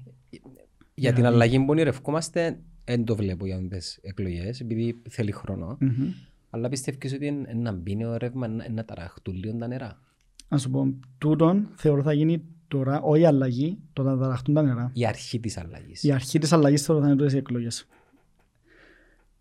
[0.95, 1.35] Για την Δηλαδή.
[1.35, 5.77] αλλαγή που ονειρευκόμαστε δεν το βλέπω για τις εκλογές επειδή θέλει χρόνο.
[5.79, 6.11] Μμμ.
[6.49, 9.99] Αλλά πιστεύεις ότι είναι να μπει νέο ρεύμα, να- να ταραχτούν λίγο τα νερά;
[10.47, 14.61] Να σου πω, τούτον θεωρώ θα γίνει τώρα, όχι η αλλαγή, το να ταραχτούν τα
[14.61, 14.91] νερά.
[14.93, 16.03] Η αρχή της αλλαγής.
[16.03, 17.87] Η αρχή της αλλαγής θεωρώ θα είναι τότε οι εκλογές.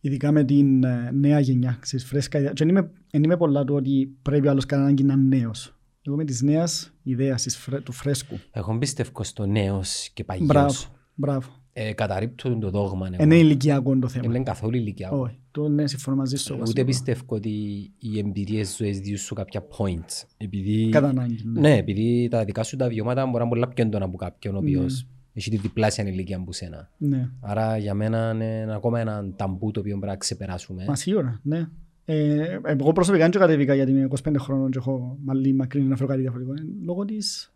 [0.04, 2.52] Ειδικά με την ε, νέα γενιά, ξέρεις, φρέσκα ιδέα.
[2.52, 5.36] Και δεν είμαι, εν είμαι πολλά του ότι πρέπει ο άλλος κανέναν ανάγκη να είναι
[5.36, 5.74] νέος.
[6.02, 8.38] Εγώ με της νέας ιδέας, της φρέ- του φρέσκου.
[8.50, 10.90] Εγώ πιστεύω στο νέος και Μπράβο, παγιός.
[11.14, 11.48] μπράβο.
[11.72, 13.06] Ε, καταρρύπτω το δόγμα.
[13.06, 13.16] εγώ.
[13.16, 14.22] Δεν είναι ηλικιακό το θέμα.
[14.26, 15.10] Δεν είναι καθόλου ηλικία.
[15.10, 16.52] Όχι, το ναι, συμφωνώ μαζί σου.
[16.52, 16.84] εγώ Ούτε σίγουρα.
[16.86, 17.50] πιστεύω ότι
[17.98, 20.24] οι εμπειρίες ζωές διούν σου κάποια points.
[20.36, 20.88] Επειδή...
[20.88, 21.42] Κατά ανάγκη.
[21.44, 21.60] Ναι.
[21.60, 24.56] Ναι, επειδή τα δικά σου τα βιώματα μπορεί να είναι πολλά πιο έντονα από κάποιον
[24.56, 24.76] ο Ναι.
[24.76, 26.90] οποίος έχει τη διπλάσια ηλικία από σένα.
[26.98, 27.30] ναι.
[27.40, 30.84] Άρα για μένα είναι ακόμα ένα ταμπού το οποίο πρέπει να ξεπεράσουμε.
[30.88, 31.68] Μα σίγουρα, ναι.
[32.04, 36.08] Ε, εγώ προσωπικά δεν κατέβηκα γιατί είμαι 25 χρόνων και έχω μαλλί μακρύ να φέρω
[36.08, 36.54] κάτι διαφορετικό.
[36.54, 37.54] Ε, λόγω της,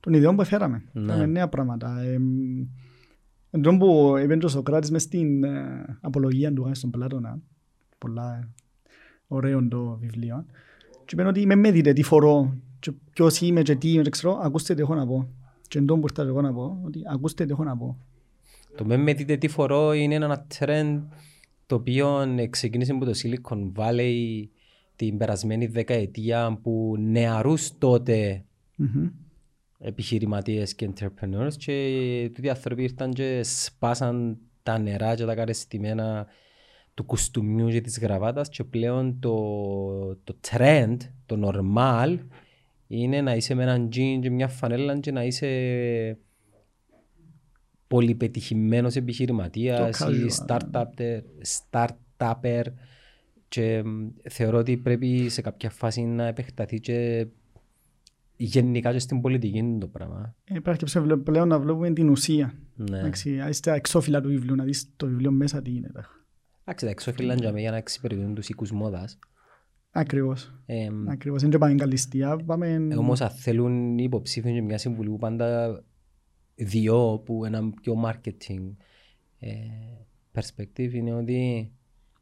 [0.00, 0.84] των ιδεών που έφεραμε.
[0.92, 1.06] Ναι.
[1.06, 2.00] Φέραμε νέα πράγματα.
[2.00, 2.18] Ε,
[3.50, 7.38] εν τω που είπε ο Σοκράτης μες στην ε, απολογία του στον Πλάτωνα,
[7.98, 8.48] πολλά ε,
[9.26, 10.46] ωραίο το βιβλίο,
[11.04, 14.10] και είπε ότι με με δείτε τι φορώ, και ποιος είμαι και τι είμαι, και
[14.10, 15.28] ξέρω, ακούστε τι έχω να πω.
[15.72, 17.96] Και εν τω που ήρθα εγώ να πω, ότι ακούστε τι έχω να πω.
[18.76, 21.02] Το με με δείτε τι φορώ είναι ένα trend
[21.66, 24.44] το οποίο ξεκίνησε από το Silicon Valley
[24.96, 28.44] την περασμένη δεκαετία που νεαρούς τότε
[28.76, 29.08] Μμμ.
[29.78, 36.26] επιχειρηματίες και entrepreneurs και τούτοι άνθρωποι ήρθαν και σπάσαν τα νερά και τα καρεστημένα
[36.94, 39.36] του κουστούμιου και της γραβάτας και πλέον το,
[40.24, 40.96] το trend,
[41.26, 42.18] το normal
[42.94, 46.18] είναι να είσαι με έναν jean και μια φανέλα και να είσαι
[47.88, 51.20] πολυπετυχημένος επιχειρηματίας Το ή casual, startup,
[51.70, 52.62] startupper
[53.48, 57.26] και μ, θεωρώ ότι πρέπει σε κάποια φάση να επεκταθεί και
[58.36, 60.34] γενικά και στην πολιτική το πράγμα.
[60.44, 62.54] Ε, Υπάρχει και ψε- πλέον να βλέπουμε την ουσία.
[62.76, 62.98] Ναι.
[62.98, 66.00] Εντάξει, στα εξώφυλλα του βιβλίου, να δεις το βιβλίο μέσα τι γίνεται.
[66.64, 69.18] Εντάξει, τα εξώφυλλα για για να εξυπηρετούν τους οίκους μόδας.
[69.94, 70.54] Ακριβώς.
[70.66, 71.42] Ε, Ακριβώς.
[71.42, 72.86] Δεν πάμε καλυστία, πάμε...
[72.90, 75.82] ε, όμως αν θέλουν οι υποψήφιοι και μια συμβουλή που πάντα
[76.54, 78.70] διώ που ένα πιο marketing
[79.38, 79.50] ε,
[80.32, 81.70] perspective είναι ότι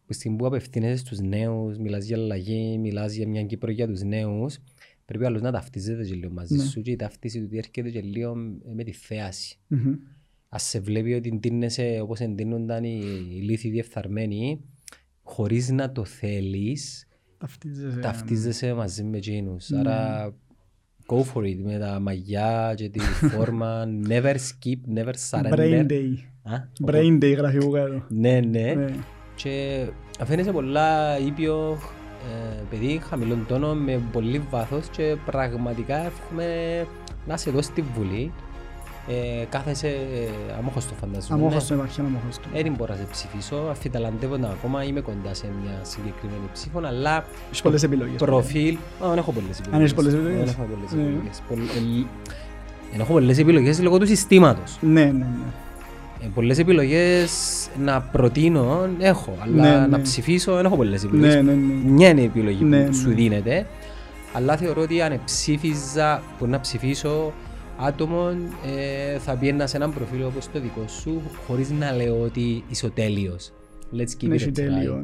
[0.07, 4.03] που στην που απευθύνεσαι στους νέους, μιλάς για αλλαγή, μιλάς για μια Κύπρο για τους
[4.03, 4.59] νέους,
[5.05, 6.63] πρέπει άλλος να ταυτίζεται και λίγο μαζί Ναι.
[6.65, 8.35] σου και η ταυτίση του έρχεται και λίγο
[8.75, 9.59] με τη θέαση.
[9.69, 9.95] Μμμ.
[10.49, 14.61] Ας σε βλέπει ότι εντύνεσαι όπως εντύνονταν οι, οι λύθοι διεφθαρμένοι,
[15.23, 17.07] χωρίς να το θέλεις,
[17.41, 17.99] Ταυτίζεσαι.
[18.01, 19.69] ταυτίζεσαι μαζί με εκείνους.
[19.69, 19.79] Ναι.
[19.79, 20.33] Άρα,
[21.07, 25.55] go for it με τα μαγιά και τη φόρμα, never skip, never surrender.
[25.55, 26.15] Brain day.
[26.43, 26.57] Α,
[26.87, 28.05] Brain day γράφει εγώ κάτω.
[28.09, 28.75] Ναι, ναι.
[28.75, 28.95] Ναι.
[29.35, 29.87] Και
[30.25, 31.79] φαίνεσαι πολλά ήπιο
[32.31, 36.47] ε, παιδί, χαμηλών τόνων, με πολύ βάθος και πραγματικά εύχομαι
[37.27, 38.33] να σε δώσει τη Βουλή
[39.11, 40.99] ε, κάθεσαι ε, αμόχωστο ναι.
[41.01, 41.41] φανταζόμαι.
[41.43, 42.49] Αμόχωστο υπάρχει, αμόχωστο.
[42.55, 47.25] Ε, Δεν μπορώ να σε ψηφίσω, αφιταλαντεύοντα ακόμα, είμαι κοντά σε μια συγκεκριμένη ψήφο, αλλά
[47.47, 48.17] Έχεις πολλές επιλογές.
[48.17, 48.77] προφίλ...
[49.05, 49.75] Α, δεν έχω πολλές επιλογές.
[49.75, 50.39] Αν έχεις πολλές επιλογές.
[50.39, 51.03] Δεν έχω πολλές Ναι.
[51.03, 51.43] επιλογές.
[51.49, 52.07] Πολλ- ε,
[52.91, 54.77] Δεν έχω πολλές επιλογές λόγω του συστήματος.
[54.81, 55.25] Ναι, ναι, ναι.
[56.23, 57.31] Ε, πολλές επιλογές
[57.85, 59.87] να προτείνω έχω, αλλά Ναι, ναι.
[59.87, 61.35] να ψηφίσω δεν έχω πολλές επιλογές.
[61.35, 61.91] Ναι, ναι, ναι.
[61.91, 62.93] Μια είναι η επιλογή Ναι, που ναι.
[62.97, 63.67] σου δίνεται,
[64.33, 67.33] αλλά θεωρώ ότι αν ψήφιζα που να ψηφίσω
[67.81, 68.37] άτομων
[68.77, 72.91] ε, θα πιένα σε έναν προφίλ όπως το δικό σου, χωρίς να λέω ότι είσαι
[72.91, 73.53] τέλειος.
[73.97, 75.03] Let's keep it τέλειος.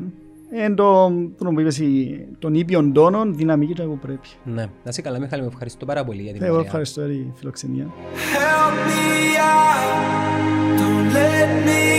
[0.50, 4.28] Εν το, το των τόνων, δυναμική του που πρέπει.
[4.44, 7.30] Ναι, να σε καλά Μιχάλη, με ευχαριστώ πάρα πολύ για την Εγώ ευχαριστώ για τη
[7.34, 7.86] φιλοξενία.
[8.34, 11.96] Help me out, don't let me